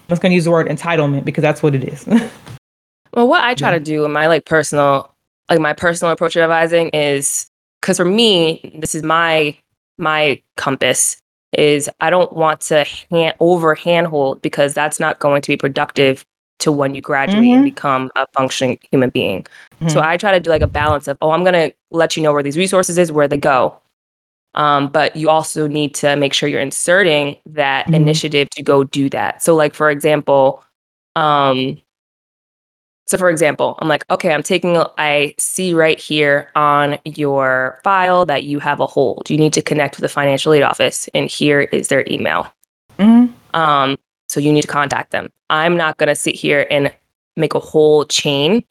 I'm 0.00 0.08
just 0.10 0.22
gonna 0.22 0.34
use 0.34 0.44
the 0.44 0.50
word 0.50 0.66
entitlement 0.66 1.24
because 1.24 1.42
that's 1.42 1.62
what 1.62 1.74
it 1.74 1.84
is. 1.84 2.06
Well, 3.18 3.26
what 3.26 3.42
I 3.42 3.54
try 3.54 3.70
yeah. 3.72 3.78
to 3.80 3.84
do 3.84 4.04
in 4.04 4.12
my 4.12 4.28
like 4.28 4.44
personal, 4.44 5.12
like 5.50 5.58
my 5.58 5.72
personal 5.72 6.12
approach 6.12 6.34
to 6.34 6.40
advising 6.40 6.88
is 6.90 7.50
because 7.80 7.96
for 7.96 8.04
me, 8.04 8.78
this 8.78 8.94
is 8.94 9.02
my 9.02 9.58
my 9.98 10.40
compass 10.56 11.20
is 11.52 11.90
I 11.98 12.10
don't 12.10 12.32
want 12.32 12.60
to 12.60 12.84
hand, 13.10 13.34
over 13.40 13.74
handhold 13.74 14.40
because 14.40 14.72
that's 14.72 15.00
not 15.00 15.18
going 15.18 15.42
to 15.42 15.48
be 15.48 15.56
productive 15.56 16.24
to 16.60 16.70
when 16.70 16.94
you 16.94 17.00
graduate 17.00 17.42
mm-hmm. 17.42 17.54
and 17.54 17.64
become 17.64 18.12
a 18.14 18.24
functioning 18.34 18.78
human 18.92 19.10
being. 19.10 19.42
Mm-hmm. 19.42 19.88
So 19.88 20.00
I 20.00 20.16
try 20.16 20.30
to 20.30 20.38
do 20.38 20.50
like 20.50 20.62
a 20.62 20.68
balance 20.68 21.08
of, 21.08 21.18
oh, 21.20 21.32
I'm 21.32 21.42
gonna 21.42 21.72
let 21.90 22.16
you 22.16 22.22
know 22.22 22.32
where 22.32 22.44
these 22.44 22.56
resources 22.56 22.98
is, 22.98 23.10
where 23.10 23.26
they 23.26 23.36
go. 23.36 23.76
Um, 24.54 24.86
but 24.86 25.16
you 25.16 25.28
also 25.28 25.66
need 25.66 25.92
to 25.96 26.14
make 26.14 26.32
sure 26.32 26.48
you're 26.48 26.60
inserting 26.60 27.34
that 27.46 27.86
mm-hmm. 27.86 27.94
initiative 27.94 28.48
to 28.50 28.62
go 28.62 28.84
do 28.84 29.10
that. 29.10 29.42
So, 29.42 29.56
like 29.56 29.74
for 29.74 29.90
example, 29.90 30.62
um, 31.16 31.78
so, 33.08 33.16
for 33.16 33.30
example, 33.30 33.78
I'm 33.80 33.88
like, 33.88 34.04
okay, 34.10 34.34
I'm 34.34 34.42
taking, 34.42 34.76
I 34.98 35.34
see 35.38 35.72
right 35.72 35.98
here 35.98 36.50
on 36.54 36.98
your 37.06 37.80
file 37.82 38.26
that 38.26 38.44
you 38.44 38.58
have 38.58 38.80
a 38.80 38.86
hold. 38.86 39.30
You 39.30 39.38
need 39.38 39.54
to 39.54 39.62
connect 39.62 39.96
with 39.96 40.02
the 40.02 40.10
financial 40.10 40.52
aid 40.52 40.62
office, 40.62 41.08
and 41.14 41.30
here 41.30 41.62
is 41.62 41.88
their 41.88 42.04
email. 42.06 42.52
Mm-hmm. 42.98 43.32
Um, 43.58 43.96
so, 44.28 44.40
you 44.40 44.52
need 44.52 44.60
to 44.60 44.68
contact 44.68 45.10
them. 45.10 45.30
I'm 45.48 45.74
not 45.74 45.96
going 45.96 46.08
to 46.08 46.14
sit 46.14 46.34
here 46.34 46.66
and 46.70 46.94
make 47.34 47.54
a 47.54 47.60
whole 47.60 48.04
chain 48.04 48.62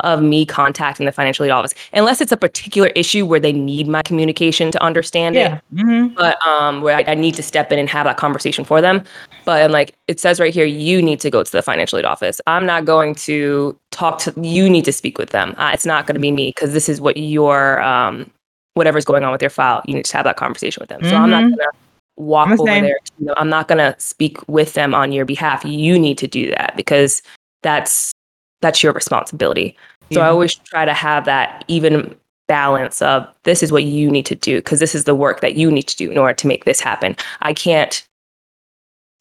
of 0.00 0.22
me 0.22 0.46
contacting 0.46 1.06
the 1.06 1.12
financial 1.12 1.44
aid 1.44 1.50
office 1.50 1.74
unless 1.92 2.20
it's 2.20 2.32
a 2.32 2.36
particular 2.36 2.88
issue 2.88 3.26
where 3.26 3.40
they 3.40 3.52
need 3.52 3.88
my 3.88 4.02
communication 4.02 4.70
to 4.70 4.82
understand 4.82 5.34
yeah. 5.34 5.56
it 5.56 5.74
mm-hmm. 5.74 6.14
but 6.14 6.40
um 6.46 6.82
where 6.82 6.96
I, 6.96 7.04
I, 7.08 7.14
need 7.14 7.34
to 7.34 7.42
step 7.42 7.72
in 7.72 7.78
and 7.78 7.88
have 7.88 8.04
that 8.04 8.16
conversation 8.16 8.64
for 8.64 8.80
them 8.80 9.02
but 9.44 9.62
I'm 9.62 9.72
like 9.72 9.94
it 10.06 10.20
says 10.20 10.40
right 10.40 10.52
here 10.52 10.64
you 10.64 11.02
need 11.02 11.20
to 11.20 11.30
go 11.30 11.42
to 11.42 11.52
the 11.52 11.62
financial 11.62 11.98
aid 11.98 12.04
office 12.04 12.40
i'm 12.46 12.66
not 12.66 12.84
going 12.84 13.14
to 13.14 13.78
talk 13.90 14.18
to 14.20 14.34
you 14.40 14.68
need 14.68 14.84
to 14.84 14.92
speak 14.92 15.18
with 15.18 15.30
them 15.30 15.54
uh, 15.58 15.70
it's 15.72 15.86
not 15.86 16.06
going 16.06 16.14
to 16.14 16.20
be 16.20 16.30
me 16.30 16.52
because 16.54 16.72
this 16.72 16.88
is 16.88 17.00
what 17.00 17.16
your 17.16 17.80
um 17.82 18.30
whatever's 18.74 19.04
going 19.04 19.24
on 19.24 19.32
with 19.32 19.42
your 19.42 19.50
file 19.50 19.82
you 19.86 19.94
need 19.94 20.04
to 20.04 20.16
have 20.16 20.24
that 20.24 20.36
conversation 20.36 20.80
with 20.80 20.88
them 20.88 21.00
mm-hmm. 21.00 21.10
so 21.10 21.16
i'm 21.16 21.30
not 21.30 21.44
mm-hmm. 21.44 21.56
going 21.56 21.70
to 21.70 21.78
walk 22.16 22.50
over 22.50 22.64
there 22.64 22.96
to, 23.18 23.34
i'm 23.38 23.48
not 23.48 23.68
going 23.68 23.78
to 23.78 23.94
speak 24.00 24.46
with 24.48 24.74
them 24.74 24.94
on 24.94 25.12
your 25.12 25.24
behalf 25.24 25.64
you 25.64 25.98
need 25.98 26.18
to 26.18 26.26
do 26.26 26.50
that 26.50 26.74
because 26.76 27.22
that's 27.62 28.12
that's 28.60 28.82
your 28.82 28.92
responsibility. 28.92 29.76
So 30.12 30.20
yeah. 30.20 30.26
I 30.26 30.30
always 30.30 30.54
try 30.54 30.84
to 30.84 30.94
have 30.94 31.24
that 31.26 31.64
even 31.68 32.14
balance 32.46 33.02
of 33.02 33.28
this 33.44 33.62
is 33.62 33.70
what 33.70 33.84
you 33.84 34.10
need 34.10 34.26
to 34.26 34.34
do 34.34 34.56
because 34.56 34.80
this 34.80 34.94
is 34.94 35.04
the 35.04 35.14
work 35.14 35.40
that 35.42 35.54
you 35.54 35.70
need 35.70 35.82
to 35.82 35.96
do 35.96 36.10
in 36.10 36.18
order 36.18 36.34
to 36.34 36.46
make 36.46 36.64
this 36.64 36.80
happen. 36.80 37.14
I 37.42 37.52
can't 37.52 38.06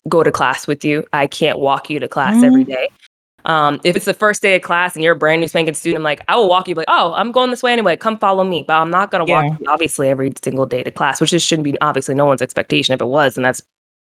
go 0.08 0.24
to 0.24 0.32
class 0.32 0.66
with 0.66 0.86
you. 0.86 1.06
I 1.14 1.28
can't 1.28 1.60
walk 1.60 1.90
you 1.90 2.00
to 2.00 2.08
class 2.08 2.36
mm-hmm. 2.36 2.46
every 2.46 2.64
day. 2.64 2.90
Um, 3.46 3.80
if 3.84 3.96
it's 3.96 4.06
the 4.06 4.14
first 4.14 4.42
day 4.42 4.56
of 4.56 4.62
class 4.62 4.96
and 4.96 5.04
you're 5.04 5.14
a 5.14 5.18
brand 5.18 5.42
new 5.42 5.48
spanking 5.48 5.74
student, 5.74 6.00
I'm 6.00 6.04
like, 6.04 6.22
I 6.28 6.36
will 6.36 6.50
walk 6.50 6.68
you, 6.68 6.76
like, 6.76 6.88
oh, 6.90 7.14
I'm 7.14 7.32
going 7.32 7.50
this 7.50 7.64
way 7.64 7.72
anyway. 7.72 7.96
Come 7.96 8.18
follow 8.18 8.44
me. 8.44 8.64
But 8.68 8.76
I'm 8.76 8.90
not 8.90 9.10
gonna 9.10 9.26
yeah. 9.26 9.44
walk 9.44 9.60
you 9.60 9.66
obviously 9.70 10.10
every 10.10 10.34
single 10.42 10.66
day 10.66 10.84
to 10.84 10.92
class, 10.92 11.22
which 11.22 11.32
just 11.32 11.48
shouldn't 11.48 11.64
be 11.64 11.80
obviously 11.80 12.14
no 12.14 12.26
one's 12.26 12.42
expectation. 12.42 12.94
If 12.94 13.02
it 13.02 13.06
was, 13.06 13.38
and 13.38 13.46
that's 13.46 13.62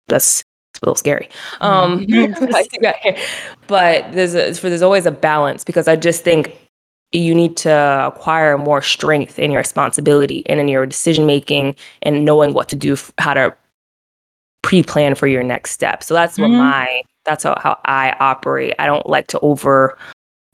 that's 0.08 0.44
a 0.82 0.86
little 0.86 0.96
scary. 0.96 1.30
Um, 1.62 2.06
but 3.68 4.12
there's 4.12 4.36
a, 4.36 4.54
for 4.54 4.70
there's 4.70 4.82
always 4.82 5.06
a 5.06 5.12
balance 5.12 5.64
because 5.64 5.88
I 5.88 5.96
just 5.96 6.24
think 6.24 6.58
you 7.12 7.34
need 7.34 7.56
to 7.58 7.72
acquire 8.14 8.58
more 8.58 8.82
strength 8.82 9.40
in 9.40 9.52
your 9.52 9.60
responsibility 9.60 10.44
and 10.48 10.60
in 10.60 10.68
your 10.68 10.86
decision 10.86 11.26
making 11.26 11.76
and 12.02 12.26
knowing 12.26 12.54
what 12.54 12.68
to 12.70 12.76
do, 12.76 12.98
how 13.18 13.34
to 13.34 13.56
pre-plan 14.62 15.16
for 15.16 15.28
your 15.28 15.44
next 15.44 15.72
step. 15.72 16.04
So 16.04 16.14
that's 16.14 16.38
what 16.38 16.50
mm-hmm. 16.50 16.60
my 16.60 17.04
that's 17.24 17.44
how, 17.44 17.58
how 17.60 17.80
I 17.86 18.16
operate. 18.20 18.74
I 18.80 18.86
don't 18.86 19.08
like 19.08 19.28
to 19.28 19.40
over 19.40 19.98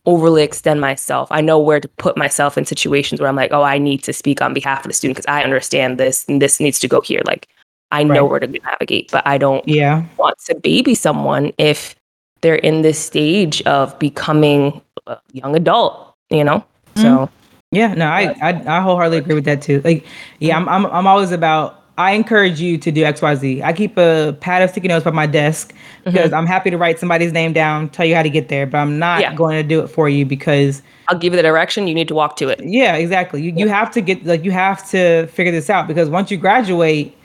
overly 0.05 0.43
extend 0.43 0.81
myself. 0.81 1.31
I 1.31 1.41
know 1.41 1.57
where 1.57 1.79
to 1.79 1.87
put 1.87 2.17
myself 2.17 2.57
in 2.57 2.65
situations 2.65 3.21
where 3.21 3.29
I'm 3.29 3.35
like, 3.35 3.53
oh, 3.53 3.63
I 3.63 3.77
need 3.77 4.03
to 4.03 4.13
speak 4.13 4.41
on 4.41 4.53
behalf 4.53 4.83
of 4.83 4.89
the 4.89 4.93
student 4.93 5.15
because 5.15 5.31
I 5.31 5.43
understand 5.43 5.97
this 5.97 6.25
and 6.27 6.41
this 6.41 6.59
needs 6.59 6.79
to 6.79 6.87
go 6.87 6.99
here. 6.99 7.21
Like 7.25 7.47
I 7.93 8.03
know 8.03 8.21
right. 8.21 8.29
where 8.29 8.39
to 8.39 8.47
navigate, 8.47 9.11
but 9.11 9.25
I 9.25 9.37
don't 9.37 9.67
yeah. 9.67 10.03
want 10.17 10.37
to 10.45 10.55
baby 10.55 10.95
someone 10.95 11.53
if 11.57 11.95
they're 12.41 12.55
in 12.55 12.81
this 12.81 12.99
stage 12.99 13.61
of 13.63 13.97
becoming 13.99 14.81
a 15.07 15.17
young 15.31 15.55
adult, 15.55 16.15
you 16.29 16.43
know? 16.43 16.65
Mm-hmm. 16.95 17.01
So 17.01 17.29
yeah, 17.71 17.93
no, 17.93 18.07
I, 18.07 18.35
I 18.41 18.77
I 18.77 18.81
wholeheartedly 18.81 19.17
agree 19.17 19.35
with 19.35 19.45
that 19.45 19.61
too. 19.61 19.81
Like, 19.83 20.05
yeah, 20.39 20.57
I'm 20.57 20.67
I'm 20.69 20.85
I'm 20.87 21.07
always 21.07 21.31
about 21.31 21.83
I 21.97 22.13
encourage 22.13 22.59
you 22.59 22.77
to 22.79 22.91
do 22.91 23.03
XYZ. 23.03 23.61
I 23.61 23.71
keep 23.71 23.97
a 23.97 24.35
pad 24.41 24.63
of 24.63 24.71
sticky 24.71 24.87
notes 24.87 25.05
by 25.05 25.11
my 25.11 25.27
desk 25.27 25.73
because 26.03 26.27
mm-hmm. 26.27 26.35
I'm 26.35 26.47
happy 26.47 26.71
to 26.71 26.77
write 26.77 26.99
somebody's 26.99 27.31
name 27.31 27.53
down, 27.53 27.89
tell 27.89 28.05
you 28.05 28.15
how 28.15 28.23
to 28.23 28.29
get 28.29 28.49
there, 28.49 28.65
but 28.65 28.79
I'm 28.79 28.97
not 28.97 29.21
yeah. 29.21 29.35
going 29.35 29.61
to 29.61 29.67
do 29.67 29.79
it 29.81 29.87
for 29.87 30.09
you 30.09 30.25
because 30.25 30.81
I'll 31.07 31.17
give 31.17 31.33
you 31.33 31.37
the 31.37 31.43
direction. 31.43 31.87
You 31.87 31.93
need 31.93 32.07
to 32.07 32.15
walk 32.15 32.35
to 32.37 32.49
it. 32.49 32.61
Yeah, 32.63 32.95
exactly. 32.95 33.43
You, 33.43 33.53
you 33.55 33.67
have 33.67 33.91
to 33.91 34.01
get, 34.01 34.25
like, 34.25 34.43
you 34.43 34.51
have 34.51 34.87
to 34.89 35.27
figure 35.27 35.51
this 35.51 35.69
out 35.69 35.87
because 35.87 36.09
once 36.09 36.31
you 36.31 36.37
graduate, 36.37 37.15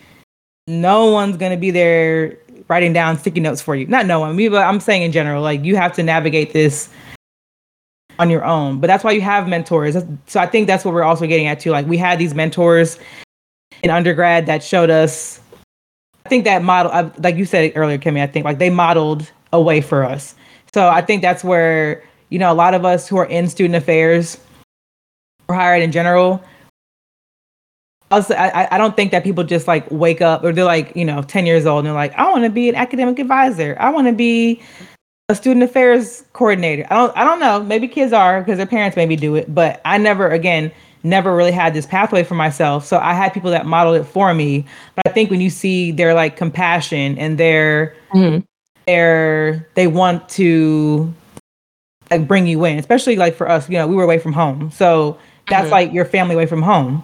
no 0.68 1.06
one's 1.06 1.36
going 1.36 1.52
to 1.52 1.58
be 1.58 1.70
there 1.70 2.36
writing 2.68 2.92
down 2.92 3.18
sticky 3.18 3.40
notes 3.40 3.60
for 3.60 3.74
you. 3.74 3.86
Not 3.86 4.06
no 4.06 4.20
one, 4.20 4.36
me, 4.36 4.48
but 4.48 4.62
I'm 4.64 4.78
saying 4.78 5.02
in 5.02 5.12
general, 5.12 5.42
like, 5.42 5.64
you 5.64 5.74
have 5.76 5.92
to 5.94 6.02
navigate 6.02 6.52
this 6.52 6.90
on 8.18 8.30
your 8.30 8.44
own. 8.44 8.78
But 8.78 8.88
that's 8.88 9.02
why 9.02 9.12
you 9.12 9.20
have 9.22 9.48
mentors. 9.48 9.96
So 10.26 10.40
I 10.40 10.46
think 10.46 10.66
that's 10.66 10.84
what 10.84 10.92
we're 10.92 11.02
also 11.02 11.26
getting 11.26 11.46
at 11.46 11.60
too. 11.60 11.70
Like, 11.70 11.86
we 11.86 11.96
had 11.96 12.18
these 12.18 12.34
mentors 12.34 12.98
in 13.82 13.90
undergrad 13.90 14.46
that 14.46 14.62
showed 14.62 14.90
us 14.90 15.40
I 16.26 16.28
think 16.28 16.44
that 16.44 16.62
model, 16.62 17.10
like 17.20 17.36
you 17.36 17.46
said 17.46 17.72
earlier, 17.74 17.96
Kemi, 17.96 18.20
I 18.20 18.26
think 18.26 18.44
like 18.44 18.58
they 18.58 18.68
modeled 18.68 19.32
a 19.54 19.62
way 19.62 19.80
for 19.80 20.04
us. 20.04 20.34
So 20.74 20.86
I 20.86 21.00
think 21.00 21.22
that's 21.22 21.42
where, 21.42 22.04
you 22.28 22.38
know, 22.38 22.52
a 22.52 22.54
lot 22.54 22.74
of 22.74 22.84
us 22.84 23.08
who 23.08 23.16
are 23.16 23.24
in 23.24 23.48
student 23.48 23.76
affairs 23.76 24.38
or 25.48 25.54
higher 25.54 25.72
ed 25.72 25.80
in 25.80 25.90
general, 25.90 26.44
also, 28.10 28.34
I, 28.34 28.68
I 28.74 28.78
don't 28.78 28.96
think 28.96 29.10
that 29.10 29.24
people 29.24 29.44
just 29.44 29.66
like 29.66 29.90
wake 29.90 30.20
up 30.20 30.42
or 30.42 30.52
they're 30.52 30.64
like, 30.64 30.94
you 30.96 31.04
know, 31.04 31.22
10 31.22 31.46
years 31.46 31.66
old 31.66 31.80
and 31.80 31.86
they're 31.86 31.94
like, 31.94 32.14
I 32.14 32.30
want 32.30 32.44
to 32.44 32.50
be 32.50 32.68
an 32.68 32.74
academic 32.74 33.18
advisor. 33.18 33.76
I 33.78 33.90
want 33.90 34.06
to 34.06 34.12
be 34.12 34.62
a 35.28 35.34
student 35.34 35.62
affairs 35.62 36.24
coordinator. 36.32 36.86
I 36.90 36.94
don't, 36.94 37.16
I 37.16 37.24
don't 37.24 37.38
know. 37.38 37.62
Maybe 37.62 37.86
kids 37.86 38.12
are 38.12 38.40
because 38.40 38.56
their 38.56 38.66
parents 38.66 38.96
maybe 38.96 39.14
do 39.14 39.34
it, 39.34 39.54
but 39.54 39.80
I 39.84 39.98
never, 39.98 40.28
again, 40.30 40.72
never 41.02 41.34
really 41.36 41.52
had 41.52 41.74
this 41.74 41.86
pathway 41.86 42.24
for 42.24 42.34
myself. 42.34 42.86
So 42.86 42.98
I 42.98 43.12
had 43.12 43.34
people 43.34 43.50
that 43.50 43.66
modeled 43.66 43.96
it 43.96 44.04
for 44.04 44.32
me. 44.32 44.64
But 44.94 45.08
I 45.08 45.12
think 45.12 45.30
when 45.30 45.40
you 45.40 45.50
see 45.50 45.92
their 45.92 46.14
like 46.14 46.36
compassion 46.36 47.18
and 47.18 47.38
their 47.38 47.94
mm-hmm. 48.12 48.44
their 48.86 49.68
they 49.74 49.86
want 49.86 50.28
to 50.30 51.12
like 52.10 52.26
bring 52.26 52.46
you 52.46 52.64
in, 52.64 52.78
especially 52.78 53.16
like 53.16 53.34
for 53.34 53.48
us, 53.48 53.68
you 53.68 53.76
know, 53.76 53.86
we 53.86 53.94
were 53.94 54.04
away 54.04 54.18
from 54.18 54.32
home. 54.32 54.70
So 54.70 55.18
that's 55.48 55.64
mm-hmm. 55.64 55.72
like 55.72 55.92
your 55.92 56.04
family 56.04 56.34
away 56.34 56.46
from 56.46 56.62
home. 56.62 57.02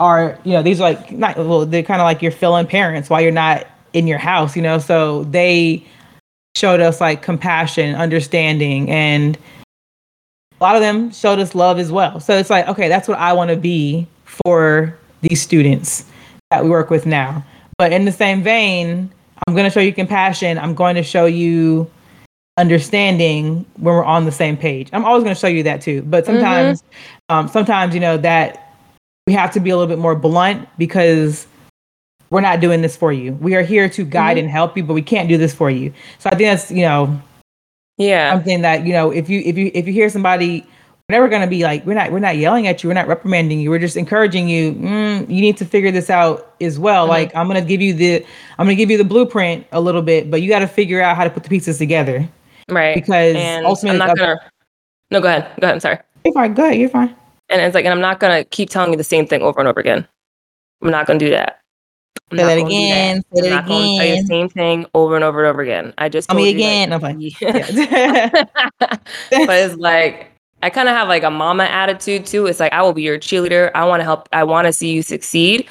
Are 0.00 0.38
you 0.44 0.52
know, 0.52 0.62
these 0.62 0.80
are 0.80 0.94
like 0.94 1.12
not 1.12 1.36
well, 1.36 1.66
they're 1.66 1.82
kind 1.82 2.00
of 2.00 2.04
like 2.04 2.22
your 2.22 2.32
fill-in 2.32 2.66
parents 2.66 3.10
while 3.10 3.20
you're 3.20 3.32
not 3.32 3.66
in 3.92 4.06
your 4.06 4.18
house, 4.18 4.56
you 4.56 4.62
know. 4.62 4.78
So 4.78 5.24
they 5.24 5.84
showed 6.56 6.80
us 6.80 7.00
like 7.00 7.22
compassion, 7.22 7.94
understanding, 7.94 8.90
and 8.90 9.36
a 10.60 10.64
lot 10.64 10.76
of 10.76 10.80
them 10.80 11.10
showed 11.10 11.38
us 11.38 11.54
love 11.54 11.78
as 11.78 11.92
well. 11.92 12.20
So 12.20 12.36
it's 12.38 12.50
like, 12.50 12.66
okay, 12.68 12.88
that's 12.88 13.08
what 13.08 13.18
I 13.18 13.32
want 13.32 13.50
to 13.50 13.56
be 13.56 14.06
for 14.24 14.96
these 15.20 15.42
students 15.42 16.04
that 16.50 16.64
we 16.64 16.70
work 16.70 16.90
with 16.90 17.06
now. 17.06 17.44
But 17.76 17.92
in 17.92 18.04
the 18.04 18.12
same 18.12 18.42
vein, 18.42 19.10
I'm 19.46 19.54
going 19.54 19.64
to 19.64 19.70
show 19.70 19.80
you 19.80 19.92
compassion. 19.92 20.58
I'm 20.58 20.74
going 20.74 20.94
to 20.94 21.02
show 21.02 21.26
you 21.26 21.90
understanding 22.56 23.66
when 23.76 23.94
we're 23.94 24.04
on 24.04 24.24
the 24.24 24.32
same 24.32 24.56
page. 24.56 24.88
I'm 24.92 25.04
always 25.04 25.24
going 25.24 25.34
to 25.34 25.40
show 25.40 25.48
you 25.48 25.64
that 25.64 25.82
too. 25.82 26.02
But 26.02 26.24
mm-hmm. 26.24 26.34
sometimes, 26.34 26.82
mm-hmm. 26.82 27.34
um, 27.34 27.48
sometimes 27.48 27.94
you 27.94 28.00
know 28.00 28.16
that 28.18 28.63
we 29.26 29.32
have 29.32 29.52
to 29.52 29.60
be 29.60 29.70
a 29.70 29.76
little 29.76 29.88
bit 29.88 29.98
more 29.98 30.14
blunt 30.14 30.68
because 30.78 31.46
we're 32.30 32.40
not 32.40 32.60
doing 32.60 32.82
this 32.82 32.96
for 32.96 33.12
you. 33.12 33.32
We 33.34 33.54
are 33.54 33.62
here 33.62 33.88
to 33.88 34.04
guide 34.04 34.36
mm-hmm. 34.36 34.44
and 34.44 34.50
help 34.50 34.76
you, 34.76 34.84
but 34.84 34.94
we 34.94 35.02
can't 35.02 35.28
do 35.28 35.38
this 35.38 35.54
for 35.54 35.70
you. 35.70 35.92
So 36.18 36.30
I 36.30 36.36
think 36.36 36.48
that's 36.48 36.70
you 36.70 36.82
know 36.82 37.20
yeah. 37.96 38.32
Something 38.32 38.62
that, 38.62 38.86
you 38.86 38.92
know, 38.92 39.10
if 39.10 39.28
you 39.28 39.40
if 39.44 39.56
you 39.56 39.70
if 39.74 39.86
you 39.86 39.92
hear 39.92 40.08
somebody 40.08 40.66
we're 41.08 41.16
never 41.16 41.28
going 41.28 41.42
to 41.42 41.46
be 41.46 41.64
like 41.64 41.84
we're 41.84 41.94
not 41.94 42.10
we're 42.10 42.18
not 42.18 42.36
yelling 42.36 42.66
at 42.66 42.82
you. 42.82 42.88
We're 42.88 42.94
not 42.94 43.06
reprimanding 43.06 43.60
you. 43.60 43.70
We're 43.70 43.78
just 43.78 43.96
encouraging 43.96 44.48
you. 44.48 44.72
Mm, 44.72 45.20
you 45.28 45.40
need 45.40 45.56
to 45.58 45.64
figure 45.64 45.90
this 45.90 46.10
out 46.10 46.54
as 46.60 46.78
well. 46.78 47.04
Mm-hmm. 47.04 47.10
like 47.10 47.36
i'm 47.36 47.46
going 47.46 47.62
to 47.62 47.68
give 47.68 47.80
you 47.80 47.92
the 47.92 48.24
i'm 48.58 48.66
going 48.66 48.76
to 48.76 48.82
give 48.82 48.90
you 48.90 48.98
the 48.98 49.04
blueprint 49.04 49.66
a 49.72 49.80
little 49.80 50.02
bit 50.02 50.30
but 50.30 50.40
you 50.40 50.48
got 50.48 50.60
to 50.60 50.66
figure 50.66 51.02
out 51.02 51.16
how 51.16 51.24
to 51.24 51.30
put 51.30 51.42
the 51.42 51.48
pieces 51.48 51.78
together. 51.78 52.28
Right. 52.68 52.94
Because 52.94 53.36
and 53.36 53.66
ultimately 53.66 54.00
i'm 54.00 54.08
not 54.08 54.16
gonna 54.16 54.36
no 55.10 55.20
go 55.20 55.28
ahead. 55.28 55.52
Go 55.60 55.66
ahead. 55.66 55.74
I'm 55.74 55.80
sorry. 55.80 55.98
You're 56.24 56.34
fine. 56.34 56.54
Go 56.54 56.64
ahead. 56.64 56.78
You're 56.78 56.88
fine 56.88 57.14
and 57.48 57.60
it's 57.60 57.74
like 57.74 57.84
and 57.84 57.92
i'm 57.92 58.00
not 58.00 58.20
going 58.20 58.32
to 58.42 58.48
keep 58.50 58.70
telling 58.70 58.90
you 58.90 58.96
the 58.96 59.04
same 59.04 59.26
thing 59.26 59.42
over 59.42 59.58
and 59.58 59.68
over 59.68 59.80
again 59.80 60.06
i'm 60.82 60.90
not 60.90 61.06
going 61.06 61.18
to 61.18 61.24
do 61.24 61.30
that 61.30 61.60
I'm 62.30 62.38
say 62.38 62.44
that 62.44 62.66
again. 62.66 63.22
Say 63.34 63.48
I'm 63.48 63.50
not 63.50 63.66
going 63.66 63.82
to 63.82 63.98
tell 63.98 64.06
you 64.06 64.22
the 64.22 64.26
same 64.26 64.48
thing 64.48 64.86
over 64.94 65.14
and 65.14 65.24
over 65.24 65.44
and 65.44 65.50
over 65.50 65.62
again. 65.62 65.92
I 65.98 66.08
just 66.08 66.28
tell 66.28 66.36
me 66.36 66.50
again. 66.50 66.90
Like, 66.90 67.16
no, 67.16 67.30
but 68.80 69.02
it's 69.30 69.76
like 69.76 70.30
I 70.62 70.70
kind 70.70 70.88
of 70.88 70.94
have 70.94 71.08
like 71.08 71.22
a 71.22 71.30
mama 71.30 71.64
attitude 71.64 72.24
too. 72.24 72.46
It's 72.46 72.58
like 72.58 72.72
I 72.72 72.80
will 72.80 72.94
be 72.94 73.02
your 73.02 73.18
cheerleader. 73.18 73.70
I 73.74 73.84
want 73.84 74.00
to 74.00 74.04
help. 74.04 74.30
I 74.32 74.44
want 74.44 74.66
to 74.66 74.72
see 74.72 74.92
you 74.92 75.02
succeed. 75.02 75.68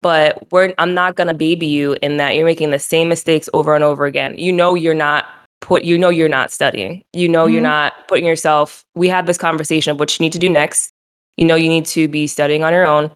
But 0.00 0.50
we're 0.50 0.74
I'm 0.78 0.94
not 0.94 1.14
gonna 1.14 1.32
baby 1.32 1.66
you 1.66 1.96
in 2.02 2.16
that 2.16 2.34
you're 2.34 2.44
making 2.44 2.72
the 2.72 2.80
same 2.80 3.08
mistakes 3.08 3.48
over 3.54 3.72
and 3.72 3.84
over 3.84 4.04
again. 4.04 4.36
You 4.36 4.52
know 4.52 4.74
you're 4.74 4.94
not 4.94 5.26
put. 5.60 5.84
You 5.84 5.96
know 5.96 6.08
you're 6.08 6.28
not 6.28 6.50
studying. 6.50 7.04
You 7.12 7.28
know 7.28 7.44
mm-hmm. 7.44 7.52
you're 7.52 7.62
not 7.62 8.08
putting 8.08 8.26
yourself. 8.26 8.84
We 8.96 9.08
had 9.08 9.26
this 9.26 9.38
conversation 9.38 9.92
of 9.92 10.00
what 10.00 10.18
you 10.18 10.24
need 10.24 10.32
to 10.32 10.40
do 10.40 10.48
next. 10.48 10.90
You 11.36 11.46
know 11.46 11.54
you 11.54 11.68
need 11.68 11.86
to 11.86 12.08
be 12.08 12.26
studying 12.26 12.64
on 12.64 12.72
your 12.72 12.86
own, 12.86 13.10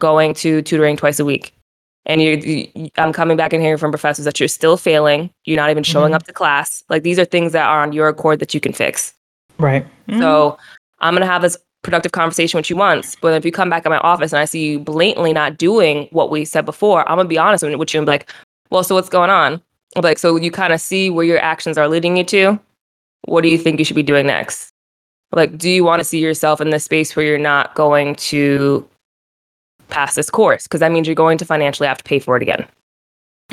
going 0.00 0.34
to 0.34 0.62
tutoring 0.62 0.96
twice 0.96 1.18
a 1.18 1.24
week 1.24 1.56
and 2.06 2.22
you, 2.22 2.36
you, 2.74 2.90
I'm 2.96 3.12
coming 3.12 3.36
back 3.36 3.52
and 3.52 3.62
hearing 3.62 3.78
from 3.78 3.90
professors 3.90 4.24
that 4.24 4.38
you're 4.40 4.48
still 4.48 4.76
failing, 4.76 5.30
you're 5.44 5.56
not 5.56 5.70
even 5.70 5.82
showing 5.82 6.08
mm-hmm. 6.08 6.14
up 6.14 6.22
to 6.24 6.32
class. 6.32 6.82
Like 6.88 7.02
these 7.02 7.18
are 7.18 7.24
things 7.24 7.52
that 7.52 7.66
are 7.66 7.82
on 7.82 7.92
your 7.92 8.08
accord 8.08 8.38
that 8.38 8.54
you 8.54 8.60
can 8.60 8.72
fix. 8.72 9.12
Right. 9.58 9.84
Mm-hmm. 10.08 10.20
So 10.20 10.56
I'm 11.00 11.14
gonna 11.14 11.26
have 11.26 11.42
this 11.42 11.56
productive 11.82 12.12
conversation 12.12 12.58
with 12.58 12.70
you 12.70 12.76
once, 12.76 13.16
but 13.16 13.34
if 13.34 13.44
you 13.44 13.52
come 13.52 13.68
back 13.68 13.84
in 13.84 13.90
my 13.90 13.98
office 13.98 14.32
and 14.32 14.40
I 14.40 14.44
see 14.44 14.70
you 14.70 14.78
blatantly 14.78 15.32
not 15.32 15.58
doing 15.58 16.08
what 16.12 16.30
we 16.30 16.44
said 16.44 16.64
before, 16.64 17.08
I'm 17.08 17.16
gonna 17.16 17.28
be 17.28 17.38
honest 17.38 17.64
with 17.64 17.72
you 17.92 18.00
and 18.00 18.06
be 18.06 18.10
like, 18.10 18.32
well, 18.70 18.84
so 18.84 18.94
what's 18.94 19.08
going 19.08 19.30
on? 19.30 19.60
I'm 19.96 20.02
like, 20.02 20.18
so 20.18 20.36
you 20.36 20.50
kind 20.50 20.72
of 20.72 20.80
see 20.80 21.10
where 21.10 21.24
your 21.24 21.40
actions 21.40 21.76
are 21.76 21.88
leading 21.88 22.16
you 22.16 22.24
to. 22.24 22.60
What 23.24 23.42
do 23.42 23.48
you 23.48 23.58
think 23.58 23.78
you 23.78 23.84
should 23.84 23.96
be 23.96 24.02
doing 24.02 24.26
next? 24.26 24.72
Like, 25.32 25.58
do 25.58 25.68
you 25.68 25.84
want 25.84 26.00
to 26.00 26.04
see 26.04 26.20
yourself 26.20 26.60
in 26.60 26.70
this 26.70 26.84
space 26.84 27.14
where 27.14 27.26
you're 27.26 27.38
not 27.38 27.74
going 27.74 28.14
to 28.16 28.88
pass 29.88 30.14
this 30.14 30.30
course 30.30 30.64
because 30.64 30.80
that 30.80 30.92
means 30.92 31.06
you're 31.06 31.14
going 31.14 31.38
to 31.38 31.44
financially 31.44 31.86
have 31.86 31.98
to 31.98 32.04
pay 32.04 32.18
for 32.18 32.36
it 32.36 32.42
again. 32.42 32.66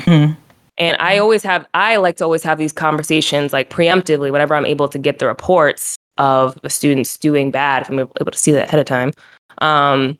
Hmm. 0.00 0.32
And 0.76 0.96
I 0.98 1.18
always 1.18 1.42
have, 1.44 1.66
I 1.74 1.96
like 1.96 2.16
to 2.16 2.24
always 2.24 2.42
have 2.42 2.58
these 2.58 2.72
conversations 2.72 3.52
like 3.52 3.70
preemptively 3.70 4.32
whenever 4.32 4.54
I'm 4.54 4.66
able 4.66 4.88
to 4.88 4.98
get 4.98 5.20
the 5.20 5.26
reports 5.26 5.96
of 6.18 6.60
the 6.62 6.70
students 6.70 7.16
doing 7.16 7.50
bad, 7.50 7.82
if 7.82 7.90
I'm 7.90 8.00
able 8.00 8.30
to 8.30 8.38
see 8.38 8.52
that 8.52 8.68
ahead 8.68 8.80
of 8.80 8.86
time. 8.86 9.12
Um, 9.58 10.18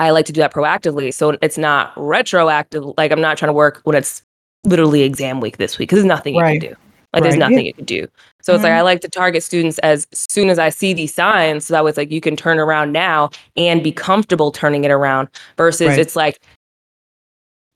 I 0.00 0.10
like 0.10 0.26
to 0.26 0.32
do 0.32 0.40
that 0.40 0.52
proactively. 0.52 1.14
So 1.14 1.36
it's 1.42 1.58
not 1.58 1.92
retroactive. 1.96 2.84
Like 2.96 3.12
I'm 3.12 3.20
not 3.20 3.38
trying 3.38 3.50
to 3.50 3.54
work 3.54 3.80
when 3.84 3.94
it's 3.94 4.22
literally 4.64 5.02
exam 5.02 5.40
week 5.40 5.58
this 5.58 5.78
week 5.78 5.88
because 5.88 5.98
there's 5.98 6.06
nothing 6.06 6.36
right. 6.36 6.54
you 6.54 6.60
can 6.60 6.70
do. 6.70 6.76
Like 7.12 7.22
right. 7.22 7.28
there's 7.28 7.38
nothing 7.38 7.58
yeah. 7.58 7.64
you 7.64 7.74
can 7.74 7.84
do. 7.84 8.08
So 8.40 8.52
mm-hmm. 8.52 8.56
it's 8.56 8.64
like 8.64 8.72
I 8.72 8.80
like 8.80 9.00
to 9.02 9.08
target 9.08 9.42
students 9.42 9.78
as 9.80 10.06
soon 10.12 10.48
as 10.48 10.58
I 10.58 10.70
see 10.70 10.94
these 10.94 11.14
signs, 11.14 11.66
so 11.66 11.74
that 11.74 11.84
was 11.84 11.96
like 11.96 12.10
you 12.10 12.20
can 12.20 12.36
turn 12.36 12.58
around 12.58 12.92
now 12.92 13.30
and 13.56 13.82
be 13.82 13.92
comfortable 13.92 14.50
turning 14.50 14.84
it 14.84 14.90
around. 14.90 15.28
Versus 15.56 15.88
right. 15.88 15.98
it's 15.98 16.16
like 16.16 16.40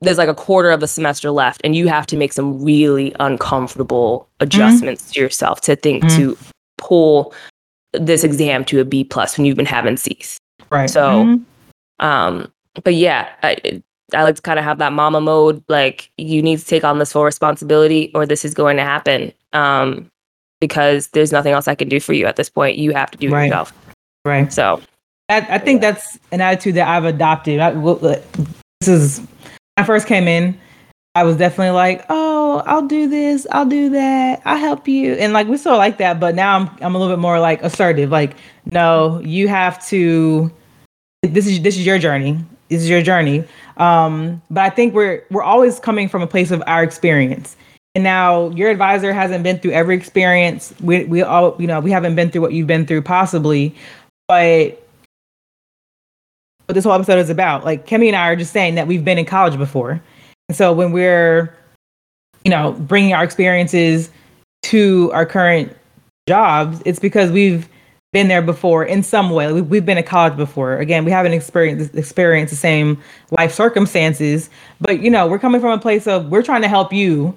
there's 0.00 0.18
like 0.18 0.28
a 0.28 0.34
quarter 0.34 0.70
of 0.70 0.80
the 0.80 0.88
semester 0.88 1.30
left, 1.30 1.60
and 1.64 1.76
you 1.76 1.88
have 1.88 2.06
to 2.06 2.16
make 2.16 2.32
some 2.32 2.62
really 2.62 3.14
uncomfortable 3.20 4.20
mm-hmm. 4.20 4.44
adjustments 4.44 5.02
mm-hmm. 5.04 5.12
to 5.12 5.20
yourself 5.20 5.60
to 5.62 5.76
think 5.76 6.04
mm-hmm. 6.04 6.16
to 6.16 6.38
pull 6.78 7.34
this 7.92 8.24
exam 8.24 8.64
to 8.64 8.80
a 8.80 8.84
B 8.84 9.04
plus 9.04 9.36
when 9.36 9.44
you've 9.44 9.56
been 9.56 9.66
having 9.66 9.96
C's. 9.96 10.38
Right. 10.70 10.90
So, 10.90 11.24
mm-hmm. 11.24 12.04
um, 12.04 12.52
but 12.84 12.94
yeah, 12.94 13.28
I, 13.42 13.82
I 14.14 14.22
like 14.22 14.36
to 14.36 14.42
kind 14.42 14.58
of 14.58 14.64
have 14.64 14.78
that 14.78 14.92
mama 14.92 15.20
mode. 15.20 15.62
Like 15.68 16.10
you 16.16 16.42
need 16.42 16.58
to 16.58 16.64
take 16.64 16.84
on 16.84 16.98
this 16.98 17.12
full 17.12 17.24
responsibility, 17.24 18.10
or 18.14 18.26
this 18.26 18.44
is 18.44 18.54
going 18.54 18.76
to 18.76 18.84
happen. 18.84 19.32
Um, 19.52 20.10
because 20.60 21.08
there's 21.08 21.32
nothing 21.32 21.52
else 21.52 21.68
I 21.68 21.74
can 21.74 21.88
do 21.88 22.00
for 22.00 22.12
you 22.12 22.26
at 22.26 22.36
this 22.36 22.48
point. 22.48 22.78
You 22.78 22.92
have 22.92 23.10
to 23.10 23.18
do 23.18 23.28
it 23.28 23.32
right. 23.32 23.44
yourself. 23.44 23.72
Right. 24.24 24.52
So, 24.52 24.80
I, 25.28 25.40
I, 25.40 25.58
think 25.58 25.80
that's 25.80 26.18
an 26.32 26.40
attitude 26.40 26.76
that 26.76 26.88
I've 26.88 27.04
adopted. 27.04 27.60
I, 27.60 27.72
this 28.80 28.88
is 28.88 29.18
when 29.18 29.28
I 29.76 29.84
first 29.84 30.06
came 30.06 30.28
in. 30.28 30.58
I 31.14 31.24
was 31.24 31.36
definitely 31.36 31.70
like, 31.70 32.04
oh, 32.10 32.62
I'll 32.66 32.86
do 32.86 33.08
this, 33.08 33.46
I'll 33.50 33.64
do 33.64 33.88
that, 33.90 34.42
I'll 34.44 34.58
help 34.58 34.86
you, 34.86 35.14
and 35.14 35.32
like 35.32 35.46
we 35.46 35.56
still 35.56 35.78
like 35.78 35.96
that. 35.96 36.20
But 36.20 36.34
now 36.34 36.56
I'm 36.56 36.70
I'm 36.82 36.94
a 36.94 36.98
little 36.98 37.14
bit 37.14 37.20
more 37.20 37.40
like 37.40 37.62
assertive. 37.62 38.10
Like, 38.10 38.36
no, 38.66 39.20
you 39.20 39.48
have 39.48 39.84
to. 39.86 40.52
This 41.22 41.46
is 41.46 41.62
this 41.62 41.76
is 41.76 41.86
your 41.86 41.98
journey. 41.98 42.38
This 42.68 42.82
is 42.82 42.90
your 42.90 43.00
journey. 43.00 43.44
Um, 43.76 44.40
but 44.50 44.64
I 44.64 44.70
think 44.70 44.94
we're 44.94 45.22
we're 45.30 45.42
always 45.42 45.78
coming 45.78 46.08
from 46.08 46.22
a 46.22 46.26
place 46.26 46.50
of 46.50 46.62
our 46.66 46.82
experience. 46.82 47.56
And 47.94 48.04
now 48.04 48.50
your 48.50 48.70
advisor 48.70 49.12
hasn't 49.12 49.42
been 49.42 49.58
through 49.58 49.72
every 49.72 49.96
experience. 49.96 50.74
We 50.80 51.04
we 51.04 51.22
all 51.22 51.56
you 51.58 51.66
know 51.66 51.80
we 51.80 51.90
haven't 51.90 52.14
been 52.14 52.30
through 52.30 52.42
what 52.42 52.52
you've 52.52 52.66
been 52.66 52.86
through 52.86 53.02
possibly, 53.02 53.74
but 54.28 54.82
what 56.66 56.74
this 56.74 56.84
whole 56.84 56.92
episode 56.92 57.18
is 57.18 57.30
about. 57.30 57.64
Like 57.64 57.86
Kemi 57.86 58.08
and 58.08 58.16
I 58.16 58.28
are 58.28 58.36
just 58.36 58.52
saying 58.52 58.74
that 58.74 58.86
we've 58.86 59.04
been 59.04 59.18
in 59.18 59.24
college 59.24 59.56
before, 59.56 60.00
and 60.48 60.56
so 60.56 60.72
when 60.72 60.92
we're 60.92 61.54
you 62.44 62.50
know 62.50 62.72
bringing 62.72 63.12
our 63.12 63.24
experiences 63.24 64.10
to 64.64 65.10
our 65.12 65.24
current 65.24 65.74
jobs, 66.28 66.82
it's 66.84 66.98
because 66.98 67.30
we've 67.30 67.68
been 68.12 68.28
there 68.28 68.42
before 68.42 68.84
in 68.84 69.02
some 69.02 69.30
way. 69.30 69.52
We, 69.52 69.62
we've 69.62 69.84
been 69.84 69.96
to 69.96 70.02
college 70.02 70.36
before. 70.36 70.78
Again, 70.78 71.04
we 71.04 71.10
haven't 71.10 71.32
experienced 71.32 71.94
experienced 71.94 72.50
the 72.50 72.56
same 72.56 73.02
life 73.32 73.52
circumstances, 73.52 74.48
but 74.80 75.00
you 75.00 75.10
know, 75.10 75.26
we're 75.26 75.38
coming 75.38 75.60
from 75.60 75.72
a 75.72 75.78
place 75.78 76.06
of 76.06 76.28
we're 76.28 76.42
trying 76.42 76.62
to 76.62 76.68
help 76.68 76.92
you 76.92 77.36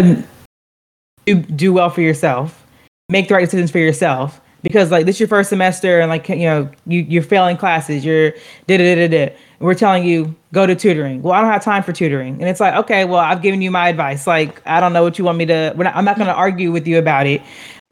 do, 0.00 1.34
do 1.34 1.72
well 1.72 1.90
for 1.90 2.00
yourself, 2.00 2.66
make 3.08 3.28
the 3.28 3.34
right 3.34 3.44
decisions 3.44 3.70
for 3.70 3.78
yourself. 3.78 4.40
Because 4.62 4.90
like 4.90 5.06
this 5.06 5.16
is 5.16 5.20
your 5.20 5.28
first 5.28 5.50
semester 5.50 6.00
and 6.00 6.10
like 6.10 6.28
you 6.28 6.38
know 6.38 6.68
you 6.84 7.02
you're 7.08 7.22
failing 7.22 7.56
classes, 7.56 8.04
you're 8.04 8.32
da 8.66 8.76
da 8.76 8.94
da 8.96 9.08
da. 9.08 9.36
We're 9.60 9.74
telling 9.74 10.04
you 10.04 10.34
go 10.52 10.66
to 10.66 10.74
tutoring. 10.74 11.22
Well, 11.22 11.32
I 11.32 11.40
don't 11.40 11.50
have 11.50 11.62
time 11.62 11.84
for 11.84 11.92
tutoring, 11.92 12.34
and 12.40 12.48
it's 12.48 12.58
like 12.58 12.74
okay, 12.74 13.04
well 13.04 13.20
I've 13.20 13.40
given 13.40 13.62
you 13.62 13.70
my 13.70 13.88
advice. 13.88 14.26
Like 14.26 14.60
I 14.66 14.80
don't 14.80 14.92
know 14.92 15.04
what 15.04 15.16
you 15.16 15.24
want 15.24 15.38
me 15.38 15.46
to. 15.46 15.74
Not, 15.76 15.94
I'm 15.94 16.04
not 16.04 16.16
going 16.16 16.26
to 16.26 16.34
argue 16.34 16.72
with 16.72 16.88
you 16.88 16.98
about 16.98 17.28
it. 17.28 17.40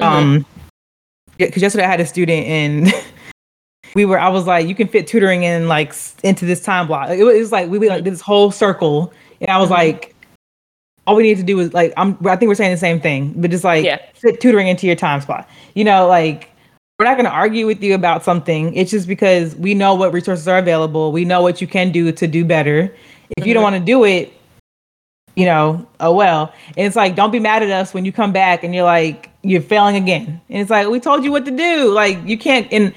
Mm-hmm. 0.03 0.05
Um, 0.05 0.47
because 1.39 1.62
yesterday 1.62 1.84
I 1.84 1.89
had 1.89 2.01
a 2.01 2.07
student 2.07 2.47
and 2.47 2.93
we 3.95 4.05
were 4.05 4.18
I 4.18 4.28
was 4.28 4.47
like, 4.47 4.66
you 4.66 4.74
can 4.74 4.89
fit 4.89 5.07
tutoring 5.07 5.43
in 5.43 5.68
like 5.68 5.95
into 6.22 6.45
this 6.45 6.62
time 6.62 6.87
block. 6.87 7.11
It 7.11 7.24
was, 7.24 7.53
like 7.53 7.68
we, 7.68 7.78
we 7.78 7.89
like 7.89 8.05
this 8.05 8.20
whole 8.20 8.51
circle, 8.51 9.12
and 9.41 9.51
I 9.51 9.59
was 9.59 9.66
mm-hmm. 9.66 9.74
like, 9.74 10.14
all 11.07 11.16
we 11.16 11.22
need 11.22 11.39
to 11.39 11.43
do 11.43 11.59
is 11.61 11.72
like 11.72 11.93
I'm 11.97 12.16
I 12.26 12.37
think 12.37 12.49
we're 12.49 12.55
saying 12.55 12.72
the 12.72 12.78
same 12.78 13.01
thing, 13.01 13.34
but 13.37 13.51
just 13.51 13.64
like 13.64 13.84
yeah. 13.84 13.99
fit 14.14 14.41
tutoring 14.41 14.68
into 14.68 14.87
your 14.87 14.97
time 14.97 15.20
spot. 15.20 15.49
You 15.74 15.84
know, 15.84 16.07
like 16.07 16.51
we're 16.99 17.05
not 17.07 17.14
going 17.14 17.26
to 17.26 17.30
argue 17.30 17.66
with 17.66 17.82
you 17.82 17.95
about 17.95 18.24
something. 18.24 18.74
It's 18.74 18.91
just 18.91 19.07
because 19.07 19.55
we 19.57 19.74
know 19.74 19.95
what 19.95 20.14
resources 20.14 20.49
are 20.49 20.59
available. 20.59 21.12
We 21.12 21.26
know 21.26 21.43
what 21.43 21.61
you 21.61 21.66
can 21.66 21.93
do 21.93 22.11
to 22.11 22.26
do 22.26 22.45
better. 22.45 22.95
If 23.37 23.47
you 23.47 23.53
don't 23.53 23.62
mm-hmm. 23.62 23.72
want 23.72 23.82
to 23.82 23.84
do 23.84 24.05
it, 24.05 24.32
you 25.34 25.45
know, 25.45 25.87
oh 26.01 26.14
well. 26.14 26.55
And 26.68 26.87
it's 26.87 26.97
like, 26.97 27.14
don't 27.14 27.30
be 27.30 27.39
mad 27.39 27.62
at 27.62 27.70
us 27.70 27.93
when 27.93 28.07
you 28.07 28.12
come 28.12 28.32
back 28.32 28.64
and 28.64 28.74
you're 28.74 28.84
like, 28.84 29.30
you're 29.49 29.62
failing 29.62 29.97
again. 29.97 30.40
And 30.49 30.61
it's 30.61 30.70
like, 30.70 30.88
we 30.88 31.01
told 31.01 31.24
you 31.24 31.32
what 31.32 31.44
to 31.44 31.51
do. 31.51 31.92
Like 31.92 32.18
you 32.24 32.36
can't, 32.36 32.70
and 32.72 32.92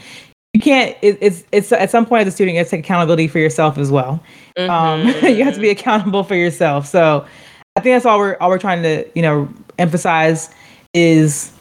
you 0.53 0.59
can't, 0.61 0.97
it, 1.01 1.17
it's, 1.21 1.43
it's 1.51 1.71
at 1.71 1.91
some 1.91 2.05
point 2.05 2.21
as 2.21 2.27
a 2.27 2.31
student, 2.31 2.53
you 2.53 2.59
have 2.59 2.67
to 2.67 2.71
take 2.71 2.85
accountability 2.85 3.27
for 3.27 3.39
yourself 3.39 3.77
as 3.77 3.91
well. 3.91 4.23
Mm-hmm. 4.57 4.69
Um, 4.69 5.07
you 5.35 5.43
have 5.43 5.55
to 5.55 5.61
be 5.61 5.69
accountable 5.69 6.23
for 6.23 6.35
yourself. 6.35 6.87
So 6.87 7.25
I 7.75 7.81
think 7.81 7.95
that's 7.95 8.05
all 8.05 8.19
we're, 8.19 8.37
all 8.39 8.49
we're 8.49 8.57
trying 8.57 8.81
to, 8.83 9.09
you 9.15 9.21
know, 9.21 9.47
emphasize 9.77 10.49
is, 10.93 11.53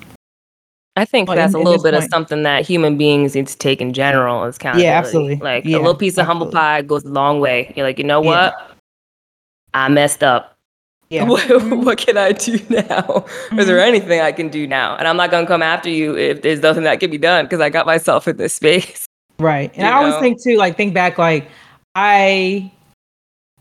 I 0.97 1.05
think 1.05 1.29
well, 1.29 1.37
that's 1.37 1.55
in, 1.55 1.61
a 1.61 1.63
little 1.63 1.83
bit 1.83 1.93
point. 1.93 2.05
of 2.05 2.11
something 2.11 2.43
that 2.43 2.67
human 2.67 2.99
beings 2.99 3.37
need 3.37 3.47
to 3.47 3.57
take 3.57 3.81
in 3.81 3.93
general 3.93 4.45
is 4.45 4.59
kind 4.59 4.77
of 4.77 4.83
yeah, 4.83 4.99
absolutely. 4.99 5.37
Like 5.37 5.65
yeah, 5.65 5.77
a 5.77 5.79
little 5.79 5.95
piece 5.95 6.19
of 6.19 6.27
humble 6.27 6.51
pie 6.51 6.83
goes 6.83 7.05
a 7.05 7.09
long 7.09 7.39
way. 7.39 7.73
You're 7.77 7.87
like, 7.87 7.99
you 7.99 8.05
know 8.05 8.21
what? 8.21 8.55
Yeah. 8.59 8.75
I 9.75 9.89
messed 9.89 10.25
up. 10.25 10.58
Yeah. 11.11 11.25
What, 11.29 11.79
what, 11.79 11.99
can 11.99 12.19
I 12.19 12.33
do 12.33 12.59
now? 12.69 12.85
Mm-hmm. 12.85 13.59
Is 13.59 13.67
there 13.67 13.79
mm-hmm. 13.79 13.89
anything 13.89 14.21
I 14.21 14.33
can 14.33 14.49
do 14.49 14.67
now? 14.67 14.97
And 14.97 15.09
I'm 15.09 15.17
not 15.17 15.31
going 15.31 15.45
to 15.45 15.49
come 15.49 15.63
after 15.63 15.89
you 15.89 16.17
if 16.17 16.43
there's 16.43 16.61
nothing 16.61 16.83
that 16.85 17.01
can 17.01 17.11
be 17.11 17.19
done 17.19 17.47
because 17.47 17.61
I 17.61 17.71
got 17.71 17.87
myself 17.87 18.29
in 18.29 18.37
this 18.37 18.55
space. 18.55 19.07
Right. 19.41 19.71
And 19.75 19.83
you 19.83 19.85
I 19.85 19.91
know? 19.91 19.97
always 19.99 20.21
think 20.21 20.43
too, 20.43 20.57
like, 20.57 20.77
think 20.77 20.95
back, 20.95 21.17
like, 21.17 21.49
I 21.95 22.73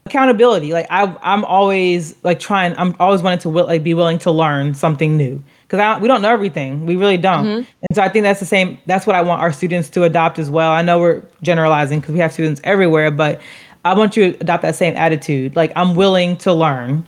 accountability. 0.07 0.73
Like, 0.73 0.87
I, 0.89 1.15
I'm 1.21 1.45
always 1.45 2.15
like 2.23 2.39
trying. 2.39 2.73
I'm 2.77 2.95
always 2.99 3.21
wanting 3.21 3.39
to 3.39 3.49
will, 3.49 3.67
like 3.67 3.83
be 3.83 3.93
willing 3.93 4.17
to 4.19 4.31
learn 4.31 4.73
something 4.73 5.15
new 5.15 5.43
because 5.67 6.01
we 6.01 6.07
don't 6.07 6.21
know 6.21 6.31
everything. 6.31 6.85
We 6.85 6.95
really 6.95 7.17
don't. 7.17 7.45
Mm-hmm. 7.45 7.57
And 7.57 7.95
so 7.95 8.01
I 8.01 8.09
think 8.09 8.23
that's 8.23 8.39
the 8.39 8.45
same. 8.45 8.79
That's 8.87 9.05
what 9.05 9.15
I 9.15 9.21
want 9.21 9.41
our 9.41 9.53
students 9.53 9.89
to 9.91 10.03
adopt 10.03 10.39
as 10.39 10.49
well. 10.49 10.71
I 10.71 10.81
know 10.81 10.99
we're 10.99 11.21
generalizing 11.43 11.99
because 11.99 12.13
we 12.13 12.19
have 12.19 12.33
students 12.33 12.59
everywhere, 12.63 13.11
but 13.11 13.39
I 13.85 13.93
want 13.93 14.17
you 14.17 14.31
to 14.33 14.39
adopt 14.39 14.63
that 14.63 14.75
same 14.75 14.95
attitude. 14.97 15.55
Like, 15.55 15.71
I'm 15.75 15.95
willing 15.95 16.37
to 16.37 16.53
learn 16.53 17.05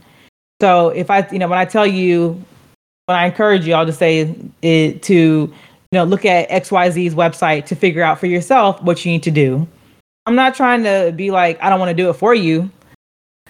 so 0.62 0.90
if 0.90 1.10
I, 1.10 1.28
you 1.32 1.40
know, 1.40 1.48
when 1.48 1.60
I 1.60 1.66
tell 1.66 1.88
you, 1.88 2.44
when 3.06 3.18
I 3.18 3.26
encourage 3.26 3.66
you, 3.66 3.74
I'll 3.74 3.86
just 3.86 4.00
say 4.00 4.36
it 4.62 5.02
to, 5.04 5.14
you 5.14 5.54
know, 5.92 6.04
look 6.04 6.26
at 6.26 6.50
XYZ's 6.50 7.16
website 7.16 7.66
to 7.68 7.76
figure 7.76 8.04
out 8.04 8.20
for 8.20 8.28
yourself 8.28 8.82
what 8.84 9.04
you 9.04 9.12
need 9.12 9.24
to 9.24 9.32
do. 9.32 9.68
I'm 10.26 10.36
not 10.36 10.54
trying 10.54 10.84
to 10.84 11.12
be 11.16 11.32
like, 11.32 11.62
I 11.64 11.70
don't 11.70 11.80
want 11.80 11.90
to 11.90 11.96
do 11.96 12.10
it 12.10 12.14
for 12.14 12.36
you. 12.36 12.70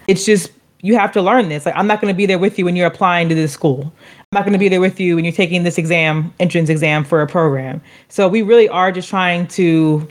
It's 0.07 0.25
just 0.25 0.51
you 0.81 0.97
have 0.97 1.11
to 1.11 1.21
learn 1.21 1.49
this. 1.49 1.65
Like 1.65 1.75
I'm 1.75 1.87
not 1.87 1.99
going 1.99 2.13
to 2.13 2.17
be 2.17 2.25
there 2.25 2.39
with 2.39 2.57
you 2.57 2.65
when 2.65 2.75
you're 2.75 2.87
applying 2.87 3.27
to 3.29 3.35
this 3.35 3.51
school. 3.51 3.91
I'm 4.31 4.35
not 4.35 4.43
going 4.43 4.53
to 4.53 4.59
be 4.59 4.69
there 4.69 4.79
with 4.79 4.99
you 4.99 5.15
when 5.15 5.25
you're 5.25 5.33
taking 5.33 5.63
this 5.63 5.77
exam, 5.77 6.33
entrance 6.39 6.69
exam 6.69 7.03
for 7.03 7.21
a 7.21 7.27
program. 7.27 7.81
So 8.07 8.27
we 8.27 8.41
really 8.41 8.69
are 8.69 8.91
just 8.91 9.09
trying 9.09 9.47
to 9.47 10.07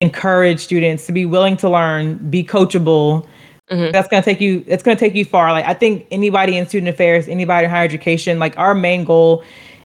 encourage 0.00 0.60
students 0.60 1.06
to 1.06 1.12
be 1.12 1.24
willing 1.24 1.56
to 1.58 1.70
learn, 1.70 2.18
be 2.30 2.44
coachable, 2.44 3.26
Mm-hmm. 3.70 3.92
That's 3.92 4.08
gonna 4.08 4.22
take 4.22 4.40
you. 4.40 4.64
It's 4.66 4.82
gonna 4.82 4.98
take 4.98 5.14
you 5.14 5.24
far. 5.24 5.52
Like 5.52 5.66
I 5.66 5.74
think 5.74 6.06
anybody 6.10 6.56
in 6.56 6.66
student 6.66 6.88
affairs, 6.88 7.28
anybody 7.28 7.64
in 7.64 7.70
higher 7.70 7.84
education, 7.84 8.38
like 8.38 8.58
our 8.58 8.74
main 8.74 9.04
goal 9.04 9.44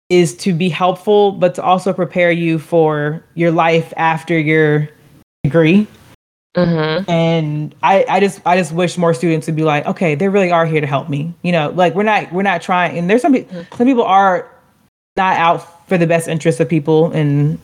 is 0.09 0.35
to 0.37 0.53
be 0.53 0.69
helpful, 0.69 1.31
but 1.33 1.55
to 1.55 1.63
also 1.63 1.93
prepare 1.93 2.31
you 2.31 2.59
for 2.59 3.23
your 3.35 3.51
life 3.51 3.93
after 3.95 4.37
your 4.37 4.89
degree. 5.43 5.87
Mm-hmm. 6.57 7.09
And 7.09 7.75
I, 7.83 8.05
I 8.09 8.19
just, 8.19 8.41
I 8.45 8.57
just 8.57 8.71
wish 8.71 8.97
more 8.97 9.13
students 9.13 9.45
would 9.45 9.55
be 9.55 9.63
like, 9.63 9.85
okay, 9.85 10.15
they 10.15 10.27
really 10.27 10.51
are 10.51 10.65
here 10.65 10.81
to 10.81 10.87
help 10.87 11.09
me. 11.09 11.33
You 11.43 11.51
know, 11.51 11.69
like 11.69 11.93
we're 11.93 12.03
not, 12.03 12.33
we're 12.33 12.41
not 12.41 12.61
trying. 12.61 12.97
And 12.97 13.07
there's 13.07 13.21
some, 13.21 13.35
mm-hmm. 13.35 13.75
some 13.75 13.85
people 13.85 14.03
are 14.03 14.49
not 15.15 15.37
out 15.37 15.87
for 15.87 15.97
the 15.97 16.07
best 16.07 16.27
interest 16.27 16.59
of 16.59 16.67
people, 16.67 17.11
and 17.11 17.59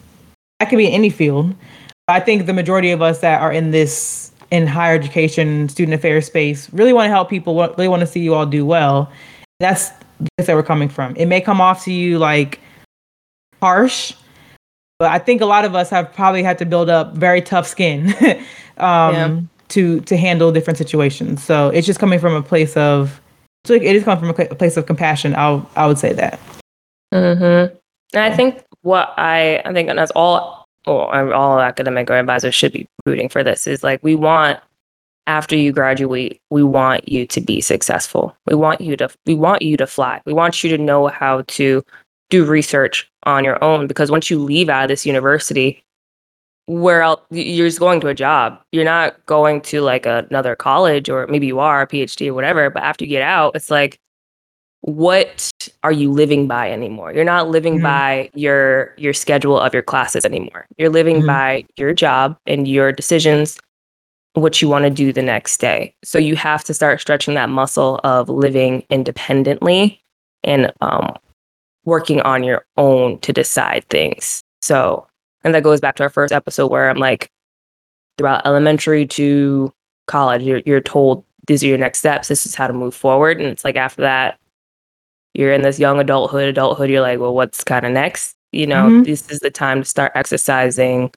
that 0.59 0.69
could 0.69 0.77
be 0.77 0.87
in 0.87 0.93
any 0.93 1.09
field. 1.09 1.55
I 2.07 2.19
think 2.19 2.45
the 2.45 2.53
majority 2.53 2.91
of 2.91 3.01
us 3.01 3.21
that 3.21 3.41
are 3.41 3.51
in 3.51 3.71
this 3.71 4.31
in 4.51 4.67
higher 4.67 4.95
education, 4.95 5.69
student 5.69 5.95
affairs 5.95 6.25
space, 6.25 6.71
really 6.73 6.93
want 6.93 7.05
to 7.05 7.09
help 7.09 7.29
people, 7.29 7.55
really 7.55 7.87
want 7.87 8.01
to 8.01 8.07
see 8.07 8.19
you 8.19 8.33
all 8.33 8.45
do 8.45 8.65
well. 8.65 9.11
That's 9.59 9.89
the 10.19 10.29
place 10.37 10.47
that 10.47 10.55
we're 10.55 10.63
coming 10.63 10.89
from. 10.89 11.15
It 11.15 11.25
may 11.25 11.41
come 11.41 11.61
off 11.61 11.83
to 11.85 11.91
you 11.91 12.19
like 12.19 12.59
harsh, 13.61 14.13
but 14.99 15.11
I 15.11 15.19
think 15.19 15.41
a 15.41 15.45
lot 15.45 15.65
of 15.65 15.75
us 15.75 15.89
have 15.89 16.13
probably 16.13 16.43
had 16.43 16.57
to 16.59 16.65
build 16.65 16.89
up 16.89 17.13
very 17.15 17.41
tough 17.41 17.67
skin 17.67 18.13
um, 18.77 19.13
yeah. 19.13 19.39
to 19.69 19.99
to 20.01 20.17
handle 20.17 20.51
different 20.51 20.77
situations. 20.77 21.43
So 21.43 21.69
it's 21.69 21.87
just 21.87 21.99
coming 21.99 22.19
from 22.19 22.33
a 22.33 22.41
place 22.41 22.75
of 22.77 23.21
so 23.65 23.73
it 23.73 23.83
is 23.83 24.03
coming 24.03 24.19
from 24.19 24.29
a 24.29 24.55
place 24.55 24.77
of 24.77 24.85
compassion. 24.85 25.35
I 25.35 25.61
I 25.75 25.87
would 25.87 25.97
say 25.97 26.13
that. 26.13 26.39
Mm-hmm. 27.13 27.75
And 28.13 28.33
I 28.33 28.35
think 28.35 28.63
what 28.81 29.13
I 29.17 29.61
I 29.65 29.73
think 29.73 29.89
as 29.89 30.11
all 30.11 30.64
or 30.87 31.33
all 31.33 31.59
academic 31.59 32.09
or 32.09 32.17
advisors 32.17 32.55
should 32.55 32.73
be 32.73 32.87
rooting 33.05 33.29
for 33.29 33.43
this 33.43 33.67
is 33.67 33.83
like 33.83 34.03
we 34.03 34.15
want 34.15 34.59
after 35.27 35.55
you 35.55 35.71
graduate 35.71 36.39
we 36.51 36.63
want 36.63 37.07
you 37.07 37.25
to 37.25 37.41
be 37.41 37.61
successful. 37.61 38.35
We 38.45 38.55
want 38.55 38.81
you 38.81 38.95
to 38.97 39.09
we 39.25 39.35
want 39.35 39.61
you 39.61 39.77
to 39.77 39.87
fly. 39.87 40.21
We 40.25 40.33
want 40.33 40.63
you 40.63 40.69
to 40.75 40.77
know 40.77 41.07
how 41.07 41.41
to 41.41 41.83
do 42.29 42.45
research 42.45 43.09
on 43.23 43.43
your 43.43 43.63
own 43.63 43.87
because 43.87 44.11
once 44.11 44.29
you 44.29 44.39
leave 44.39 44.69
out 44.69 44.83
of 44.83 44.89
this 44.89 45.05
university 45.05 45.83
where 46.67 47.03
else 47.03 47.21
you're 47.29 47.67
just 47.67 47.79
going 47.79 48.01
to 48.01 48.07
a 48.07 48.15
job. 48.15 48.59
You're 48.71 48.85
not 48.85 49.23
going 49.27 49.61
to 49.61 49.81
like 49.81 50.05
another 50.05 50.55
college 50.55 51.09
or 51.09 51.27
maybe 51.27 51.47
you 51.47 51.59
are 51.59 51.83
a 51.83 51.87
phd 51.87 52.27
or 52.27 52.33
whatever 52.33 52.69
but 52.69 52.83
after 52.83 53.05
you 53.05 53.09
get 53.09 53.21
out 53.21 53.55
it's 53.55 53.69
like 53.69 53.99
what 54.81 55.49
are 55.83 55.91
you 55.91 56.11
living 56.11 56.47
by 56.47 56.71
anymore? 56.71 57.13
You're 57.13 57.23
not 57.23 57.49
living 57.49 57.75
mm-hmm. 57.75 57.83
by 57.83 58.29
your 58.33 58.93
your 58.97 59.13
schedule 59.13 59.59
of 59.59 59.73
your 59.73 59.83
classes 59.83 60.25
anymore. 60.25 60.65
You're 60.77 60.89
living 60.89 61.17
mm-hmm. 61.17 61.27
by 61.27 61.65
your 61.77 61.93
job 61.93 62.37
and 62.45 62.67
your 62.67 62.91
decisions 62.91 63.59
what 64.33 64.61
you 64.61 64.67
want 64.67 64.83
to 64.83 64.89
do 64.89 65.13
the 65.13 65.21
next 65.21 65.61
day. 65.61 65.95
So 66.03 66.19
you 66.19 66.35
have 66.35 66.63
to 66.65 66.73
start 66.73 66.99
stretching 66.99 67.35
that 67.35 67.49
muscle 67.49 68.01
of 68.03 68.27
living 68.27 68.83
independently 68.89 70.01
and 70.43 70.73
um, 70.81 71.15
working 71.85 72.19
on 72.21 72.43
your 72.43 72.65
own 72.75 73.17
to 73.19 73.31
decide 73.31 73.85
things. 73.89 74.41
So 74.61 75.07
and 75.45 75.53
that 75.53 75.63
goes 75.63 75.79
back 75.79 75.95
to 75.95 76.03
our 76.03 76.09
first 76.09 76.33
episode 76.33 76.67
where 76.67 76.89
i'm 76.89 76.97
like 76.97 77.29
throughout 78.17 78.45
elementary 78.45 79.05
to 79.05 79.71
college 80.07 80.41
you're, 80.41 80.61
you're 80.65 80.81
told 80.81 81.23
these 81.47 81.63
are 81.63 81.67
your 81.67 81.77
next 81.77 81.99
steps 81.99 82.27
this 82.27 82.45
is 82.45 82.55
how 82.55 82.67
to 82.67 82.73
move 82.73 82.95
forward. 82.95 83.39
And 83.39 83.47
it's 83.47 83.63
like 83.63 83.75
after 83.75 84.01
that 84.01 84.39
you're 85.35 85.51
in 85.51 85.61
this 85.61 85.79
young 85.79 85.99
adulthood, 85.99 86.47
adulthood, 86.47 86.89
you're 86.89 87.01
like, 87.01 87.19
well, 87.19 87.33
what's 87.33 87.63
kind 87.63 87.85
of 87.85 87.91
next? 87.91 88.35
You 88.51 88.65
know, 88.65 88.87
mm-hmm. 88.87 89.03
this 89.03 89.29
is 89.29 89.39
the 89.39 89.51
time 89.51 89.83
to 89.83 89.85
start 89.87 90.13
exercising 90.15 91.11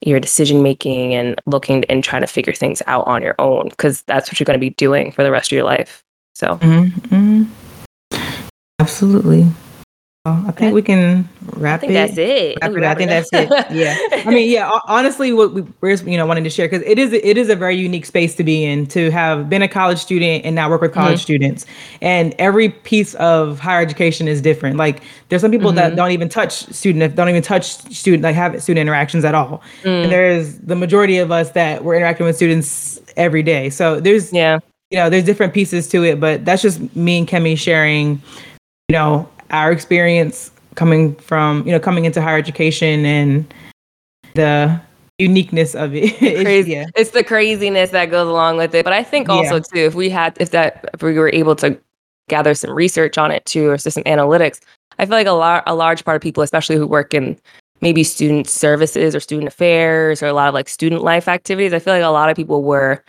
your 0.00 0.18
decision 0.18 0.62
making 0.62 1.14
and 1.14 1.38
looking 1.44 1.84
and 1.84 2.02
trying 2.02 2.22
to 2.22 2.26
figure 2.26 2.54
things 2.54 2.82
out 2.86 3.06
on 3.06 3.20
your 3.20 3.34
own 3.38 3.68
because 3.68 4.00
that's 4.02 4.30
what 4.30 4.40
you're 4.40 4.46
going 4.46 4.58
to 4.58 4.60
be 4.60 4.70
doing 4.70 5.12
for 5.12 5.22
the 5.22 5.30
rest 5.30 5.52
of 5.52 5.56
your 5.56 5.64
life. 5.64 6.02
So, 6.34 6.56
mm-hmm. 6.56 7.44
absolutely. 8.78 9.46
I 10.26 10.50
think 10.50 10.74
we 10.74 10.82
can 10.82 11.26
wrap 11.56 11.82
it. 11.82 11.86
I 11.86 11.88
think 11.88 11.92
it. 11.92 11.94
That's 11.94 12.18
it. 12.18 12.58
Wrap 12.60 12.76
it. 12.76 12.84
I 12.84 12.94
think 12.94 13.08
that's 13.08 13.30
it. 13.32 13.48
Yeah. 13.74 13.96
I 14.26 14.30
mean, 14.30 14.50
yeah. 14.50 14.78
Honestly, 14.86 15.32
what 15.32 15.54
we, 15.54 15.62
we're 15.80 15.94
you 15.94 16.18
know 16.18 16.26
wanting 16.26 16.44
to 16.44 16.50
share 16.50 16.68
because 16.68 16.82
it 16.86 16.98
is 16.98 17.14
it 17.14 17.38
is 17.38 17.48
a 17.48 17.56
very 17.56 17.74
unique 17.74 18.04
space 18.04 18.34
to 18.34 18.44
be 18.44 18.62
in 18.62 18.86
to 18.88 19.10
have 19.10 19.48
been 19.48 19.62
a 19.62 19.68
college 19.68 19.96
student 19.96 20.44
and 20.44 20.54
now 20.54 20.68
work 20.68 20.82
with 20.82 20.92
college 20.92 21.14
mm-hmm. 21.14 21.22
students, 21.22 21.64
and 22.02 22.34
every 22.38 22.68
piece 22.68 23.14
of 23.14 23.60
higher 23.60 23.80
education 23.80 24.28
is 24.28 24.42
different. 24.42 24.76
Like 24.76 25.02
there's 25.30 25.40
some 25.40 25.50
people 25.50 25.70
mm-hmm. 25.70 25.76
that 25.76 25.96
don't 25.96 26.10
even 26.10 26.28
touch 26.28 26.66
student 26.66 27.14
don't 27.16 27.30
even 27.30 27.42
touch 27.42 27.64
student 27.90 28.22
like 28.22 28.34
have 28.34 28.62
student 28.62 28.82
interactions 28.82 29.24
at 29.24 29.34
all, 29.34 29.62
mm. 29.84 30.02
and 30.02 30.12
there's 30.12 30.58
the 30.58 30.76
majority 30.76 31.16
of 31.16 31.32
us 31.32 31.52
that 31.52 31.82
we're 31.82 31.94
interacting 31.94 32.26
with 32.26 32.36
students 32.36 33.00
every 33.16 33.42
day. 33.42 33.70
So 33.70 34.00
there's 34.00 34.34
yeah 34.34 34.58
you 34.90 34.98
know 34.98 35.08
there's 35.08 35.24
different 35.24 35.54
pieces 35.54 35.88
to 35.88 36.04
it, 36.04 36.20
but 36.20 36.44
that's 36.44 36.60
just 36.60 36.94
me 36.94 37.16
and 37.16 37.26
Kemi 37.26 37.56
sharing 37.56 38.20
you 38.90 38.92
know 38.92 39.26
our 39.50 39.72
experience 39.72 40.50
coming 40.74 41.14
from 41.16 41.66
you 41.66 41.72
know 41.72 41.80
coming 41.80 42.04
into 42.04 42.22
higher 42.22 42.38
education 42.38 43.04
and 43.04 43.54
the 44.34 44.80
uniqueness 45.18 45.74
of 45.74 45.94
it. 45.94 46.04
it's, 46.22 46.42
crazy. 46.42 46.72
Yeah. 46.72 46.86
it's 46.96 47.10
the 47.10 47.24
craziness 47.24 47.90
that 47.90 48.06
goes 48.06 48.28
along 48.28 48.56
with 48.56 48.74
it. 48.74 48.84
But 48.84 48.92
I 48.92 49.02
think 49.02 49.28
also 49.28 49.56
yeah. 49.56 49.60
too, 49.60 49.80
if 49.80 49.94
we 49.94 50.10
had 50.10 50.36
if 50.40 50.50
that 50.50 50.88
if 50.94 51.02
we 51.02 51.18
were 51.18 51.30
able 51.30 51.56
to 51.56 51.78
gather 52.28 52.54
some 52.54 52.70
research 52.70 53.18
on 53.18 53.30
it 53.30 53.44
too, 53.44 53.70
or 53.70 53.78
some 53.78 54.02
analytics, 54.04 54.60
I 54.98 55.06
feel 55.06 55.16
like 55.16 55.26
a 55.26 55.32
lot 55.32 55.62
a 55.66 55.74
large 55.74 56.04
part 56.04 56.16
of 56.16 56.22
people, 56.22 56.42
especially 56.42 56.76
who 56.76 56.86
work 56.86 57.14
in 57.14 57.38
maybe 57.80 58.04
student 58.04 58.46
services 58.46 59.14
or 59.14 59.20
student 59.20 59.48
affairs 59.48 60.22
or 60.22 60.26
a 60.26 60.34
lot 60.34 60.48
of 60.48 60.54
like 60.54 60.68
student 60.68 61.02
life 61.02 61.28
activities, 61.28 61.72
I 61.72 61.78
feel 61.78 61.94
like 61.94 62.02
a 62.02 62.08
lot 62.08 62.28
of 62.28 62.36
people 62.36 62.62
were 62.62 63.02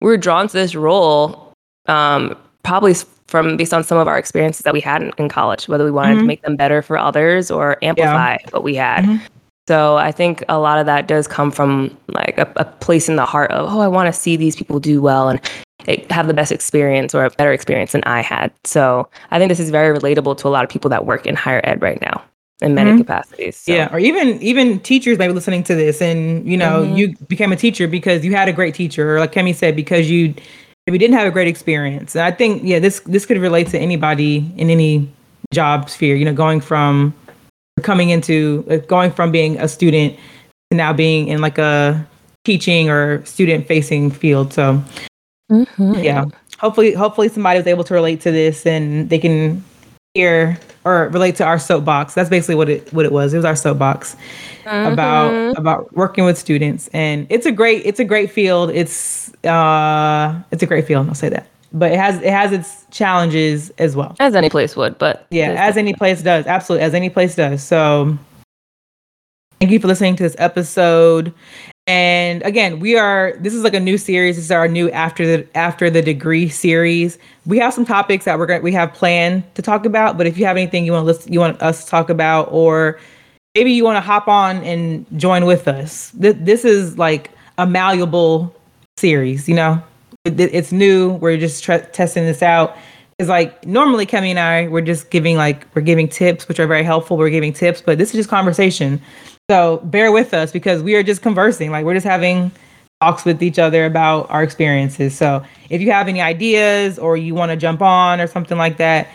were 0.00 0.16
drawn 0.16 0.48
to 0.48 0.52
this 0.52 0.74
role 0.74 1.52
um, 1.86 2.36
probably 2.62 2.94
from 3.26 3.56
based 3.56 3.74
on 3.74 3.82
some 3.84 3.98
of 3.98 4.06
our 4.08 4.18
experiences 4.18 4.62
that 4.62 4.72
we 4.72 4.80
had 4.80 5.02
in, 5.02 5.12
in 5.18 5.28
college, 5.28 5.68
whether 5.68 5.84
we 5.84 5.90
wanted 5.90 6.12
mm-hmm. 6.12 6.20
to 6.20 6.26
make 6.26 6.42
them 6.42 6.56
better 6.56 6.82
for 6.82 6.98
others 6.98 7.50
or 7.50 7.78
amplify 7.82 8.32
yeah. 8.32 8.50
what 8.50 8.62
we 8.62 8.74
had. 8.74 9.04
Mm-hmm. 9.04 9.24
So 9.66 9.96
I 9.96 10.12
think 10.12 10.44
a 10.48 10.58
lot 10.58 10.78
of 10.78 10.86
that 10.86 11.08
does 11.08 11.26
come 11.26 11.50
from 11.50 11.96
like 12.08 12.36
a, 12.36 12.52
a 12.56 12.64
place 12.64 13.08
in 13.08 13.16
the 13.16 13.24
heart 13.24 13.50
of, 13.50 13.72
oh, 13.72 13.80
I 13.80 13.88
want 13.88 14.12
to 14.12 14.12
see 14.12 14.36
these 14.36 14.56
people 14.56 14.78
do 14.78 15.00
well 15.00 15.30
and 15.30 15.40
have 16.10 16.26
the 16.26 16.34
best 16.34 16.52
experience 16.52 17.14
or 17.14 17.24
a 17.24 17.30
better 17.30 17.52
experience 17.52 17.92
than 17.92 18.04
I 18.04 18.20
had. 18.20 18.52
So 18.64 19.08
I 19.30 19.38
think 19.38 19.48
this 19.48 19.60
is 19.60 19.70
very 19.70 19.96
relatable 19.96 20.36
to 20.38 20.48
a 20.48 20.50
lot 20.50 20.64
of 20.64 20.70
people 20.70 20.90
that 20.90 21.06
work 21.06 21.26
in 21.26 21.34
higher 21.34 21.62
ed 21.64 21.80
right 21.80 22.00
now 22.00 22.22
in 22.60 22.74
many 22.74 22.90
mm-hmm. 22.90 23.00
capacities. 23.00 23.56
So. 23.56 23.72
Yeah, 23.72 23.92
or 23.92 23.98
even 23.98 24.40
even 24.42 24.80
teachers 24.80 25.18
maybe 25.18 25.32
listening 25.32 25.64
to 25.64 25.74
this, 25.74 26.00
and 26.00 26.46
you 26.48 26.56
know, 26.56 26.82
mm-hmm. 26.82 26.96
you 26.96 27.16
became 27.28 27.52
a 27.52 27.56
teacher 27.56 27.88
because 27.88 28.24
you 28.24 28.34
had 28.34 28.48
a 28.48 28.52
great 28.52 28.74
teacher, 28.74 29.16
or 29.16 29.20
like 29.20 29.32
Kemi 29.32 29.54
said, 29.54 29.76
because 29.76 30.10
you 30.10 30.34
maybe 30.86 30.98
didn't 30.98 31.16
have 31.16 31.26
a 31.26 31.30
great 31.30 31.48
experience. 31.48 32.14
And 32.14 32.24
I 32.24 32.30
think 32.30 32.62
yeah, 32.64 32.78
this 32.78 33.00
this 33.00 33.26
could 33.26 33.38
relate 33.38 33.68
to 33.68 33.78
anybody 33.78 34.50
in 34.56 34.70
any 34.70 35.10
job 35.52 35.90
sphere. 35.90 36.16
You 36.16 36.24
know, 36.24 36.34
going 36.34 36.60
from 36.60 37.14
coming 37.82 38.10
into 38.10 38.64
uh, 38.70 38.76
going 38.76 39.10
from 39.10 39.30
being 39.32 39.58
a 39.58 39.68
student 39.68 40.16
to 40.70 40.76
now 40.76 40.92
being 40.92 41.28
in 41.28 41.40
like 41.40 41.58
a 41.58 42.06
teaching 42.44 42.90
or 42.90 43.24
student 43.24 43.66
facing 43.66 44.10
field. 44.10 44.52
So 44.52 44.82
mm-hmm. 45.50 45.94
yeah, 45.94 46.26
hopefully 46.58 46.92
hopefully 46.92 47.28
somebody 47.28 47.58
was 47.58 47.66
able 47.66 47.84
to 47.84 47.94
relate 47.94 48.20
to 48.22 48.30
this 48.30 48.66
and 48.66 49.08
they 49.10 49.18
can 49.18 49.64
hear 50.14 50.56
or 50.84 51.08
relate 51.08 51.34
to 51.36 51.44
our 51.44 51.58
soapbox. 51.58 52.14
That's 52.14 52.30
basically 52.30 52.54
what 52.54 52.68
it 52.68 52.92
what 52.92 53.04
it 53.04 53.10
was. 53.10 53.34
It 53.34 53.38
was 53.38 53.44
our 53.44 53.56
soapbox 53.56 54.16
mm-hmm. 54.62 54.92
about 54.92 55.58
about 55.58 55.92
working 55.94 56.24
with 56.24 56.38
students, 56.38 56.88
and 56.92 57.26
it's 57.30 57.46
a 57.46 57.52
great 57.52 57.84
it's 57.84 57.98
a 57.98 58.04
great 58.04 58.30
field. 58.30 58.70
It's 58.70 59.34
uh 59.44 60.40
it's 60.52 60.62
a 60.62 60.66
great 60.66 60.86
field. 60.86 61.08
I'll 61.08 61.14
say 61.14 61.30
that, 61.30 61.48
but 61.72 61.90
it 61.90 61.98
has 61.98 62.22
it 62.22 62.30
has 62.30 62.52
its 62.52 62.86
challenges 62.92 63.70
as 63.78 63.96
well, 63.96 64.14
as 64.20 64.36
any 64.36 64.50
place 64.50 64.76
would. 64.76 64.96
But 64.98 65.26
yeah, 65.30 65.54
as 65.58 65.76
any 65.76 65.94
place 65.94 66.22
does, 66.22 66.46
absolutely, 66.46 66.84
as 66.84 66.94
any 66.94 67.10
place 67.10 67.34
does. 67.34 67.62
So. 67.62 68.16
Thank 69.60 69.70
you 69.70 69.80
for 69.80 69.86
listening 69.86 70.16
to 70.16 70.22
this 70.22 70.34
episode. 70.38 71.32
And 71.86 72.42
again, 72.42 72.80
we 72.80 72.96
are 72.96 73.34
this 73.40 73.52
is 73.52 73.62
like 73.62 73.74
a 73.74 73.80
new 73.80 73.98
series. 73.98 74.36
This 74.36 74.46
is 74.46 74.50
our 74.50 74.68
new 74.68 74.90
after 74.90 75.26
the 75.26 75.46
after 75.56 75.90
the 75.90 76.00
degree 76.00 76.48
series. 76.48 77.18
We 77.44 77.58
have 77.58 77.74
some 77.74 77.84
topics 77.84 78.24
that 78.24 78.38
we're 78.38 78.46
going 78.46 78.62
we 78.62 78.72
have 78.72 78.94
planned 78.94 79.54
to 79.54 79.60
talk 79.60 79.84
about, 79.84 80.16
but 80.16 80.26
if 80.26 80.38
you 80.38 80.46
have 80.46 80.56
anything 80.56 80.86
you 80.86 80.92
want 80.92 81.02
to 81.02 81.06
listen, 81.06 81.32
you 81.32 81.40
want 81.40 81.60
us 81.60 81.84
to 81.84 81.90
talk 81.90 82.08
about 82.08 82.48
or 82.50 82.98
maybe 83.54 83.70
you 83.70 83.84
want 83.84 83.96
to 83.96 84.00
hop 84.00 84.28
on 84.28 84.56
and 84.64 85.06
join 85.18 85.44
with 85.44 85.68
us. 85.68 86.10
This, 86.10 86.36
this 86.38 86.64
is 86.64 86.96
like 86.96 87.30
a 87.58 87.66
malleable 87.66 88.54
series, 88.96 89.46
you 89.46 89.54
know. 89.54 89.82
It, 90.24 90.40
it's 90.40 90.72
new. 90.72 91.12
We're 91.14 91.36
just 91.36 91.62
testing 91.64 92.24
this 92.24 92.42
out. 92.42 92.78
It's 93.18 93.28
like 93.28 93.64
normally 93.66 94.06
Kemi 94.06 94.30
and 94.30 94.38
I 94.40 94.68
we're 94.68 94.80
just 94.80 95.10
giving 95.10 95.36
like 95.36 95.66
we're 95.74 95.82
giving 95.82 96.08
tips 96.08 96.48
which 96.48 96.58
are 96.58 96.66
very 96.66 96.82
helpful. 96.82 97.18
We're 97.18 97.28
giving 97.28 97.52
tips, 97.52 97.82
but 97.82 97.98
this 97.98 98.08
is 98.08 98.14
just 98.14 98.30
conversation. 98.30 99.02
So 99.50 99.78
bear 99.84 100.10
with 100.10 100.32
us 100.32 100.52
because 100.52 100.82
we 100.82 100.94
are 100.94 101.02
just 101.02 101.20
conversing. 101.20 101.70
Like 101.70 101.84
we're 101.84 101.94
just 101.94 102.06
having 102.06 102.50
talks 103.02 103.26
with 103.26 103.42
each 103.42 103.58
other 103.58 103.84
about 103.84 104.30
our 104.30 104.42
experiences. 104.42 105.14
So 105.16 105.44
if 105.68 105.82
you 105.82 105.90
have 105.90 106.08
any 106.08 106.22
ideas 106.22 106.98
or 106.98 107.18
you 107.18 107.34
want 107.34 107.50
to 107.50 107.56
jump 107.56 107.82
on 107.82 108.20
or 108.20 108.26
something 108.26 108.56
like 108.56 108.78
that, 108.78 109.08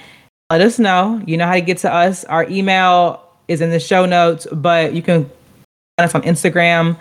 let 0.52 0.62
us 0.62 0.78
know. 0.78 1.20
You 1.26 1.38
know 1.38 1.48
how 1.48 1.54
to 1.54 1.62
get 1.62 1.80
to 1.80 1.94
us. 1.94 2.26
Our 2.26 2.48
email 2.50 3.24
is 3.48 3.62
in 3.62 3.72
the 3.72 3.80
show 3.80 4.06
notes, 4.06 4.46
but 4.52 4.94
you 4.94 5.02
can 5.02 5.26
find 5.26 6.10
us 6.10 6.14
on 6.14 6.22
Instagram 6.22 6.98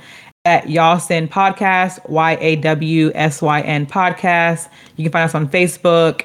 at 0.47 0.65
Yawsyn 0.65 1.29
Podcast, 1.29 2.09
Y 2.09 2.39
A 2.41 2.57
W 2.57 3.13
S 3.15 3.43
Y 3.43 3.61
N 3.61 3.87
Podcast. 3.87 4.71
You 4.97 5.05
can 5.05 5.13
find 5.13 5.25
us 5.25 5.35
on 5.35 5.49
Facebook. 5.49 6.23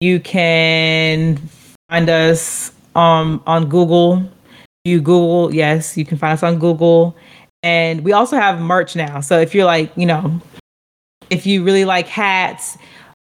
You 0.00 0.18
can 0.18 1.36
find 1.88 2.10
us 2.10 2.72
um, 2.96 3.40
on 3.46 3.68
Google 3.68 4.28
you 4.84 5.00
Google, 5.00 5.54
yes, 5.54 5.96
you 5.96 6.04
can 6.04 6.18
find 6.18 6.32
us 6.32 6.42
on 6.42 6.58
Google. 6.58 7.16
And 7.62 8.04
we 8.04 8.12
also 8.12 8.36
have 8.36 8.60
merch 8.60 8.96
now. 8.96 9.20
So 9.20 9.38
if 9.38 9.54
you're 9.54 9.64
like, 9.64 9.92
you 9.96 10.06
know, 10.06 10.40
if 11.30 11.46
you 11.46 11.62
really 11.62 11.84
like 11.84 12.08
hats, 12.08 12.76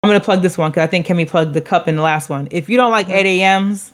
I'm 0.03 0.09
gonna 0.11 0.21
plug 0.21 0.43
this 0.43 0.59
one 0.59 0.71
because 0.71 0.83
I 0.83 0.87
think 0.87 1.07
Kemi 1.07 1.27
plugged 1.29 1.55
the 1.55 1.61
cup 1.61 1.89
in 1.89 1.97
the 1.97 2.03
last 2.03 2.29
one. 2.29 2.49
If 2.51 2.69
you 2.69 2.77
don't 2.77 2.91
like 2.91 3.07
mm-hmm. 3.07 3.17
8 3.17 3.27
a.m.s 3.27 3.93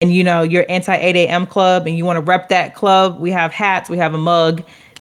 and 0.00 0.14
you 0.14 0.24
know 0.24 0.42
you're 0.42 0.64
anti 0.70 0.94
8 0.94 1.16
a.m. 1.16 1.46
club 1.46 1.86
and 1.86 1.96
you 1.96 2.04
want 2.04 2.16
to 2.16 2.22
rep 2.22 2.48
that 2.48 2.74
club, 2.74 3.18
we 3.18 3.30
have 3.30 3.52
hats, 3.52 3.90
we 3.90 3.98
have 3.98 4.14
a 4.14 4.18
mug 4.18 4.64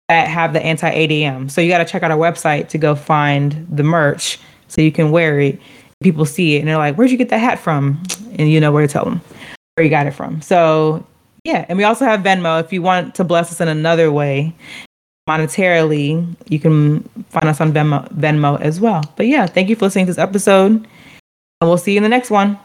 that 0.09 0.29
have 0.29 0.53
the 0.53 0.63
anti 0.63 0.91
8 0.91 1.11
a.m. 1.13 1.49
So 1.49 1.61
you 1.61 1.71
got 1.71 1.79
to 1.79 1.85
check 1.85 2.03
out 2.03 2.11
our 2.11 2.19
website 2.19 2.69
to 2.71 2.79
go 2.79 2.95
find 2.95 3.67
the 3.71 3.85
merch 3.85 4.39
so 4.69 4.83
you 4.83 4.93
can 4.93 5.13
wear 5.13 5.39
it. 5.41 5.59
People 6.03 6.27
see 6.27 6.57
it 6.57 6.59
and 6.59 6.69
they're 6.69 6.77
like, 6.77 6.97
"Where'd 6.97 7.13
you 7.13 7.17
get 7.17 7.29
that 7.29 7.39
hat 7.39 7.61
from?" 7.61 8.03
And 8.39 8.51
you 8.51 8.61
know 8.61 8.73
where 8.73 8.85
to 8.85 8.93
tell 8.93 9.05
them 9.05 9.21
where 9.77 9.85
you 9.85 9.91
got 9.91 10.07
it 10.07 10.11
from. 10.11 10.43
So 10.43 11.07
yeah, 11.45 11.66
and 11.68 11.76
we 11.78 11.84
also 11.84 12.05
have 12.05 12.20
Venmo. 12.20 12.61
If 12.61 12.72
you 12.72 12.82
want 12.82 13.14
to 13.16 13.24
bless 13.24 13.51
us 13.51 13.61
in 13.61 13.68
another 13.68 14.12
way, 14.12 14.55
monetarily, 15.28 16.36
you 16.49 16.59
can 16.59 17.03
find 17.30 17.47
us 17.47 17.61
on 17.61 17.72
Venmo, 17.72 18.09
Venmo 18.12 18.61
as 18.61 18.80
well. 18.80 19.03
But 19.16 19.26
yeah, 19.26 19.47
thank 19.47 19.68
you 19.68 19.76
for 19.76 19.86
listening 19.86 20.07
to 20.07 20.11
this 20.11 20.18
episode, 20.18 20.72
and 20.72 20.88
we'll 21.61 21.78
see 21.78 21.93
you 21.93 21.99
in 21.99 22.03
the 22.03 22.09
next 22.09 22.30
one. 22.30 22.59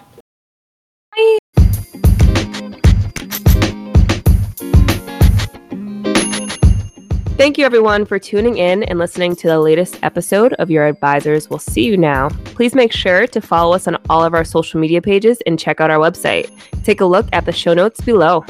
Thank 7.37 7.59
you, 7.59 7.65
everyone, 7.65 8.07
for 8.07 8.17
tuning 8.17 8.57
in 8.57 8.81
and 8.81 8.97
listening 8.97 9.35
to 9.35 9.47
the 9.47 9.59
latest 9.59 9.99
episode 10.01 10.53
of 10.53 10.71
Your 10.71 10.87
Advisors 10.87 11.51
Will 11.51 11.59
See 11.59 11.85
You 11.85 11.95
Now. 11.95 12.29
Please 12.45 12.73
make 12.73 12.91
sure 12.91 13.27
to 13.27 13.39
follow 13.39 13.75
us 13.75 13.87
on 13.87 13.95
all 14.09 14.23
of 14.23 14.33
our 14.33 14.43
social 14.43 14.79
media 14.79 15.03
pages 15.03 15.37
and 15.45 15.59
check 15.59 15.79
out 15.79 15.91
our 15.91 15.99
website. 15.99 16.49
Take 16.83 16.99
a 16.99 17.05
look 17.05 17.27
at 17.33 17.45
the 17.45 17.51
show 17.51 17.75
notes 17.75 18.01
below. 18.01 18.43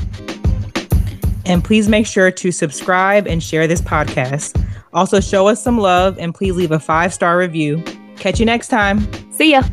And 1.46 1.66
please 1.66 1.90
make 1.90 2.08
sure 2.08 2.32
to 2.32 2.50
subscribe 2.50 3.28
and 3.28 3.44
share 3.44 3.68
this 3.68 3.82
podcast. 3.82 4.66
Also, 4.94 5.20
show 5.20 5.50
us 5.50 5.62
some 5.62 5.78
love 5.78 6.18
and 6.18 6.34
please 6.34 6.54
leave 6.54 6.72
a 6.72 6.80
five 6.80 7.14
star 7.14 7.38
review. 7.38 7.84
Catch 8.16 8.40
you 8.40 8.46
next 8.46 8.70
time. 8.70 9.06
See 9.34 9.52
ya. 9.52 9.64